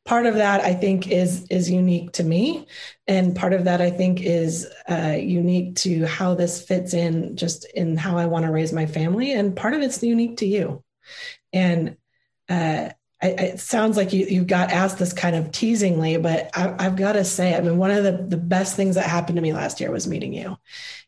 part 0.05 0.25
of 0.25 0.35
that 0.35 0.61
I 0.61 0.73
think 0.73 1.07
is 1.07 1.45
is 1.49 1.69
unique 1.69 2.13
to 2.13 2.23
me, 2.23 2.67
and 3.07 3.35
part 3.35 3.53
of 3.53 3.65
that 3.65 3.81
I 3.81 3.91
think 3.91 4.21
is 4.21 4.67
uh, 4.89 5.17
unique 5.19 5.75
to 5.77 6.05
how 6.05 6.33
this 6.33 6.61
fits 6.61 6.93
in 6.93 7.35
just 7.35 7.65
in 7.65 7.97
how 7.97 8.17
I 8.17 8.25
want 8.25 8.45
to 8.45 8.51
raise 8.51 8.73
my 8.73 8.85
family, 8.85 9.33
and 9.33 9.55
part 9.55 9.73
of 9.73 9.81
it's 9.81 10.01
unique 10.01 10.37
to 10.37 10.47
you. 10.47 10.83
And 11.53 11.97
uh, 12.49 12.89
I, 13.21 13.27
it 13.27 13.59
sounds 13.59 13.97
like 13.97 14.13
you 14.13 14.25
you 14.25 14.45
got 14.45 14.71
asked 14.71 14.97
this 14.97 15.13
kind 15.13 15.35
of 15.35 15.51
teasingly, 15.51 16.17
but 16.17 16.49
I, 16.55 16.83
have 16.83 16.95
got 16.95 17.13
to 17.13 17.25
say, 17.25 17.55
I 17.55 17.61
mean, 17.61 17.77
one 17.77 17.91
of 17.91 18.03
the 18.03 18.25
the 18.27 18.37
best 18.37 18.75
things 18.75 18.95
that 18.95 19.05
happened 19.05 19.35
to 19.35 19.41
me 19.41 19.53
last 19.53 19.79
year 19.79 19.91
was 19.91 20.07
meeting 20.07 20.33
you, 20.33 20.57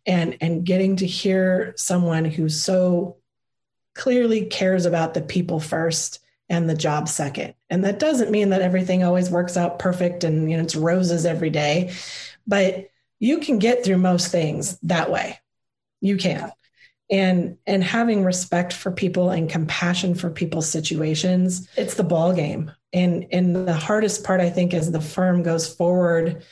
and 0.06 0.38
and 0.42 0.66
getting 0.66 0.98
to 0.98 1.08
hear 1.08 1.74
someone 1.78 2.26
who's 2.26 2.62
so 2.62 3.18
clearly 3.94 4.46
cares 4.46 4.86
about 4.86 5.14
the 5.14 5.22
people 5.22 5.60
first 5.60 6.20
and 6.50 6.70
the 6.70 6.76
job 6.76 7.08
second. 7.08 7.54
And 7.70 7.86
that 7.86 8.00
doesn't 8.00 8.32
mean 8.32 8.50
that 8.50 8.62
everything 8.62 9.04
always 9.04 9.30
works 9.30 9.56
out 9.56 9.80
perfect 9.80 10.24
and 10.24 10.52
you 10.52 10.58
know 10.58 10.64
it's 10.64 10.76
roses 10.76 11.26
every 11.26 11.50
day, 11.50 11.94
but 12.46 12.90
you 13.20 13.38
can 13.38 13.60
get 13.60 13.84
through 13.84 13.98
most 13.98 14.32
things 14.32 14.78
that 14.84 15.10
way. 15.10 15.40
You 16.02 16.18
can. 16.18 16.52
And 17.10 17.58
and 17.68 17.84
having 17.84 18.24
respect 18.24 18.74
for 18.74 18.92
people 18.92 19.30
and 19.30 19.50
compassion 19.50 20.16
for 20.16 20.30
people's 20.30 20.70
situations, 20.70 21.70
it's 21.78 21.96
the 21.96 22.04
ball 22.04 22.34
game. 22.34 22.72
And 22.92 23.28
and 23.32 23.56
the 23.56 23.74
hardest 23.74 24.24
part 24.24 24.42
I 24.42 24.50
think 24.50 24.74
as 24.74 24.92
the 24.92 25.02
firm 25.02 25.44
goes 25.44 25.74
forward 25.74 26.44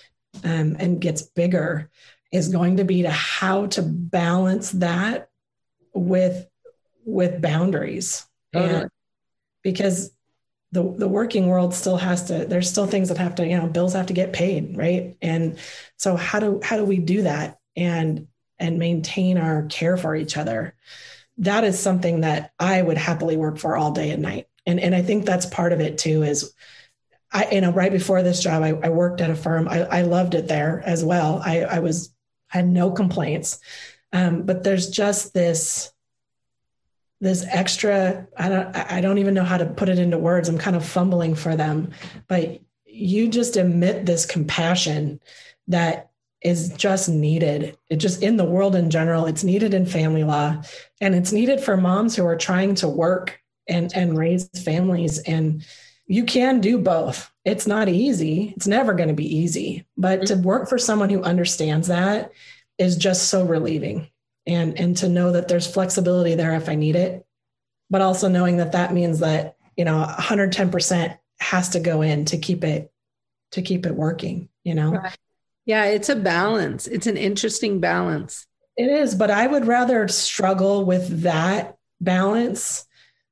um, 0.43 0.77
and 0.79 1.01
gets 1.01 1.23
bigger 1.23 1.89
is 2.31 2.49
going 2.49 2.77
to 2.77 2.85
be 2.85 3.01
to 3.01 3.11
how 3.11 3.65
to 3.67 3.81
balance 3.81 4.71
that 4.71 5.29
with 5.93 6.45
with 7.09 7.41
boundaries. 7.41 8.25
Totally. 8.53 8.81
and 8.81 8.89
because 9.63 10.11
the 10.71 10.83
the 10.97 11.07
working 11.07 11.47
world 11.47 11.73
still 11.73 11.97
has 11.97 12.25
to 12.25 12.45
there's 12.45 12.69
still 12.69 12.87
things 12.87 13.09
that 13.09 13.17
have 13.17 13.35
to 13.35 13.47
you 13.47 13.57
know 13.57 13.67
bills 13.67 13.93
have 13.93 14.07
to 14.07 14.13
get 14.13 14.33
paid 14.33 14.77
right? 14.77 15.17
And 15.21 15.57
so 15.97 16.15
how 16.15 16.39
do 16.39 16.59
how 16.63 16.77
do 16.77 16.85
we 16.85 16.97
do 16.97 17.23
that 17.23 17.59
and 17.75 18.27
and 18.57 18.77
maintain 18.77 19.37
our 19.37 19.63
care 19.63 19.97
for 19.97 20.15
each 20.15 20.37
other? 20.37 20.75
That 21.39 21.63
is 21.63 21.79
something 21.79 22.21
that 22.21 22.53
i 22.59 22.81
would 22.81 22.97
happily 22.97 23.37
work 23.37 23.57
for 23.57 23.77
all 23.77 23.91
day 23.91 24.11
and 24.11 24.21
night. 24.21 24.47
And 24.65 24.79
and 24.79 24.95
i 24.95 25.01
think 25.01 25.25
that's 25.25 25.45
part 25.45 25.73
of 25.73 25.79
it 25.79 25.97
too 25.97 26.23
is 26.23 26.53
i 27.31 27.49
you 27.51 27.61
know 27.61 27.71
right 27.71 27.91
before 27.91 28.23
this 28.23 28.41
job 28.41 28.63
i, 28.63 28.69
I 28.69 28.89
worked 28.89 29.21
at 29.21 29.29
a 29.29 29.35
firm. 29.35 29.67
I, 29.67 29.83
I 29.83 30.01
loved 30.01 30.35
it 30.35 30.47
there 30.47 30.81
as 30.85 31.03
well. 31.03 31.41
I 31.43 31.61
i 31.61 31.79
was 31.79 32.13
had 32.49 32.67
no 32.67 32.91
complaints. 32.91 33.59
Um, 34.11 34.43
but 34.43 34.63
there's 34.63 34.89
just 34.89 35.33
this 35.33 35.91
this 37.21 37.45
extra 37.49 38.25
i 38.37 38.47
don't 38.47 38.75
i 38.75 39.01
don't 39.01 39.17
even 39.17 39.33
know 39.33 39.43
how 39.43 39.57
to 39.57 39.65
put 39.65 39.89
it 39.89 39.99
into 39.99 40.17
words. 40.17 40.47
I'm 40.49 40.57
kind 40.57 40.75
of 40.75 40.85
fumbling 40.85 41.35
for 41.35 41.55
them 41.55 41.91
but 42.27 42.61
you 42.85 43.27
just 43.27 43.57
emit 43.57 44.05
this 44.05 44.25
compassion 44.25 45.19
that 45.67 46.09
is 46.41 46.69
just 46.73 47.09
needed. 47.09 47.77
It 47.89 47.97
just 47.97 48.23
in 48.23 48.37
the 48.37 48.45
world 48.45 48.75
in 48.75 48.89
general 48.89 49.25
it's 49.25 49.43
needed 49.43 49.73
in 49.73 49.85
family 49.85 50.23
law 50.23 50.61
and 51.01 51.15
it's 51.15 51.31
needed 51.31 51.61
for 51.61 51.77
moms 51.77 52.15
who 52.15 52.25
are 52.25 52.37
trying 52.37 52.75
to 52.75 52.87
work 52.87 53.39
and 53.67 53.91
and 53.95 54.17
raise 54.17 54.47
families 54.63 55.19
and 55.19 55.65
you 56.07 56.23
can 56.23 56.59
do 56.59 56.77
both. 56.77 57.31
It's 57.45 57.67
not 57.67 57.87
easy. 57.87 58.53
It's 58.55 58.67
never 58.67 58.93
going 58.93 59.09
to 59.09 59.15
be 59.15 59.37
easy 59.37 59.85
but 59.97 60.27
to 60.27 60.35
work 60.35 60.69
for 60.69 60.77
someone 60.77 61.09
who 61.09 61.21
understands 61.23 61.87
that 61.87 62.31
is 62.77 62.95
just 62.95 63.29
so 63.29 63.43
relieving 63.43 64.09
and 64.49 64.79
and 64.79 64.97
to 64.97 65.09
know 65.09 65.31
that 65.31 65.47
there's 65.47 65.71
flexibility 65.71 66.35
there 66.35 66.55
if 66.55 66.67
I 66.67 66.75
need 66.75 66.95
it, 66.95 67.25
but 67.89 68.01
also 68.01 68.27
knowing 68.27 68.57
that 68.57 68.73
that 68.73 68.93
means 68.93 69.19
that 69.19 69.55
you 69.77 69.85
know 69.85 70.05
110% 70.17 71.17
has 71.39 71.69
to 71.69 71.79
go 71.79 72.01
in 72.01 72.25
to 72.25 72.37
keep 72.37 72.63
it 72.63 72.91
to 73.51 73.61
keep 73.61 73.85
it 73.85 73.95
working. 73.95 74.49
You 74.63 74.75
know. 74.75 74.91
Right. 74.93 75.17
Yeah, 75.65 75.85
it's 75.85 76.09
a 76.09 76.15
balance. 76.15 76.87
It's 76.87 77.07
an 77.07 77.17
interesting 77.17 77.79
balance. 77.79 78.47
It 78.75 78.89
is, 78.89 79.13
but 79.13 79.29
I 79.29 79.45
would 79.45 79.67
rather 79.67 80.07
struggle 80.07 80.85
with 80.85 81.23
that 81.23 81.77
balance 82.01 82.87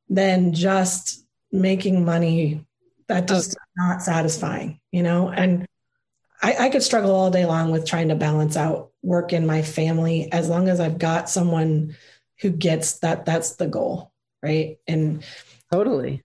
than 0.10 0.54
just 0.54 1.26
making 1.52 2.06
money 2.06 2.66
that 3.08 3.24
oh. 3.24 3.36
just 3.36 3.52
okay. 3.52 3.64
not 3.78 4.02
satisfying, 4.02 4.80
you 4.92 5.04
know? 5.04 5.30
And 5.30 5.66
I, 6.42 6.66
I, 6.66 6.70
could 6.70 6.84
struggle 6.84 7.16
all 7.16 7.32
day 7.32 7.46
long 7.46 7.72
with 7.72 7.88
trying 7.88 8.10
to 8.10 8.16
balance 8.16 8.58
out 8.58 8.92
work 9.08 9.32
in 9.32 9.48
my 9.48 9.62
family 9.62 10.30
as 10.32 10.50
long 10.50 10.68
as 10.68 10.80
I've 10.80 11.00
got 11.00 11.30
someone 11.30 11.96
who 12.42 12.50
gets 12.50 13.00
that 13.00 13.26
that's 13.26 13.56
the 13.56 13.68
goal. 13.68 14.12
Right. 14.44 14.78
And 14.88 15.24
totally. 15.72 16.24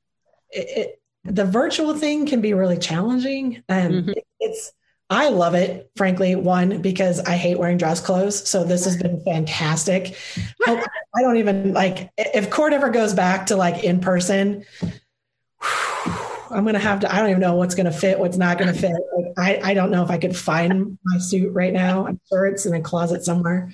It, 0.51 0.69
it, 0.77 1.03
the 1.25 1.45
virtual 1.45 1.97
thing 1.97 2.27
can 2.27 2.41
be 2.41 2.53
really 2.53 2.77
challenging. 2.77 3.63
And 3.69 3.95
mm-hmm. 3.95 4.11
it, 4.11 4.27
it's, 4.41 4.73
I 5.09 5.29
love 5.29 5.55
it, 5.55 5.91
frankly, 5.97 6.35
one, 6.35 6.83
because 6.83 7.21
I 7.21 7.37
hate 7.37 7.59
wearing 7.59 7.77
dress 7.77 8.01
clothes. 8.01 8.49
So 8.49 8.65
this 8.65 8.85
has 8.85 8.97
been 8.97 9.21
fantastic. 9.21 10.17
I 10.67 11.21
don't 11.21 11.37
even 11.37 11.75
like 11.75 12.11
if 12.17 12.51
court 12.51 12.73
ever 12.73 12.89
goes 12.89 13.13
back 13.13 13.47
to 13.47 13.57
like 13.57 13.85
in 13.85 14.01
person, 14.01 14.65
I'm 16.53 16.65
going 16.65 16.75
to 16.75 16.81
have 16.81 17.01
to, 17.01 17.13
I 17.13 17.19
don't 17.19 17.31
even 17.31 17.41
know 17.41 17.57
what's 17.57 17.75
going 17.75 17.87
to 17.87 17.93
fit, 17.93 18.19
what's 18.19 18.37
not 18.37 18.59
going 18.59 18.73
to 18.73 18.79
fit. 18.79 18.93
Like, 19.17 19.33
I, 19.39 19.71
I 19.71 19.75
don't 19.75 19.91
know 19.91 20.03
if 20.03 20.11
I 20.11 20.19
could 20.19 20.37
find 20.37 20.99
my 21.05 21.19
suit 21.19 21.53
right 21.53 21.73
now. 21.73 22.07
I'm 22.07 22.21
sure 22.29 22.47
it's 22.47 22.67
in 22.67 22.75
a 22.75 22.81
closet 22.81 23.25
somewhere. 23.25 23.71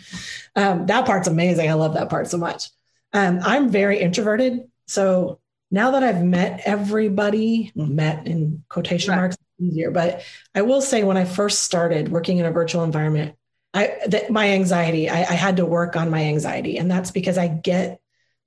Um, 0.57 0.87
that 0.87 1.07
part's 1.07 1.29
amazing. 1.29 1.69
I 1.69 1.75
love 1.75 1.95
that 1.95 2.09
part 2.09 2.29
so 2.29 2.39
much. 2.39 2.71
Um, 3.13 3.41
I'm 3.43 3.69
very 3.71 4.01
introverted. 4.01 4.69
So 4.87 5.41
now 5.71 5.91
that 5.93 6.03
I've 6.03 6.23
met 6.23 6.63
everybody, 6.65 7.73
met 7.75 8.27
in 8.27 8.65
quotation 8.69 9.11
right. 9.11 9.19
marks, 9.19 9.37
easier. 9.61 9.91
But 9.91 10.23
I 10.55 10.63
will 10.63 10.81
say, 10.81 11.05
when 11.05 11.17
I 11.17 11.25
first 11.25 11.63
started 11.63 12.11
working 12.11 12.39
in 12.39 12.47
a 12.47 12.51
virtual 12.51 12.85
environment, 12.85 13.35
I 13.75 13.99
that 14.07 14.31
my 14.31 14.53
anxiety, 14.53 15.11
I, 15.11 15.19
I 15.19 15.35
had 15.35 15.57
to 15.57 15.67
work 15.67 15.97
on 15.97 16.11
my 16.11 16.25
anxiety, 16.25 16.79
and 16.79 16.91
that's 16.91 17.11
because 17.11 17.37
I 17.37 17.49
get 17.49 18.01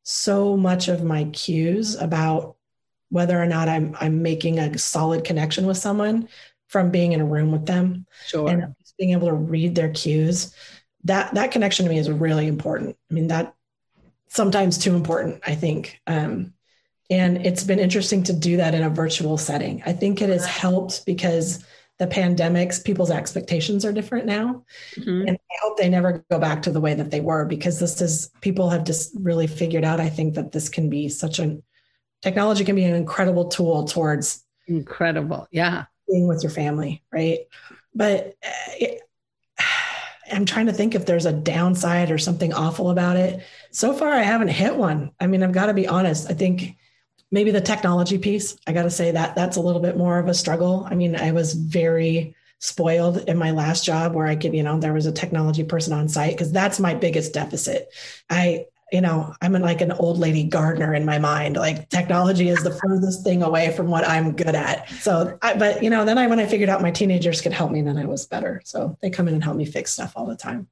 so 0.04 0.58
much 0.58 0.88
of 0.88 1.04
my 1.04 1.26
cues 1.26 1.96
about 1.96 2.56
whether 3.12 3.40
or 3.40 3.46
not 3.46 3.70
I'm 3.70 3.96
I'm 4.00 4.24
making 4.24 4.58
a 4.58 4.78
solid 4.78 5.24
connection 5.24 5.68
with 5.68 5.78
someone 5.78 6.28
from 6.68 6.90
being 6.90 7.12
in 7.12 7.22
a 7.22 7.26
room 7.26 7.52
with 7.52 7.66
them 7.66 8.08
sure. 8.26 8.50
and 8.50 8.74
being 8.98 9.12
able 9.12 9.28
to 9.28 9.34
read 9.34 9.76
their 9.76 9.92
cues. 9.92 10.56
That 11.04 11.34
that 11.36 11.52
connection 11.52 11.86
to 11.86 11.92
me 11.92 12.00
is 12.00 12.10
really 12.10 12.48
important. 12.48 12.98
I 13.10 13.14
mean 13.14 13.28
that 13.28 13.54
sometimes 14.30 14.78
too 14.78 14.96
important, 14.96 15.42
I 15.46 15.56
think. 15.56 16.00
Um, 16.08 16.54
and 17.10 17.46
it's 17.46 17.66
been 17.66 17.80
interesting 17.80 18.24
to 18.24 18.34
do 18.34 18.56
that 18.58 18.74
in 18.74 18.84
a 18.84 18.90
virtual 18.90 19.38
setting. 19.38 19.84
I 19.86 19.92
think 19.92 20.22
it 20.22 20.30
has 20.30 20.46
helped 20.46 21.06
because 21.06 21.66
the 22.00 22.08
pandemics, 22.08 22.84
people's 22.84 23.12
expectations 23.12 23.84
are 23.84 23.92
different 23.92 24.26
now. 24.26 24.64
Mm-hmm. 24.96 25.28
And 25.28 25.32
I 25.38 25.56
hope 25.62 25.78
they 25.78 25.90
never 25.90 26.24
go 26.32 26.40
back 26.40 26.62
to 26.64 26.72
the 26.72 26.80
way 26.80 26.94
that 26.94 27.12
they 27.12 27.20
were 27.20 27.46
because 27.46 27.80
this 27.80 28.02
is, 28.02 28.32
people 28.40 28.70
have 28.70 28.86
just 28.86 29.12
really 29.20 29.46
figured 29.46 29.84
out, 29.84 30.00
I 30.00 30.10
think, 30.10 30.36
that 30.36 30.54
this 30.54 30.70
can 30.70 30.90
be 30.90 31.10
such 31.10 31.38
an 31.38 31.62
technology 32.22 32.64
can 32.64 32.76
be 32.76 32.84
an 32.84 32.96
incredible 32.96 33.46
tool 33.50 33.86
towards 33.86 34.44
incredible. 34.68 35.48
Yeah. 35.52 35.86
being 36.08 36.28
with 36.28 36.44
your 36.44 36.52
family 36.52 37.04
right? 37.12 37.40
But 37.94 38.36
uh, 38.46 38.72
it, 38.80 39.02
i'm 40.32 40.46
trying 40.46 40.68
to 40.68 40.74
think 40.74 40.96
if 40.96 41.06
there's 41.06 41.26
a 41.26 41.34
downside 41.34 42.10
or 42.10 42.18
something 42.18 42.54
awful 42.54 42.90
about 42.90 43.18
it. 43.18 43.44
So 43.72 43.94
far 43.94 44.10
i 44.10 44.22
haven't 44.22 44.48
hit 44.50 44.76
one. 44.76 45.12
I 45.20 45.28
mean 45.28 45.44
i've 45.44 45.52
got 45.52 45.66
to 45.66 45.74
be 45.74 45.88
honest. 45.88 46.30
I 46.30 46.34
think 46.34 46.78
maybe 47.32 47.52
the 47.52 47.62
technology 47.62 48.18
piece 48.18 48.58
i 48.68 48.74
got 48.74 48.84
to 48.84 48.90
say 48.90 49.12
that 49.12 49.36
that's 49.36 49.58
a 49.58 49.62
little 49.62 49.82
bit 49.82 49.98
more 49.98 50.20
of 50.20 50.28
a 50.28 50.34
struggle. 50.34 50.88
I 50.90 50.96
mean 50.96 51.16
i 51.16 51.32
was 51.32 51.54
very 51.54 52.36
spoiled 52.60 53.18
in 53.28 53.38
my 53.38 53.52
last 53.52 53.84
job 53.84 54.14
where 54.14 54.28
i 54.28 54.36
could 54.36 54.54
you 54.54 54.62
know 54.62 54.80
there 54.80 54.94
was 54.94 55.08
a 55.08 55.12
technology 55.12 55.64
person 55.64 55.94
on 55.94 56.08
site 56.08 56.32
because 56.32 56.52
that's 56.52 56.80
my 56.80 56.94
biggest 56.94 57.34
deficit. 57.34 57.90
I 58.30 58.68
you 58.92 59.00
know, 59.00 59.34
I'm 59.42 59.54
like 59.54 59.80
an 59.80 59.94
old 59.94 60.20
lady 60.20 60.44
gardener 60.44 60.94
in 60.94 61.06
my 61.06 61.18
mind. 61.18 61.56
Like 61.56 61.88
technology 61.90 62.50
is 62.50 62.62
the 62.62 62.72
furthest 62.72 63.24
thing 63.24 63.42
away 63.42 63.72
from 63.72 63.88
what 63.88 64.06
I'm 64.08 64.34
good 64.34 64.54
at. 64.54 64.90
So, 64.90 65.38
I, 65.42 65.54
but 65.56 65.82
you 65.82 65.90
know, 65.90 66.04
then 66.04 66.18
I, 66.18 66.28
when 66.28 66.40
I 66.40 66.46
figured 66.46 66.68
out 66.68 66.82
my 66.82 66.92
teenagers 66.92 67.40
could 67.40 67.54
help 67.54 67.72
me, 67.72 67.82
then 67.82 67.98
I 67.98 68.06
was 68.06 68.26
better. 68.26 68.62
So 68.66 68.98
they 69.02 69.10
come 69.10 69.30
in 69.30 69.34
and 69.34 69.44
help 69.44 69.56
me 69.56 69.66
fix 69.66 69.94
stuff 69.94 70.12
all 70.18 70.26
the 70.26 70.36
time. 70.36 70.68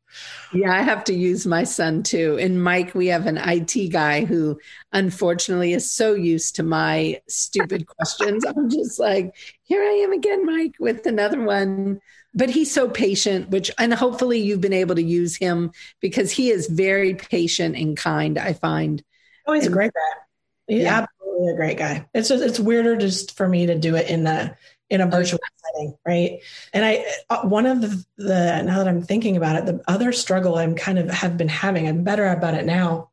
Yeah, 0.54 0.74
I 0.74 0.82
have 0.82 1.06
to 1.06 1.14
use 1.14 1.48
my 1.48 1.64
son 1.64 2.04
too. 2.04 2.38
And 2.42 2.62
Mike, 2.62 2.94
we 2.94 3.08
have 3.08 3.26
an 3.26 3.38
IT 3.38 3.90
guy 3.94 4.26
who 4.26 4.60
unfortunately 4.92 5.72
is 5.72 5.90
so 5.90 6.14
used 6.14 6.58
to 6.58 6.64
my 6.64 7.22
stupid 7.30 7.88
questions. 7.88 8.44
I'm 8.44 8.70
just 8.70 9.00
like, 9.00 9.34
here 9.64 9.82
I 9.82 10.02
am 10.04 10.12
again, 10.12 10.46
Mike, 10.46 10.76
with 10.80 11.06
another 11.06 11.42
one 11.42 12.02
but 12.34 12.50
he's 12.50 12.72
so 12.72 12.88
patient 12.88 13.50
which 13.50 13.72
and 13.78 13.94
hopefully 13.94 14.40
you've 14.40 14.62
been 14.62 14.74
able 14.74 14.96
to 14.96 15.04
use 15.04 15.36
him 15.36 15.72
because 16.00 16.32
he 16.32 16.50
is 16.50 16.68
very 16.68 17.16
patient 17.16 17.76
and 17.76 17.98
kind 17.98 18.38
i 18.38 18.54
find. 18.54 19.04
Oh 19.48 19.54
he's 19.54 19.66
and, 19.66 19.74
a 19.74 19.76
great 19.76 19.94
guy. 19.94 20.22
He's 20.68 20.84
yeah. 20.84 21.00
absolutely 21.00 21.54
a 21.54 21.56
great 21.56 21.78
guy. 21.78 22.08
It's 22.14 22.30
just 22.30 22.44
it's 22.44 22.60
weirder 22.60 22.98
just 22.98 23.36
for 23.36 23.48
me 23.48 23.66
to 23.66 23.76
do 23.76 23.96
it 23.96 24.10
in 24.10 24.24
the 24.24 24.56
in 24.90 25.02
a 25.02 25.08
virtual 25.08 25.40
setting 25.66 25.96
right? 26.06 26.40
And 26.74 26.86
i 26.86 27.06
uh, 27.30 27.42
one 27.42 27.66
of 27.66 27.82
the, 27.82 28.06
the 28.18 28.62
now 28.64 28.78
that 28.80 28.88
i'm 28.88 29.02
thinking 29.02 29.38
about 29.38 29.56
it 29.56 29.66
the 29.66 29.84
other 29.88 30.12
struggle 30.12 30.58
i'm 30.58 30.76
kind 30.76 30.98
of 30.98 31.10
have 31.10 31.38
been 31.38 31.48
having 31.48 31.88
i'm 31.88 32.04
better 32.04 32.28
about 32.28 32.56
it 32.56 32.66
now 32.66 33.10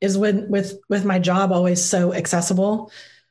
is 0.00 0.16
when 0.16 0.48
with 0.50 0.78
with 0.88 1.04
my 1.04 1.18
job 1.18 1.52
always 1.52 1.84
so 1.84 2.14
accessible 2.14 2.90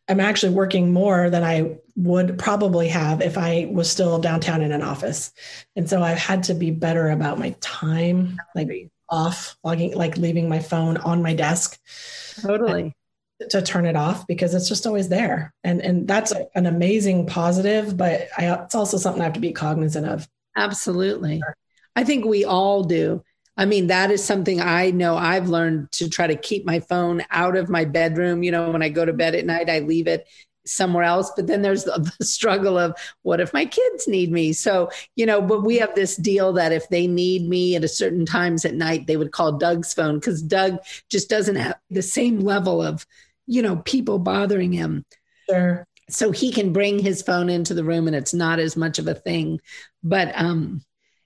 I'm 0.09 0.19
actually 0.19 0.53
working 0.53 0.93
more 0.93 1.29
than 1.29 1.43
I 1.43 1.77
would 1.95 2.37
probably 2.37 2.87
have 2.87 3.21
if 3.21 3.37
I 3.37 3.69
was 3.71 3.91
still 3.91 4.19
downtown 4.19 4.61
in 4.61 4.71
an 4.71 4.81
office. 4.81 5.33
And 5.75 5.89
so 5.89 6.01
I've 6.01 6.17
had 6.17 6.43
to 6.43 6.53
be 6.53 6.71
better 6.71 7.09
about 7.09 7.39
my 7.39 7.55
time, 7.59 8.37
like 8.55 8.89
off, 9.09 9.57
logging, 9.63 9.95
like 9.95 10.17
leaving 10.17 10.47
my 10.47 10.59
phone 10.59 10.97
on 10.97 11.21
my 11.21 11.33
desk. 11.33 11.79
Totally. 12.41 12.95
To 13.51 13.61
turn 13.61 13.85
it 13.85 13.95
off 13.95 14.25
because 14.25 14.55
it's 14.55 14.67
just 14.67 14.87
always 14.87 15.09
there. 15.09 15.53
And 15.63 15.79
and 15.81 16.07
that's 16.07 16.33
an 16.55 16.65
amazing 16.65 17.27
positive, 17.27 17.95
but 17.95 18.29
I, 18.35 18.51
it's 18.63 18.73
also 18.73 18.97
something 18.97 19.21
I 19.21 19.25
have 19.25 19.33
to 19.33 19.39
be 19.39 19.51
cognizant 19.51 20.07
of. 20.07 20.27
Absolutely. 20.55 21.41
I 21.95 22.03
think 22.03 22.25
we 22.25 22.45
all 22.45 22.83
do. 22.83 23.23
I 23.57 23.65
mean, 23.65 23.87
that 23.87 24.11
is 24.11 24.23
something 24.23 24.61
I 24.61 24.91
know 24.91 25.17
I've 25.17 25.49
learned 25.49 25.91
to 25.93 26.09
try 26.09 26.27
to 26.27 26.35
keep 26.35 26.65
my 26.65 26.79
phone 26.79 27.23
out 27.31 27.57
of 27.57 27.69
my 27.69 27.85
bedroom. 27.85 28.43
You 28.43 28.51
know, 28.51 28.69
when 28.69 28.83
I 28.83 28.89
go 28.89 29.03
to 29.03 29.13
bed 29.13 29.33
at 29.33 29.45
night, 29.45 29.69
I 29.69 29.79
leave 29.79 30.07
it 30.07 30.27
somewhere 30.67 31.03
else. 31.03 31.31
But 31.35 31.47
then 31.47 31.61
there's 31.61 31.85
the, 31.85 32.11
the, 32.19 32.25
struggle 32.25 32.77
of 32.77 32.95
what 33.23 33.39
if 33.39 33.53
my 33.53 33.65
kids 33.65 34.07
need 34.07 34.31
me? 34.31 34.53
So, 34.53 34.89
you 35.15 35.25
know, 35.25 35.41
but 35.41 35.63
we 35.63 35.77
have 35.77 35.95
this 35.95 36.15
deal 36.15 36.53
that 36.53 36.71
if 36.71 36.87
they 36.89 37.07
need 37.07 37.47
me 37.47 37.75
at 37.75 37.83
a 37.83 37.87
certain 37.87 38.25
times 38.25 38.65
at 38.65 38.75
night, 38.75 39.07
they 39.07 39.17
would 39.17 39.31
call 39.31 39.53
Doug's 39.53 39.93
phone 39.93 40.19
because 40.19 40.41
Doug 40.41 40.77
just 41.09 41.29
doesn't 41.29 41.55
have 41.55 41.77
the 41.89 42.01
same 42.01 42.39
level 42.39 42.81
of, 42.81 43.05
you 43.47 43.61
know, 43.61 43.77
people 43.77 44.19
bothering 44.19 44.71
him. 44.71 45.05
Sure. 45.49 45.87
So 46.09 46.31
he 46.31 46.51
can 46.51 46.71
bring 46.71 46.99
his 46.99 47.21
phone 47.21 47.49
into 47.49 47.73
the 47.73 47.83
room 47.83 48.07
and 48.07 48.15
it's 48.15 48.33
not 48.33 48.59
as 48.59 48.77
much 48.77 48.99
of 48.99 49.07
a 49.07 49.13
thing. 49.13 49.59
But 50.03 50.31
um 50.35 50.81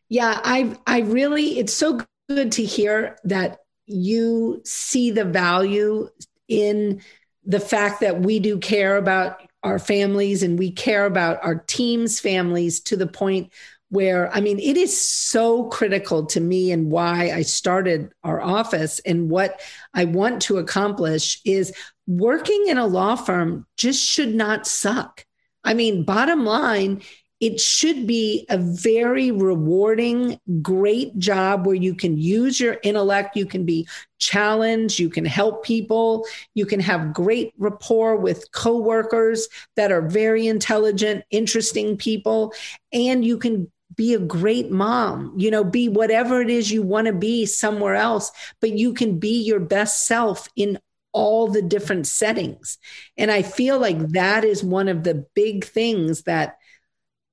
Yeah, 0.10 0.40
I 0.44 0.76
I 0.88 1.02
really 1.02 1.60
it's 1.60 1.74
so 1.74 2.00
good 2.36 2.52
to 2.54 2.64
hear 2.64 3.18
that 3.24 3.60
you 3.86 4.62
see 4.66 5.12
the 5.12 5.26
value 5.26 6.10
in 6.48 7.02
the 7.46 7.60
fact 7.60 8.02
that 8.02 8.22
we 8.22 8.40
do 8.40 8.58
care 8.58 8.98
about 8.98 9.42
our 9.64 9.80
families 9.80 10.44
and 10.44 10.58
we 10.58 10.72
care 10.72 11.06
about 11.06 11.44
our 11.44 11.56
team's 11.56 12.20
families 12.20 12.80
to 12.82 12.96
the 12.96 13.08
point 13.08 13.52
where 13.90 14.34
I 14.34 14.40
mean, 14.40 14.58
it 14.60 14.78
is 14.78 15.00
so 15.00 15.66
critical 15.66 16.26
to 16.28 16.40
me 16.40 16.72
and 16.72 16.90
why 16.90 17.32
I 17.32 17.42
started 17.42 18.14
our 18.24 18.42
office 18.42 19.00
and 19.00 19.30
what 19.30 19.60
I 19.94 20.06
want 20.06 20.42
to 20.44 20.60
accomplish 20.60 21.42
is 21.44 21.74
working 22.08 22.68
in 22.68 22.78
a 22.78 22.86
law 22.86 23.16
firm 23.16 23.68
just 23.78 24.04
should 24.04 24.34
not 24.34 24.66
suck. 24.66 25.26
I 25.64 25.74
mean, 25.74 26.06
bottom 26.06 26.46
line, 26.46 27.02
it 27.42 27.60
should 27.60 28.06
be 28.06 28.46
a 28.50 28.58
very 28.60 29.32
rewarding, 29.32 30.40
great 30.62 31.18
job 31.18 31.66
where 31.66 31.76
you 31.76 31.96
can 31.96 32.16
use 32.18 32.60
your 32.60 32.78
intellect, 32.84 33.36
you 33.36 33.48
can 33.48 33.66
be 33.66 33.88
challenged, 34.20 35.00
you 35.00 35.10
can 35.10 35.26
help 35.26 35.66
people, 35.66 36.26
you 36.54 36.68
can 36.68 36.80
have 36.80 37.14
great 37.14 37.52
rapport 37.58 38.16
with 38.16 38.52
coworkers 38.52 39.48
that 39.76 39.92
are 39.92 40.08
very 40.08 40.48
intelligent, 40.48 41.24
interesting 41.32 41.98
people, 41.98 42.54
and 42.94 43.26
you 43.26 43.40
can 43.40 43.70
be 43.96 44.14
a 44.14 44.20
great 44.20 44.70
mom, 44.70 45.34
you 45.36 45.50
know, 45.50 45.64
be 45.64 45.90
whatever 45.90 46.42
it 46.42 46.50
is 46.50 46.72
you 46.72 46.84
want 46.84 47.08
to 47.08 47.14
be 47.14 47.48
somewhere 47.48 47.96
else, 47.96 48.32
but 48.62 48.72
you 48.72 48.94
can 48.94 49.18
be 49.18 49.42
your 49.42 49.60
best 49.60 50.06
self 50.06 50.48
in 50.56 50.80
all 51.12 51.48
the 51.48 51.62
different 51.62 52.08
settings. 52.08 52.78
And 53.18 53.32
I 53.32 53.42
feel 53.42 53.80
like 53.80 53.98
that 54.10 54.46
is 54.46 54.64
one 54.64 54.88
of 54.88 55.04
the 55.04 55.26
big 55.36 55.66
things 55.66 56.22
that 56.24 56.58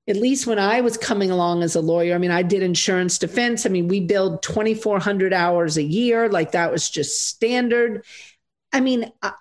at 0.09 0.15
least 0.15 0.47
when 0.47 0.57
I 0.57 0.81
was 0.81 0.97
coming 0.97 1.29
along 1.29 1.61
as 1.61 1.75
a 1.75 1.81
lawyer, 1.81 2.15
I 2.15 2.17
mean, 2.17 2.31
I 2.31 2.41
did 2.41 2.63
insurance 2.63 3.19
defense. 3.19 3.65
I 3.65 3.69
mean, 3.69 3.87
we 3.87 3.99
billed 3.99 4.41
2,400 4.41 5.33
hours 5.33 5.77
a 5.77 5.83
year, 5.83 6.27
like 6.27 6.51
that 6.53 6.71
was 6.71 6.89
just 6.89 7.27
standard. 7.27 8.03
I 8.71 8.81
mean, 8.81 9.11
I, 9.23 9.31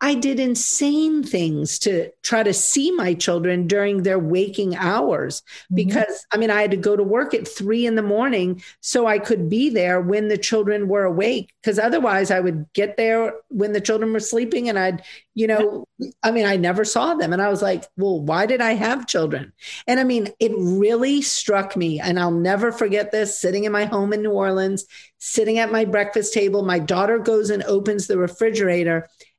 I, 0.00 0.14
did 0.14 0.38
insane 0.38 1.24
things 1.24 1.78
to 1.80 2.10
try 2.22 2.44
to 2.44 2.54
see 2.54 2.92
my 2.92 3.14
children 3.14 3.66
during 3.66 4.02
their 4.02 4.18
waking 4.18 4.76
hours 4.76 5.40
mm-hmm. 5.40 5.74
because 5.74 6.04
mm-hmm. 6.04 6.36
I 6.36 6.38
mean, 6.38 6.50
I 6.50 6.62
had 6.62 6.70
to 6.70 6.76
go 6.76 6.94
to 6.94 7.02
work 7.02 7.34
at 7.34 7.48
three 7.48 7.84
in 7.84 7.96
the 7.96 8.02
morning 8.02 8.62
so 8.80 9.06
I 9.06 9.18
could 9.18 9.48
be 9.48 9.70
there 9.70 10.00
when 10.00 10.28
the 10.28 10.38
children 10.38 10.86
were 10.86 11.04
awake. 11.04 11.52
Because 11.60 11.78
otherwise, 11.80 12.30
I 12.30 12.38
would 12.38 12.66
get 12.72 12.96
there 12.96 13.34
when 13.48 13.72
the 13.72 13.80
children 13.80 14.12
were 14.12 14.20
sleeping 14.20 14.68
and 14.68 14.78
I'd, 14.78 15.02
you 15.34 15.48
know, 15.48 15.86
I 16.22 16.30
mean, 16.30 16.46
I 16.46 16.56
never 16.56 16.84
saw 16.84 17.14
them. 17.14 17.32
And 17.32 17.42
I 17.42 17.48
was 17.48 17.62
like, 17.62 17.86
well, 17.96 18.20
why 18.20 18.46
did 18.46 18.60
I 18.60 18.74
have 18.74 19.06
children? 19.06 19.52
And 19.88 19.98
I 19.98 20.04
mean, 20.04 20.28
it 20.38 20.52
really 20.56 21.22
struck 21.22 21.76
me. 21.76 21.98
And 21.98 22.20
I'll 22.20 22.30
never 22.30 22.70
forget 22.70 23.10
this 23.10 23.36
sitting 23.36 23.64
in 23.64 23.72
my 23.72 23.84
home 23.84 24.12
in 24.12 24.22
New 24.22 24.32
Orleans 24.32 24.86
sitting 25.18 25.58
at 25.58 25.70
my 25.70 25.84
breakfast 25.84 26.32
table. 26.32 26.62
My 26.62 26.78
daughter 26.78 27.18
goes 27.18 27.50
and 27.50 27.62
opens 27.64 28.06
the 28.06 28.16
refrigerator 28.16 28.59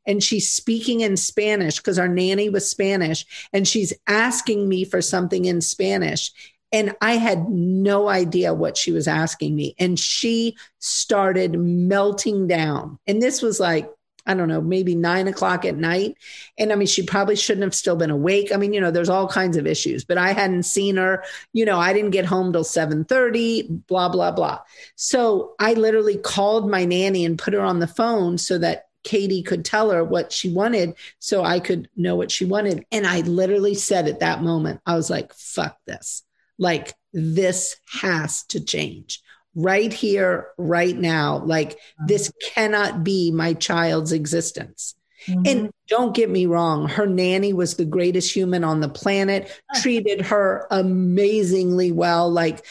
and 0.05 0.23
she's 0.23 0.49
speaking 0.49 1.01
in 1.01 1.17
Spanish 1.17 1.77
because 1.77 1.99
our 1.99 2.07
nanny 2.07 2.49
was 2.49 2.69
Spanish 2.69 3.25
and 3.53 3.67
she's 3.67 3.93
asking 4.07 4.67
me 4.67 4.83
for 4.83 5.01
something 5.01 5.45
in 5.45 5.61
Spanish. 5.61 6.31
And 6.71 6.95
I 7.01 7.13
had 7.13 7.49
no 7.49 8.07
idea 8.07 8.53
what 8.53 8.77
she 8.77 8.91
was 8.91 9.07
asking 9.07 9.55
me. 9.55 9.75
And 9.77 9.99
she 9.99 10.55
started 10.79 11.59
melting 11.59 12.47
down. 12.47 12.97
And 13.05 13.21
this 13.21 13.41
was 13.41 13.59
like 13.59 13.91
I 14.25 14.33
don't 14.35 14.47
know, 14.47 14.61
maybe 14.61 14.95
nine 14.95 15.27
o'clock 15.27 15.65
at 15.65 15.75
night. 15.75 16.15
And 16.57 16.71
I 16.71 16.75
mean, 16.75 16.87
she 16.87 17.03
probably 17.03 17.35
shouldn't 17.35 17.63
have 17.63 17.73
still 17.73 17.95
been 17.95 18.11
awake. 18.11 18.51
I 18.53 18.57
mean, 18.57 18.73
you 18.73 18.79
know, 18.79 18.91
there's 18.91 19.09
all 19.09 19.27
kinds 19.27 19.57
of 19.57 19.65
issues, 19.65 20.05
but 20.05 20.17
I 20.17 20.31
hadn't 20.33 20.63
seen 20.63 20.97
her. 20.97 21.23
You 21.53 21.65
know, 21.65 21.79
I 21.79 21.91
didn't 21.91 22.11
get 22.11 22.25
home 22.25 22.53
till 22.53 22.63
7:30, 22.63 23.87
blah, 23.87 24.09
blah, 24.09 24.31
blah. 24.31 24.59
So 24.95 25.55
I 25.59 25.73
literally 25.73 26.17
called 26.17 26.69
my 26.69 26.85
nanny 26.85 27.25
and 27.25 27.37
put 27.37 27.53
her 27.53 27.61
on 27.61 27.79
the 27.79 27.87
phone 27.87 28.37
so 28.37 28.59
that 28.59 28.85
Katie 29.03 29.43
could 29.43 29.65
tell 29.65 29.91
her 29.91 30.03
what 30.03 30.31
she 30.31 30.51
wanted 30.51 30.95
so 31.19 31.43
I 31.43 31.59
could 31.59 31.89
know 31.95 32.15
what 32.15 32.31
she 32.31 32.45
wanted. 32.45 32.85
And 32.91 33.05
I 33.05 33.21
literally 33.21 33.73
said 33.75 34.07
at 34.07 34.19
that 34.19 34.43
moment, 34.43 34.81
I 34.85 34.95
was 34.95 35.09
like, 35.09 35.33
fuck 35.33 35.77
this. 35.85 36.23
Like, 36.57 36.93
this 37.13 37.77
has 37.91 38.43
to 38.45 38.63
change 38.63 39.21
right 39.55 39.91
here, 39.91 40.49
right 40.57 40.95
now. 40.95 41.39
Like, 41.39 41.77
this 42.07 42.31
cannot 42.53 43.03
be 43.03 43.31
my 43.31 43.53
child's 43.53 44.11
existence. 44.11 44.95
Mm-hmm. 45.27 45.41
And 45.45 45.71
don't 45.87 46.15
get 46.15 46.29
me 46.29 46.45
wrong, 46.45 46.87
her 46.87 47.05
nanny 47.05 47.53
was 47.53 47.75
the 47.75 47.85
greatest 47.85 48.33
human 48.33 48.63
on 48.63 48.79
the 48.79 48.89
planet, 48.89 49.51
treated 49.75 50.21
her 50.21 50.67
amazingly 50.71 51.91
well. 51.91 52.31
Like, 52.31 52.65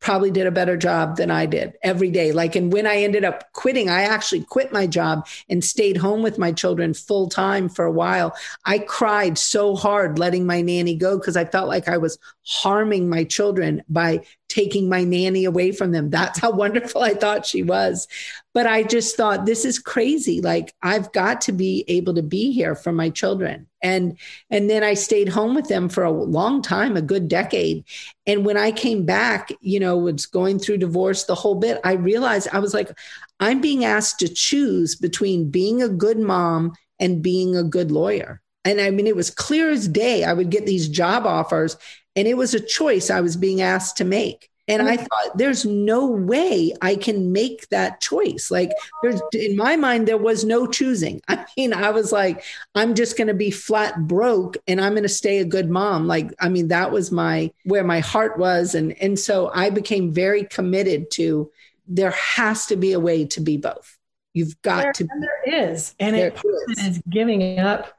probably 0.00 0.30
did 0.30 0.46
a 0.46 0.52
better 0.52 0.76
job 0.76 1.16
than 1.16 1.30
I 1.30 1.46
did 1.46 1.74
every 1.82 2.10
day. 2.10 2.32
Like, 2.32 2.54
and 2.54 2.72
when 2.72 2.86
I 2.86 2.98
ended 2.98 3.24
up 3.24 3.52
quitting, 3.52 3.90
I 3.90 4.02
actually 4.02 4.42
quit 4.44 4.72
my 4.72 4.86
job 4.86 5.26
and 5.48 5.64
stayed 5.64 5.96
home 5.96 6.22
with 6.22 6.38
my 6.38 6.52
children 6.52 6.94
full 6.94 7.28
time 7.28 7.68
for 7.68 7.84
a 7.84 7.92
while. 7.92 8.36
I 8.64 8.78
cried 8.78 9.38
so 9.38 9.74
hard 9.74 10.18
letting 10.18 10.46
my 10.46 10.62
nanny 10.62 10.94
go 10.94 11.18
because 11.18 11.36
I 11.36 11.44
felt 11.44 11.68
like 11.68 11.88
I 11.88 11.98
was 11.98 12.18
harming 12.46 13.08
my 13.08 13.24
children 13.24 13.82
by 13.88 14.24
taking 14.48 14.88
my 14.88 15.04
nanny 15.04 15.44
away 15.44 15.72
from 15.72 15.92
them. 15.92 16.10
That's 16.10 16.38
how 16.38 16.50
wonderful 16.50 17.02
I 17.02 17.14
thought 17.14 17.46
she 17.46 17.62
was. 17.62 18.08
But 18.54 18.66
I 18.66 18.82
just 18.82 19.16
thought, 19.16 19.46
this 19.46 19.64
is 19.64 19.78
crazy. 19.78 20.40
Like, 20.40 20.74
I've 20.82 21.12
got 21.12 21.42
to 21.42 21.52
be 21.52 21.84
able 21.86 22.14
to 22.14 22.22
be 22.22 22.50
here 22.52 22.74
for 22.74 22.90
my 22.90 23.10
children. 23.10 23.66
And 23.82 24.18
and 24.50 24.68
then 24.68 24.82
I 24.82 24.94
stayed 24.94 25.28
home 25.28 25.54
with 25.54 25.68
them 25.68 25.88
for 25.88 26.02
a 26.02 26.10
long 26.10 26.62
time, 26.62 26.96
a 26.96 27.02
good 27.02 27.28
decade. 27.28 27.84
And 28.26 28.44
when 28.44 28.56
I 28.56 28.72
came 28.72 29.04
back, 29.04 29.52
you 29.60 29.78
know, 29.78 29.96
was 29.96 30.26
going 30.26 30.58
through 30.58 30.78
divorce, 30.78 31.24
the 31.24 31.36
whole 31.36 31.54
bit, 31.54 31.80
I 31.84 31.92
realized 31.92 32.48
I 32.52 32.58
was 32.58 32.74
like, 32.74 32.90
I'm 33.38 33.60
being 33.60 33.84
asked 33.84 34.18
to 34.20 34.28
choose 34.28 34.96
between 34.96 35.50
being 35.50 35.82
a 35.82 35.88
good 35.88 36.18
mom 36.18 36.72
and 36.98 37.22
being 37.22 37.54
a 37.54 37.62
good 37.62 37.92
lawyer. 37.92 38.40
And 38.64 38.80
I 38.80 38.90
mean, 38.90 39.06
it 39.06 39.16
was 39.16 39.30
clear 39.30 39.70
as 39.70 39.86
day. 39.86 40.24
I 40.24 40.32
would 40.32 40.50
get 40.50 40.66
these 40.66 40.88
job 40.88 41.24
offers 41.24 41.76
and 42.18 42.26
it 42.26 42.36
was 42.36 42.52
a 42.52 42.58
choice 42.58 43.10
I 43.10 43.20
was 43.20 43.36
being 43.36 43.62
asked 43.62 43.98
to 43.98 44.04
make. 44.04 44.50
And 44.66 44.82
I 44.82 44.96
mm-hmm. 44.96 45.04
thought, 45.04 45.38
there's 45.38 45.64
no 45.64 46.08
way 46.08 46.74
I 46.82 46.96
can 46.96 47.30
make 47.30 47.68
that 47.68 48.00
choice. 48.00 48.50
Like, 48.50 48.72
there's 49.04 49.20
in 49.32 49.56
my 49.56 49.76
mind, 49.76 50.08
there 50.08 50.18
was 50.18 50.44
no 50.44 50.66
choosing. 50.66 51.20
I 51.28 51.46
mean, 51.56 51.72
I 51.72 51.90
was 51.90 52.10
like, 52.10 52.42
I'm 52.74 52.96
just 52.96 53.16
going 53.16 53.28
to 53.28 53.34
be 53.34 53.52
flat 53.52 54.08
broke 54.08 54.56
and 54.66 54.80
I'm 54.80 54.94
going 54.94 55.04
to 55.04 55.08
stay 55.08 55.38
a 55.38 55.44
good 55.44 55.70
mom. 55.70 56.08
Like, 56.08 56.34
I 56.40 56.48
mean, 56.48 56.68
that 56.68 56.90
was 56.90 57.12
my 57.12 57.52
where 57.64 57.84
my 57.84 58.00
heart 58.00 58.36
was. 58.36 58.74
And, 58.74 59.00
and 59.00 59.16
so 59.16 59.52
I 59.54 59.70
became 59.70 60.12
very 60.12 60.42
committed 60.42 61.12
to 61.12 61.52
there 61.86 62.10
has 62.10 62.66
to 62.66 62.76
be 62.76 62.94
a 62.94 63.00
way 63.00 63.26
to 63.26 63.40
be 63.40 63.58
both. 63.58 63.96
You've 64.34 64.60
got 64.62 64.82
there, 64.82 64.92
to. 64.92 65.08
And 65.08 65.22
there 65.22 65.70
is. 65.70 65.94
And 66.00 66.16
there 66.16 66.28
it 66.28 66.42
is. 66.70 66.78
is 66.78 67.02
giving 67.08 67.60
up 67.60 67.96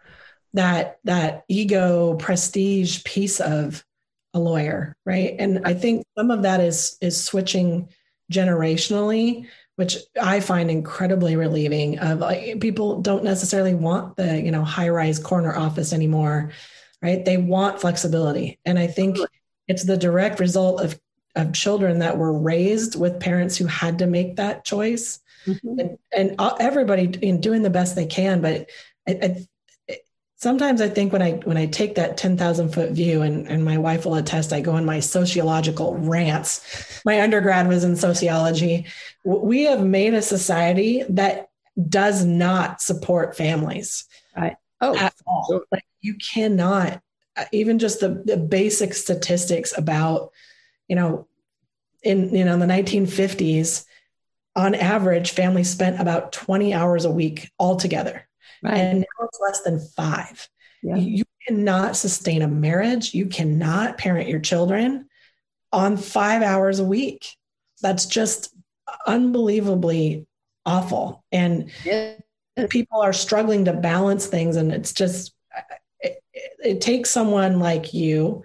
that 0.54 1.00
that 1.04 1.46
ego 1.48 2.16
prestige 2.16 3.04
piece 3.04 3.40
of 3.40 3.86
a 4.34 4.40
lawyer, 4.40 4.96
right? 5.06 5.36
And 5.40 5.62
I 5.66 5.74
think 5.74 6.06
some 6.18 6.32
of 6.32 6.44
that 6.44 6.60
is 6.60 6.98
is 7.02 7.22
switching 7.22 7.90
generationally, 8.32 9.48
which 9.76 9.98
I 10.22 10.40
find 10.40 10.70
incredibly 10.70 11.36
relieving. 11.36 12.00
Of 12.00 12.20
like 12.20 12.60
people 12.60 13.02
don't 13.02 13.24
necessarily 13.24 13.74
want 13.74 14.16
the 14.18 14.42
you 14.42 14.52
know 14.52 14.64
high 14.64 14.90
rise 14.90 15.20
corner 15.20 15.56
office 15.56 15.94
anymore, 15.94 16.52
right? 17.02 17.24
They 17.24 17.38
want 17.38 17.82
flexibility, 17.82 18.60
and 18.66 18.78
I 18.78 18.88
think 18.88 19.18
it's 19.68 19.84
the 19.84 19.98
direct 19.98 20.40
result 20.40 20.82
of 20.82 21.00
of 21.36 21.54
children 21.54 22.00
that 22.00 22.18
were 22.18 22.38
raised 22.38 23.00
with 23.00 23.20
parents 23.20 23.56
who 23.58 23.66
had 23.66 24.00
to 24.00 24.08
make 24.08 24.36
that 24.36 24.66
choice, 24.66 25.20
mm-hmm. 25.46 25.80
and, 25.80 25.98
and 26.12 26.36
everybody 26.60 27.06
in 27.22 27.40
doing 27.40 27.62
the 27.62 27.70
best 27.70 27.96
they 27.96 28.08
can. 28.08 28.42
But 28.42 28.70
I, 29.08 29.12
I, 29.12 29.48
sometimes 30.40 30.80
I 30.82 30.88
think 30.90 31.12
when 31.14 31.22
I 31.22 31.34
when 31.44 31.58
I 31.58 31.68
take 31.68 31.96
that 31.96 32.18
10,000 32.18 32.74
foot 32.74 32.92
view 32.92 33.22
and, 33.22 33.48
and 33.48 33.64
my 33.64 33.78
wife 33.78 34.06
will 34.06 34.16
attest, 34.16 34.52
I 34.52 34.62
go 34.62 34.72
on 34.72 34.86
my 34.86 35.00
sociological 35.00 35.98
rants. 35.98 37.02
My 37.06 37.22
undergrad 37.22 37.68
was 37.68 37.84
in 37.84 37.96
sociology. 37.96 38.88
We 39.24 39.64
have 39.64 39.86
made 39.86 40.14
a 40.14 40.22
society 40.22 41.04
that 41.10 41.50
does 41.88 42.26
not 42.26 42.82
support 42.82 43.38
families. 43.38 44.06
Right. 44.36 44.56
Oh, 44.82 44.96
at 44.96 45.14
all. 45.28 45.62
Like 45.72 45.86
you 46.02 46.16
cannot 46.16 47.02
uh, 47.36 47.46
even 47.52 47.78
just 47.78 48.00
the, 48.00 48.24
the 48.26 48.38
basic 48.38 48.94
statistics 48.94 49.78
about, 49.78 50.32
you 50.88 50.96
know, 50.96 51.28
in 52.02 52.34
you 52.34 52.46
know 52.46 52.54
in 52.54 52.60
the 52.60 52.66
1950s, 52.66 53.86
on 54.56 54.74
average, 54.74 55.32
families 55.32 55.70
spent 55.70 56.00
about 56.00 56.32
20 56.32 56.74
hours 56.74 57.04
a 57.04 57.12
week 57.12 57.52
all 57.58 57.76
together 57.76 58.26
Right. 58.64 58.78
And 58.78 59.00
now 59.00 59.26
it's 59.26 59.40
less 59.42 59.62
than 59.62 59.80
five. 59.80 60.48
Yeah. 60.82 60.96
You 60.96 61.24
cannot 61.48 61.96
sustain 61.96 62.42
a 62.42 62.48
marriage. 62.48 63.14
You 63.14 63.26
cannot 63.28 63.98
parent 63.98 64.30
your 64.30 64.40
children 64.40 65.08
on 65.72 65.98
five 65.98 66.42
hours 66.42 66.80
a 66.80 66.86
week. 66.86 67.36
That's 67.82 68.06
just 68.06 68.54
unbelievably 69.06 70.26
awful. 70.66 71.24
And 71.32 71.72
yeah. 71.86 72.16
people 72.70 73.02
are 73.02 73.14
struggling 73.14 73.66
to 73.66 73.74
balance 73.74 74.26
things. 74.26 74.56
And 74.56 74.72
it's 74.72 74.94
just, 74.94 75.34
it, 76.00 76.22
it, 76.64 76.82
takes 76.82 77.10
someone 77.10 77.60
like 77.60 77.94
you 77.94 78.44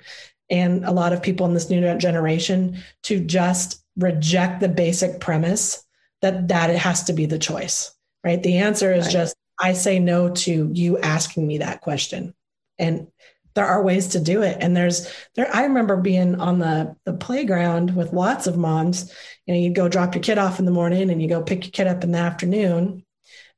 and 0.51 0.85
a 0.85 0.93
lot 0.93 1.13
of 1.13 1.23
people 1.23 1.47
in 1.47 1.55
this 1.55 1.71
new 1.71 1.97
generation 1.99 2.83
to 3.05 3.21
just 3.21 3.83
reject 3.97 4.61
the 4.61 4.69
basic 4.69 5.21
premise 5.21 5.85
that 6.21 6.49
that 6.49 6.71
it 6.71 6.79
has 6.79 7.05
to 7.05 7.13
be 7.13 7.27
the 7.27 7.39
choice 7.39 7.95
right 8.25 8.43
the 8.43 8.59
answer 8.59 8.93
is 8.93 9.07
right. 9.07 9.13
just 9.13 9.37
i 9.61 9.73
say 9.73 9.99
no 9.99 10.31
to 10.31 10.71
you 10.73 10.99
asking 10.99 11.47
me 11.47 11.59
that 11.59 11.81
question. 11.81 12.35
And 12.79 13.09
there 13.55 13.67
are 13.67 13.85
ways 13.85 14.09
to 14.09 14.21
do 14.21 14.43
it. 14.43 14.59
And 14.61 14.77
there's 14.77 15.13
there 15.35 15.49
i 15.55 15.65
remember 15.65 15.97
being 15.97 16.41
on 16.41 16.59
the 16.59 16.97
the 17.05 17.15
playground 17.15 17.95
with 17.95 18.13
lots 18.13 18.47
of 18.47 18.57
moms. 18.57 19.13
You 19.47 19.55
know 19.55 19.61
you 19.61 19.73
go 19.73 19.89
drop 19.89 20.15
your 20.15 20.23
kid 20.23 20.39
off 20.39 20.59
in 20.59 20.65
the 20.65 20.71
morning 20.71 21.11
and 21.11 21.23
you 21.23 21.29
go 21.29 21.43
pick 21.43 21.65
your 21.65 21.73
kid 21.73 21.87
up 21.87 22.05
in 22.05 22.13
the 22.13 22.19
afternoon. 22.19 23.05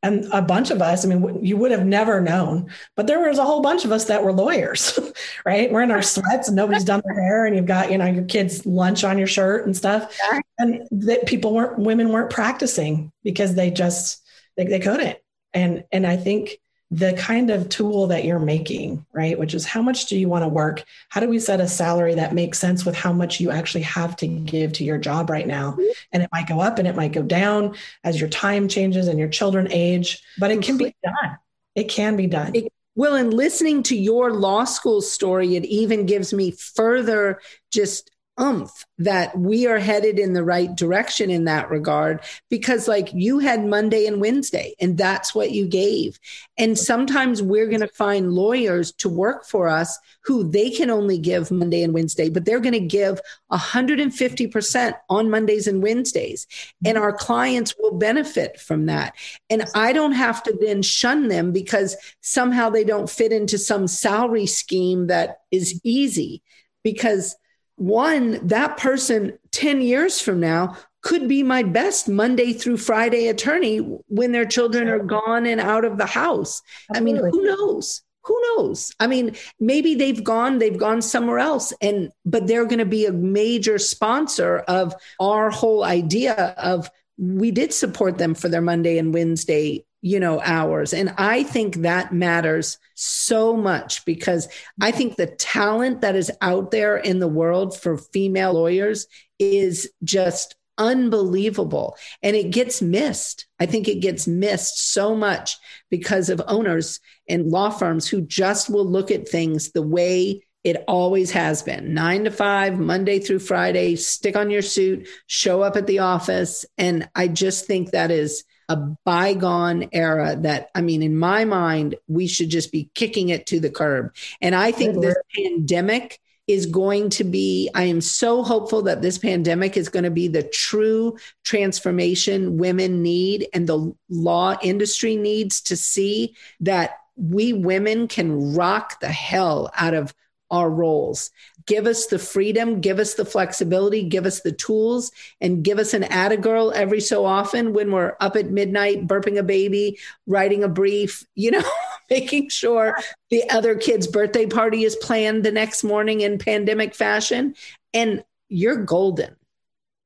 And 0.03 0.27
a 0.31 0.43
bunch 0.43 0.71
of 0.71 0.83
us 0.83 1.05
i 1.05 1.09
mean 1.09 1.45
you 1.45 1.57
would 1.57 1.71
have 1.73 1.87
never 1.87 2.21
known 2.21 2.71
but 2.97 3.07
there 3.07 3.27
was 3.27 3.39
a 3.39 3.45
whole 3.45 3.63
bunch 3.63 3.85
of 3.85 3.91
us 3.91 4.05
that 4.05 4.23
were 4.23 4.33
lawyers 4.33 4.99
right? 5.47 5.71
We're 5.71 5.83
in 5.83 5.91
our 5.91 6.03
sweats 6.03 6.49
and 6.49 6.57
nobody's 6.57 6.85
done 6.85 7.03
their 7.05 7.21
hair 7.21 7.47
and 7.47 7.57
you've 7.57 7.67
got 7.67 7.91
you 7.91 7.99
know 7.99 8.07
your 8.07 8.25
kids 8.25 8.67
lunch 8.67 9.05
on 9.05 9.19
your 9.19 9.27
shirt 9.27 9.65
and 9.65 9.77
stuff. 9.77 10.17
And 10.59 10.87
that 10.91 11.27
people 11.27 11.55
weren't 11.55 11.79
women 11.79 12.11
weren't 12.11 12.31
practicing 12.31 13.13
because 13.25 13.55
they 13.55 13.71
just 13.71 14.23
they, 14.57 14.65
they 14.65 14.81
couldn't 14.81 15.19
and 15.57 15.85
and 15.91 16.07
i 16.07 16.17
think 16.17 16.59
the 16.91 17.15
kind 17.15 17.51
of 17.51 17.69
tool 17.69 18.07
that 18.07 18.25
you're 18.25 18.39
making, 18.39 19.05
right? 19.13 19.37
Which 19.37 19.55
is 19.55 19.65
how 19.65 19.83
much 19.83 20.07
do 20.07 20.17
you 20.17 20.29
want 20.29 20.45
to 20.45 20.49
work? 20.49 20.85
How 21.09 21.21
do 21.21 21.29
we 21.29 21.41
set 21.41 21.61
a 21.61 21.67
salary 21.67 22.15
that 22.15 22.33
makes 22.33 22.61
sense 22.61 22.85
with 22.85 22.95
how 22.95 23.13
much 23.13 23.41
you 23.41 23.51
actually 23.51 23.83
have 23.83 24.15
to 24.19 24.27
give 24.29 24.73
to 24.75 24.85
your 24.85 24.99
job 24.99 25.29
right 25.29 25.49
now? 25.49 25.77
And 26.13 26.23
it 26.23 26.31
might 26.33 26.47
go 26.47 26.61
up 26.61 26.79
and 26.79 26.87
it 26.87 26.95
might 26.95 27.13
go 27.13 27.23
down 27.23 27.75
as 28.05 28.21
your 28.21 28.29
time 28.29 28.69
changes 28.69 29.09
and 29.09 29.19
your 29.19 29.29
children 29.29 29.67
age, 29.73 30.23
but 30.39 30.53
it 30.53 30.63
can 30.63 30.77
be 30.79 30.95
done. 31.03 31.39
It 31.75 31.89
can 31.89 32.15
be 32.15 32.29
done. 32.29 32.55
It, 32.55 32.73
well, 32.95 33.17
in 33.17 33.31
listening 33.31 33.83
to 33.85 33.97
your 33.97 34.33
law 34.33 34.65
school 34.65 35.03
story, 35.03 35.57
it 35.57 35.65
even 35.65 36.07
gives 36.07 36.33
me 36.33 36.53
further 36.53 37.41
just 37.73 38.11
umph 38.39 38.85
that 38.99 39.37
we 39.39 39.67
are 39.67 39.79
headed 39.79 40.19
in 40.19 40.33
the 40.33 40.45
right 40.45 40.75
direction 40.75 41.31
in 41.31 41.45
that 41.45 41.71
regard 41.71 42.21
because 42.51 42.87
like 42.87 43.13
you 43.13 43.39
had 43.39 43.65
Monday 43.65 44.07
and 44.07 44.21
Wednesday 44.21 44.75
and 44.81 44.99
that's 44.99 45.35
what 45.35 45.53
you 45.53 45.67
gave. 45.67 46.19
And 46.59 46.79
sometimes 46.79 47.43
we're 47.43 47.69
going 47.69 47.81
to 47.81 47.89
find 47.89 48.33
lawyers 48.33 48.93
to 48.93 49.09
work 49.09 49.47
for 49.47 49.69
us 49.69 49.99
who 50.25 50.51
they 50.51 50.71
can 50.71 50.91
only 50.91 51.19
give 51.19 51.51
Monday 51.51 51.83
and 51.83 51.95
Wednesday, 51.95 52.29
but 52.29 52.45
they're 52.45 52.61
going 52.61 52.73
to 52.73 52.81
give 52.81 53.21
150% 53.53 54.95
on 55.09 55.31
Mondays 55.31 55.67
and 55.67 55.83
Wednesdays. 55.83 56.47
And 56.85 56.99
our 56.99 57.13
clients 57.13 57.75
will 57.79 57.97
benefit 57.97 58.61
from 58.61 58.87
that. 58.87 59.15
And 59.49 59.65
I 59.75 59.93
don't 59.93 60.13
have 60.13 60.43
to 60.45 60.57
then 60.61 60.83
shun 60.83 61.29
them 61.29 61.53
because 61.53 61.97
somehow 62.21 62.71
they 62.71 62.85
don't 62.85 63.09
fit 63.11 63.33
into 63.33 63.59
some 63.59 63.87
salary 63.87 64.47
scheme 64.47 65.07
that 65.07 65.41
is 65.51 65.81
easy 65.85 66.43
because 66.83 67.37
one, 67.77 68.47
that 68.47 68.77
person 68.77 69.39
10 69.53 69.81
years 69.81 70.21
from 70.21 70.41
now 70.41 70.77
could 71.03 71.29
be 71.29 71.43
my 71.43 71.63
best 71.63 72.09
Monday 72.09 72.53
through 72.53 72.79
Friday 72.79 73.29
attorney 73.29 73.79
when 74.09 74.33
their 74.33 74.45
children 74.45 74.89
are 74.89 74.99
gone 74.99 75.47
and 75.47 75.61
out 75.61 75.85
of 75.85 75.99
the 75.99 76.07
house. 76.07 76.63
Absolutely. 76.91 77.19
I 77.19 77.23
mean, 77.23 77.31
who 77.31 77.45
knows? 77.45 78.03
Who 78.25 78.43
knows? 78.43 78.93
I 78.99 79.07
mean, 79.07 79.37
maybe 79.61 79.95
they've 79.95 80.25
gone, 80.25 80.59
they've 80.59 80.77
gone 80.77 81.01
somewhere 81.01 81.39
else, 81.39 81.73
and 81.81 82.11
but 82.25 82.49
they're 82.49 82.65
going 82.65 82.81
to 82.81 82.85
be 82.85 83.07
a 83.07 83.13
major 83.13 83.79
sponsor 83.79 84.59
of 84.67 84.95
our 85.21 85.51
whole 85.51 85.85
idea 85.85 86.35
of 86.59 86.91
we 87.19 87.53
did 87.53 87.73
support 87.73 88.19
them 88.19 88.35
for 88.35 88.49
their 88.49 88.61
Monday 88.61 88.99
and 88.99 89.15
Wednesday 89.15 89.85
you 90.07 90.21
know 90.21 90.41
hours. 90.41 90.93
And 90.93 91.13
i 91.19 91.43
think 91.43 91.77
that 91.77 92.13
matters 92.13 92.79
so 92.95 93.57
much 93.57 94.05
because 94.05 94.49
i 94.81 94.91
think 94.91 95.17
the 95.17 95.27
talent 95.27 96.01
that 96.03 96.15
is 96.15 96.31
out 96.41 96.71
there 96.71 96.97
in 96.97 97.19
the 97.19 97.29
world 97.29 97.79
for 97.79 97.99
female 97.99 98.55
lawyers 98.55 99.07
is 99.39 99.91
just 100.05 100.55
unbelievable. 100.79 101.97
And 102.23 102.37
it 102.37 102.51
gets 102.51 102.83
missed. 102.83 103.47
I 103.59 103.67
think 103.67 103.89
it 103.89 104.01
gets 104.01 104.27
missed 104.27 104.93
so 104.93 105.15
much 105.15 105.57
because 105.91 106.29
of 106.29 106.43
owners 106.47 107.01
and 107.29 107.51
law 107.51 107.71
firms 107.71 108.07
who 108.07 108.21
just 108.21 108.69
will 108.69 108.85
look 108.85 109.11
at 109.11 109.29
things 109.29 109.73
the 109.73 109.83
way 109.83 110.43
it 110.65 110.85
always 110.89 111.31
has 111.31 111.63
been. 111.63 111.95
Nine 111.95 112.25
to 112.25 112.31
five, 112.31 112.79
Monday 112.79 113.21
through 113.21 113.39
Friday, 113.39 113.97
stick 113.97 114.37
on 114.37 114.51
your 114.51 114.63
suit, 114.63 115.09
show 115.29 115.63
up 115.63 115.77
at 115.77 115.87
the 115.87 116.01
office. 116.01 116.67
And 116.77 117.09
I 117.15 117.29
just 117.29 117.67
think 117.67 117.93
that 117.93 118.11
is 118.11 118.45
a 118.69 118.77
bygone 118.77 119.89
era 119.93 120.37
that, 120.41 120.71
I 120.75 120.81
mean, 120.81 121.03
in 121.03 121.17
my 121.17 121.45
mind, 121.45 121.97
we 122.09 122.27
should 122.27 122.51
just 122.51 122.73
be 122.73 122.91
kicking 122.95 123.29
it 123.29 123.47
to 123.47 123.61
the 123.61 123.71
curb. 123.71 124.15
And 124.41 124.55
I 124.55 124.73
think 124.73 125.01
this 125.01 125.17
pandemic 125.37 126.21
is 126.47 126.67
going 126.67 127.11
to 127.11 127.25
be, 127.25 127.71
I 127.75 127.85
am 127.85 128.01
so 128.01 128.43
hopeful 128.43 128.83
that 128.83 129.03
this 129.03 129.19
pandemic 129.19 129.77
is 129.77 129.89
going 129.89 130.05
to 130.05 130.11
be 130.11 130.29
the 130.29 130.45
true 130.45 131.17
transformation 131.45 132.57
women 132.57 133.03
need 133.03 133.49
and 133.53 133.69
the 133.69 133.93
law 134.09 134.57
industry 134.63 135.17
needs 135.17 135.61
to 135.63 135.77
see 135.77 136.37
that 136.61 136.99
we 137.17 137.53
women 137.53 138.07
can 138.07 138.55
rock 138.55 139.01
the 139.01 139.09
hell 139.09 139.71
out 139.77 139.95
of 139.95 140.15
our 140.51 140.71
roles. 140.71 141.31
Give 141.67 141.87
us 141.87 142.07
the 142.07 142.19
freedom, 142.19 142.81
give 142.81 142.99
us 142.99 143.15
the 143.15 143.25
flexibility, 143.25 144.05
give 144.05 144.25
us 144.25 144.41
the 144.41 144.53
tools, 144.53 145.11
and 145.41 145.65
give 145.65 145.79
us 145.79 145.95
an 145.95 146.05
atta 146.05 146.37
girl 146.37 146.73
every 146.75 147.01
so 147.01 147.25
often 147.25 147.73
when 147.73 147.91
we're 147.91 148.17
up 148.21 148.37
at 148.37 148.51
midnight 148.51 149.07
burping 149.07 149.37
a 149.37 149.43
baby, 149.43 149.99
writing 150.27 150.63
a 150.63 150.69
brief, 150.69 151.25
you 151.35 151.51
know, 151.51 151.65
making 152.11 152.49
sure 152.51 152.97
the 153.31 153.49
other 153.51 153.75
kid's 153.75 154.07
birthday 154.07 154.47
party 154.47 154.85
is 154.85 154.95
planned 154.97 155.45
the 155.45 155.51
next 155.51 155.83
morning 155.83 156.21
in 156.21 156.39
pandemic 156.39 156.95
fashion. 156.95 157.55
And 157.93 158.23
you're 158.49 158.85
golden. 158.85 159.35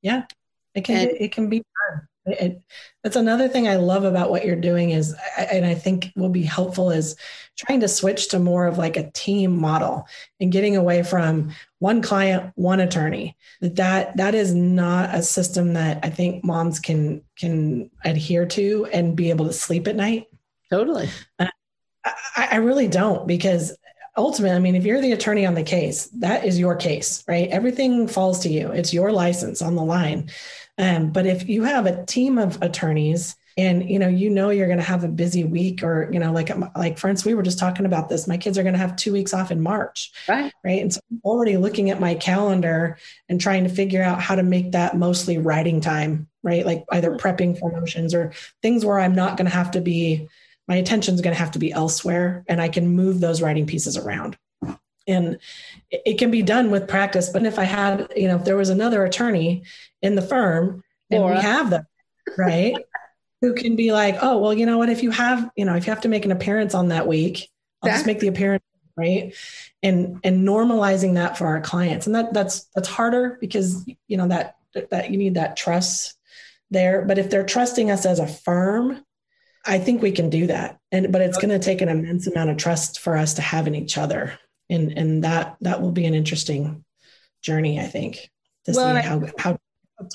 Yeah. 0.00 0.24
It 0.74 0.84
can 0.84 1.08
and, 1.08 1.10
it 1.20 1.32
can 1.32 1.48
be. 1.48 1.62
It, 2.26 2.62
that's 3.02 3.16
another 3.16 3.48
thing 3.48 3.66
I 3.66 3.76
love 3.76 4.04
about 4.04 4.30
what 4.30 4.44
you're 4.44 4.56
doing 4.56 4.90
is, 4.90 5.14
and 5.38 5.64
I 5.64 5.74
think 5.74 6.10
will 6.16 6.28
be 6.28 6.42
helpful 6.42 6.90
is 6.90 7.16
trying 7.56 7.80
to 7.80 7.88
switch 7.88 8.28
to 8.28 8.38
more 8.38 8.66
of 8.66 8.78
like 8.78 8.96
a 8.96 9.10
team 9.12 9.58
model 9.58 10.06
and 10.38 10.52
getting 10.52 10.76
away 10.76 11.02
from 11.02 11.50
one 11.78 12.02
client, 12.02 12.52
one 12.56 12.80
attorney. 12.80 13.36
That 13.60 14.16
that 14.16 14.34
is 14.34 14.54
not 14.54 15.14
a 15.14 15.22
system 15.22 15.72
that 15.74 16.00
I 16.02 16.10
think 16.10 16.44
moms 16.44 16.78
can 16.78 17.22
can 17.38 17.90
adhere 18.04 18.46
to 18.46 18.86
and 18.92 19.16
be 19.16 19.30
able 19.30 19.46
to 19.46 19.52
sleep 19.52 19.88
at 19.88 19.96
night. 19.96 20.26
Totally. 20.70 21.08
Uh, 21.38 21.48
I, 22.04 22.48
I 22.52 22.56
really 22.56 22.88
don't 22.88 23.26
because 23.26 23.76
ultimately, 24.16 24.56
I 24.56 24.60
mean, 24.60 24.76
if 24.76 24.84
you're 24.84 25.00
the 25.00 25.12
attorney 25.12 25.46
on 25.46 25.54
the 25.54 25.62
case, 25.62 26.06
that 26.18 26.44
is 26.44 26.58
your 26.58 26.76
case, 26.76 27.24
right? 27.26 27.48
Everything 27.48 28.08
falls 28.08 28.40
to 28.40 28.48
you. 28.48 28.70
It's 28.70 28.94
your 28.94 29.12
license 29.12 29.62
on 29.62 29.74
the 29.74 29.84
line. 29.84 30.30
Um, 30.80 31.10
but 31.10 31.26
if 31.26 31.48
you 31.48 31.62
have 31.64 31.86
a 31.86 32.04
team 32.06 32.38
of 32.38 32.60
attorneys 32.62 33.36
and 33.56 33.88
you 33.90 33.98
know 33.98 34.08
you 34.08 34.30
know 34.30 34.50
you're 34.50 34.68
going 34.68 34.78
to 34.78 34.84
have 34.84 35.04
a 35.04 35.08
busy 35.08 35.44
week 35.44 35.82
or 35.82 36.08
you 36.12 36.18
know 36.18 36.32
like 36.32 36.50
like 36.76 36.98
for 36.98 37.08
instance 37.08 37.26
we 37.26 37.34
were 37.34 37.42
just 37.42 37.58
talking 37.58 37.84
about 37.84 38.08
this. 38.08 38.26
My 38.26 38.36
kids 38.36 38.56
are 38.56 38.62
going 38.62 38.74
to 38.74 38.78
have 38.78 38.96
two 38.96 39.12
weeks 39.12 39.34
off 39.34 39.50
in 39.50 39.60
march 39.60 40.10
right. 40.28 40.52
right? 40.64 40.80
And 40.80 40.92
so 40.92 41.00
i'm 41.10 41.20
already 41.24 41.56
looking 41.56 41.90
at 41.90 42.00
my 42.00 42.14
calendar 42.14 42.98
and 43.28 43.40
trying 43.40 43.64
to 43.64 43.70
figure 43.70 44.02
out 44.02 44.22
how 44.22 44.34
to 44.34 44.42
make 44.42 44.72
that 44.72 44.96
mostly 44.96 45.38
writing 45.38 45.80
time 45.80 46.28
right? 46.42 46.64
Like 46.64 46.84
either 46.90 47.16
prepping 47.16 47.58
for 47.58 47.70
motions 47.70 48.14
or 48.14 48.32
things 48.62 48.84
where 48.84 48.98
i'm 48.98 49.14
not 49.14 49.36
going 49.36 49.48
to 49.48 49.54
have 49.54 49.72
to 49.72 49.80
be 49.80 50.28
my 50.68 50.76
attention 50.76 51.14
is 51.14 51.20
going 51.20 51.34
to 51.34 51.40
have 51.40 51.50
to 51.52 51.58
be 51.58 51.72
elsewhere 51.72 52.44
and 52.48 52.60
i 52.60 52.68
can 52.68 52.88
move 52.88 53.20
those 53.20 53.42
writing 53.42 53.66
pieces 53.66 53.96
around 53.96 54.36
and 55.06 55.38
it 55.90 56.18
can 56.18 56.30
be 56.30 56.42
done 56.42 56.70
with 56.70 56.88
practice 56.88 57.28
but 57.30 57.44
if 57.44 57.58
i 57.58 57.64
had 57.64 58.12
you 58.16 58.28
know 58.28 58.36
if 58.36 58.44
there 58.44 58.56
was 58.56 58.68
another 58.68 59.04
attorney 59.04 59.62
in 60.02 60.14
the 60.14 60.22
firm 60.22 60.82
and 61.10 61.20
Laura. 61.20 61.36
we 61.36 61.40
have 61.40 61.70
them 61.70 61.86
right 62.36 62.76
who 63.40 63.54
can 63.54 63.76
be 63.76 63.92
like 63.92 64.16
oh 64.20 64.38
well 64.38 64.54
you 64.54 64.66
know 64.66 64.78
what? 64.78 64.90
If 64.90 65.02
you 65.02 65.10
have 65.10 65.50
you 65.56 65.64
know 65.64 65.74
if 65.74 65.86
you 65.86 65.92
have 65.92 66.02
to 66.02 66.08
make 66.08 66.24
an 66.24 66.32
appearance 66.32 66.74
on 66.74 66.88
that 66.88 67.06
week 67.06 67.48
i'll 67.82 67.90
just 67.90 68.06
make 68.06 68.20
the 68.20 68.28
appearance 68.28 68.62
right 68.96 69.34
and 69.82 70.20
and 70.24 70.46
normalizing 70.46 71.14
that 71.14 71.38
for 71.38 71.46
our 71.46 71.60
clients. 71.60 72.06
And 72.06 72.14
that 72.14 72.32
that's 72.32 72.64
that's 72.74 72.88
harder 72.88 73.38
because 73.40 73.84
you 74.06 74.16
know 74.16 74.28
that 74.28 74.56
that 74.90 75.10
you 75.10 75.16
need 75.16 75.34
that 75.34 75.56
trust 75.56 76.16
there. 76.70 77.04
But 77.04 77.18
if 77.18 77.30
they're 77.30 77.46
trusting 77.46 77.90
us 77.90 78.06
as 78.06 78.18
a 78.18 78.26
firm 78.26 79.04
i 79.66 79.78
think 79.78 80.00
we 80.00 80.12
can 80.12 80.30
do 80.30 80.46
that. 80.46 80.78
And 80.90 81.12
but 81.12 81.20
it's 81.20 81.36
going 81.36 81.50
to 81.50 81.58
take 81.58 81.82
an 81.82 81.88
immense 81.88 82.26
amount 82.26 82.50
of 82.50 82.56
trust 82.56 83.00
for 83.00 83.16
us 83.16 83.34
to 83.34 83.42
have 83.42 83.66
in 83.66 83.74
each 83.74 83.98
other 83.98 84.38
and 84.70 84.96
and 84.96 85.24
that 85.24 85.56
that 85.60 85.82
will 85.82 85.92
be 85.92 86.06
an 86.06 86.14
interesting 86.14 86.84
journey 87.42 87.80
i 87.80 87.84
think 87.84 88.30
to 88.64 88.72
well, 88.74 88.94
see 88.94 89.06
how 89.06 89.22
how 89.38 89.58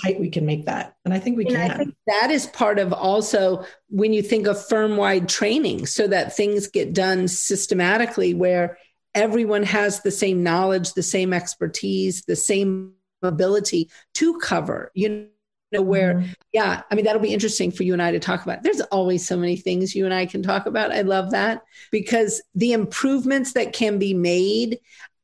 tight 0.01 0.19
we 0.19 0.29
can 0.29 0.45
make 0.45 0.65
that. 0.65 0.95
And 1.05 1.13
i 1.13 1.19
think 1.19 1.37
we 1.37 1.45
can 1.45 1.71
I 1.71 1.77
think 1.77 1.95
that 2.07 2.31
is 2.31 2.47
part 2.47 2.79
of 2.79 2.93
also 2.93 3.65
when 3.89 4.13
you 4.13 4.21
think 4.21 4.47
of 4.47 4.63
firm 4.67 4.97
wide 4.97 5.29
training 5.29 5.85
so 5.85 6.07
that 6.07 6.35
things 6.35 6.67
get 6.67 6.93
done 6.93 7.27
systematically 7.27 8.33
where 8.33 8.77
everyone 9.13 9.63
has 9.63 10.01
the 10.01 10.11
same 10.11 10.43
knowledge 10.43 10.93
the 10.93 11.03
same 11.03 11.33
expertise 11.33 12.23
the 12.23 12.35
same 12.35 12.93
ability 13.21 13.89
to 14.13 14.37
cover 14.39 14.91
you 14.93 15.29
know 15.75 15.81
where 15.81 16.15
mm-hmm. 16.15 16.31
yeah 16.53 16.81
i 16.89 16.95
mean 16.95 17.05
that'll 17.05 17.21
be 17.21 17.33
interesting 17.33 17.71
for 17.71 17.83
you 17.83 17.93
and 17.93 18.01
i 18.01 18.11
to 18.11 18.19
talk 18.19 18.43
about 18.43 18.63
there's 18.63 18.81
always 18.81 19.25
so 19.25 19.37
many 19.37 19.55
things 19.55 19.95
you 19.95 20.05
and 20.05 20.13
i 20.13 20.25
can 20.25 20.41
talk 20.41 20.65
about 20.65 20.91
i 20.91 21.01
love 21.01 21.31
that 21.31 21.61
because 21.91 22.41
the 22.55 22.73
improvements 22.73 23.53
that 23.53 23.73
can 23.73 23.99
be 23.99 24.13
made 24.13 24.79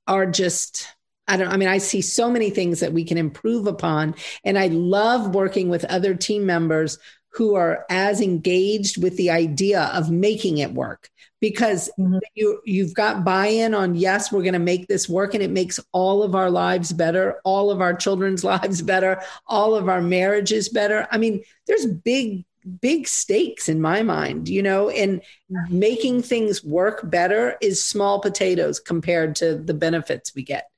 are 0.08 0.26
just 0.26 0.88
I 1.28 1.38
don't, 1.38 1.48
know 1.48 1.54
I 1.54 1.58
mean, 1.58 1.70
I 1.70 1.78
see 1.78 2.02
so 2.02 2.30
many 2.30 2.50
things 2.50 2.82
that 2.82 2.92
we 2.92 3.06
can 3.06 3.18
improve 3.18 3.66
upon. 3.66 4.16
And 4.44 4.60
I 4.60 4.68
love 4.68 5.34
working 5.34 5.70
with 5.70 5.86
other 5.86 6.14
team 6.14 6.46
members 6.46 6.98
who 7.30 7.56
are 7.56 7.86
as 7.90 8.20
engaged 8.20 9.02
with 9.02 9.16
the 9.16 9.30
idea 9.30 9.84
of 9.94 10.12
making 10.12 10.58
it 10.58 10.74
work 10.74 11.10
because 11.42 11.90
mm-hmm. 12.00 12.20
you 12.36 12.62
you've 12.66 12.94
got 12.94 13.26
buy-in 13.26 13.74
on 13.74 13.96
yes 13.96 14.32
we're 14.32 14.44
going 14.44 14.54
to 14.54 14.60
make 14.60 14.88
this 14.88 15.10
work 15.10 15.34
and 15.34 15.44
it 15.44 15.50
makes 15.50 15.80
all 15.92 16.24
of 16.24 16.36
our 16.36 16.50
lives 16.50 16.94
better 16.94 17.42
all 17.44 17.70
of 17.70 17.82
our 17.82 17.94
children's 17.94 18.44
lives 18.54 18.82
better 18.82 19.22
all 19.48 19.76
of 19.76 19.90
our 19.90 20.02
marriages 20.02 20.70
better 20.70 21.08
i 21.12 21.18
mean 21.18 21.44
there's 21.68 21.86
big 21.86 22.46
big 22.80 23.08
stakes 23.08 23.68
in 23.68 23.82
my 23.82 24.04
mind 24.04 24.48
you 24.48 24.62
know 24.62 24.90
and 24.90 25.22
making 25.70 26.22
things 26.22 26.64
work 26.64 27.10
better 27.10 27.58
is 27.60 27.84
small 27.84 28.20
potatoes 28.20 28.80
compared 28.80 29.36
to 29.36 29.56
the 29.56 29.74
benefits 29.74 30.34
we 30.36 30.44
get 30.44 30.70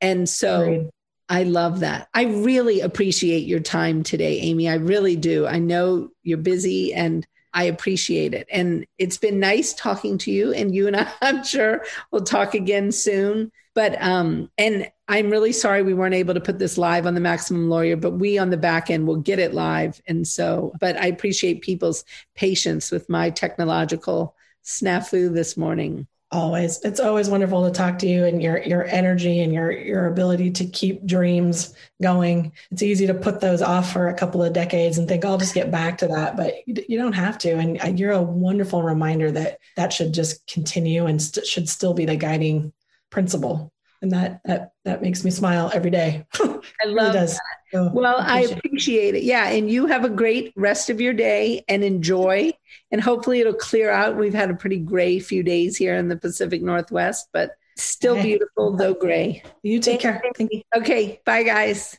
and 0.00 0.28
so 0.28 0.90
I 1.28 1.42
love 1.42 1.80
that. 1.80 2.08
I 2.14 2.24
really 2.24 2.80
appreciate 2.80 3.46
your 3.46 3.58
time 3.58 4.04
today, 4.04 4.38
Amy. 4.40 4.68
I 4.68 4.74
really 4.74 5.16
do. 5.16 5.44
I 5.44 5.58
know 5.58 6.10
you're 6.22 6.38
busy 6.38 6.94
and 6.94 7.26
I 7.56 7.64
appreciate 7.64 8.34
it. 8.34 8.46
And 8.52 8.86
it's 8.98 9.16
been 9.16 9.40
nice 9.40 9.72
talking 9.72 10.18
to 10.18 10.30
you. 10.30 10.52
And 10.52 10.74
you 10.74 10.86
and 10.86 10.94
I, 10.94 11.10
I'm 11.22 11.42
sure 11.42 11.84
we'll 12.12 12.22
talk 12.22 12.54
again 12.54 12.92
soon. 12.92 13.50
But, 13.74 14.00
um, 14.00 14.50
and 14.58 14.90
I'm 15.08 15.30
really 15.30 15.52
sorry 15.52 15.82
we 15.82 15.94
weren't 15.94 16.14
able 16.14 16.34
to 16.34 16.40
put 16.40 16.58
this 16.58 16.78
live 16.78 17.06
on 17.06 17.14
the 17.14 17.20
Maximum 17.20 17.68
Lawyer, 17.68 17.96
but 17.96 18.12
we 18.12 18.38
on 18.38 18.50
the 18.50 18.56
back 18.56 18.90
end 18.90 19.06
will 19.06 19.16
get 19.16 19.38
it 19.38 19.54
live. 19.54 20.00
And 20.06 20.28
so, 20.28 20.72
but 20.80 20.96
I 20.96 21.06
appreciate 21.06 21.62
people's 21.62 22.04
patience 22.34 22.90
with 22.90 23.08
my 23.08 23.30
technological 23.30 24.34
snafu 24.64 25.32
this 25.32 25.56
morning. 25.56 26.06
Always. 26.32 26.80
It's 26.82 26.98
always 26.98 27.28
wonderful 27.28 27.64
to 27.64 27.70
talk 27.70 28.00
to 28.00 28.06
you 28.08 28.24
and 28.24 28.42
your 28.42 28.58
your 28.58 28.84
energy 28.84 29.42
and 29.42 29.54
your 29.54 29.70
your 29.70 30.06
ability 30.06 30.50
to 30.52 30.66
keep 30.66 31.06
dreams 31.06 31.72
going. 32.02 32.50
It's 32.72 32.82
easy 32.82 33.06
to 33.06 33.14
put 33.14 33.40
those 33.40 33.62
off 33.62 33.92
for 33.92 34.08
a 34.08 34.14
couple 34.14 34.42
of 34.42 34.52
decades 34.52 34.98
and 34.98 35.06
think 35.06 35.24
I'll 35.24 35.38
just 35.38 35.54
get 35.54 35.70
back 35.70 35.98
to 35.98 36.08
that, 36.08 36.36
but 36.36 36.54
you, 36.66 36.98
don't 36.98 37.12
have 37.12 37.38
to 37.38 37.52
and 37.52 37.80
uh, 37.80 37.86
you're 37.88 38.10
a 38.10 38.20
wonderful 38.20 38.82
reminder 38.82 39.30
that 39.30 39.58
that 39.76 39.92
should 39.92 40.12
just 40.12 40.44
continue 40.48 41.06
and 41.06 41.22
st- 41.22 41.46
should 41.46 41.68
still 41.68 41.94
be 41.94 42.06
the 42.06 42.16
guiding 42.16 42.72
principle. 43.08 43.72
And 44.06 44.12
that 44.12 44.40
that 44.44 44.72
that 44.84 45.02
makes 45.02 45.24
me 45.24 45.32
smile 45.32 45.68
every 45.74 45.90
day. 45.90 46.24
I 46.34 46.46
love 46.84 47.08
really 47.08 47.12
does. 47.12 47.40
So, 47.72 47.90
well, 47.92 48.18
I 48.20 48.42
appreciate, 48.42 48.54
I 48.54 48.58
appreciate 48.58 49.14
it. 49.16 49.22
Yeah. 49.24 49.48
And 49.48 49.68
you 49.68 49.86
have 49.86 50.04
a 50.04 50.08
great 50.08 50.52
rest 50.54 50.90
of 50.90 51.00
your 51.00 51.12
day 51.12 51.64
and 51.68 51.82
enjoy. 51.82 52.52
And 52.92 53.00
hopefully 53.00 53.40
it'll 53.40 53.54
clear 53.54 53.90
out. 53.90 54.16
We've 54.16 54.32
had 54.32 54.48
a 54.48 54.54
pretty 54.54 54.78
gray 54.78 55.18
few 55.18 55.42
days 55.42 55.76
here 55.76 55.96
in 55.96 56.06
the 56.06 56.16
Pacific 56.16 56.62
Northwest, 56.62 57.30
but 57.32 57.56
still 57.76 58.22
beautiful, 58.22 58.76
though 58.76 58.94
gray. 58.94 59.42
You 59.64 59.80
take 59.80 59.98
care. 59.98 60.22
Thank 60.36 60.52
you. 60.52 60.62
Okay. 60.76 61.20
Bye, 61.26 61.42
guys. 61.42 61.98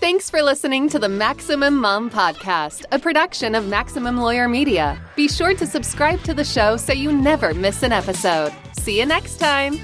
Thanks 0.00 0.28
for 0.28 0.42
listening 0.42 0.88
to 0.88 0.98
the 0.98 1.08
Maximum 1.08 1.76
Mom 1.76 2.10
Podcast, 2.10 2.84
a 2.90 2.98
production 2.98 3.54
of 3.54 3.68
Maximum 3.68 4.18
Lawyer 4.18 4.48
Media. 4.48 5.00
Be 5.14 5.28
sure 5.28 5.54
to 5.54 5.66
subscribe 5.68 6.20
to 6.24 6.34
the 6.34 6.44
show 6.44 6.76
so 6.76 6.92
you 6.92 7.12
never 7.12 7.54
miss 7.54 7.84
an 7.84 7.92
episode. 7.92 8.52
See 8.76 8.98
you 8.98 9.06
next 9.06 9.38
time. 9.38 9.78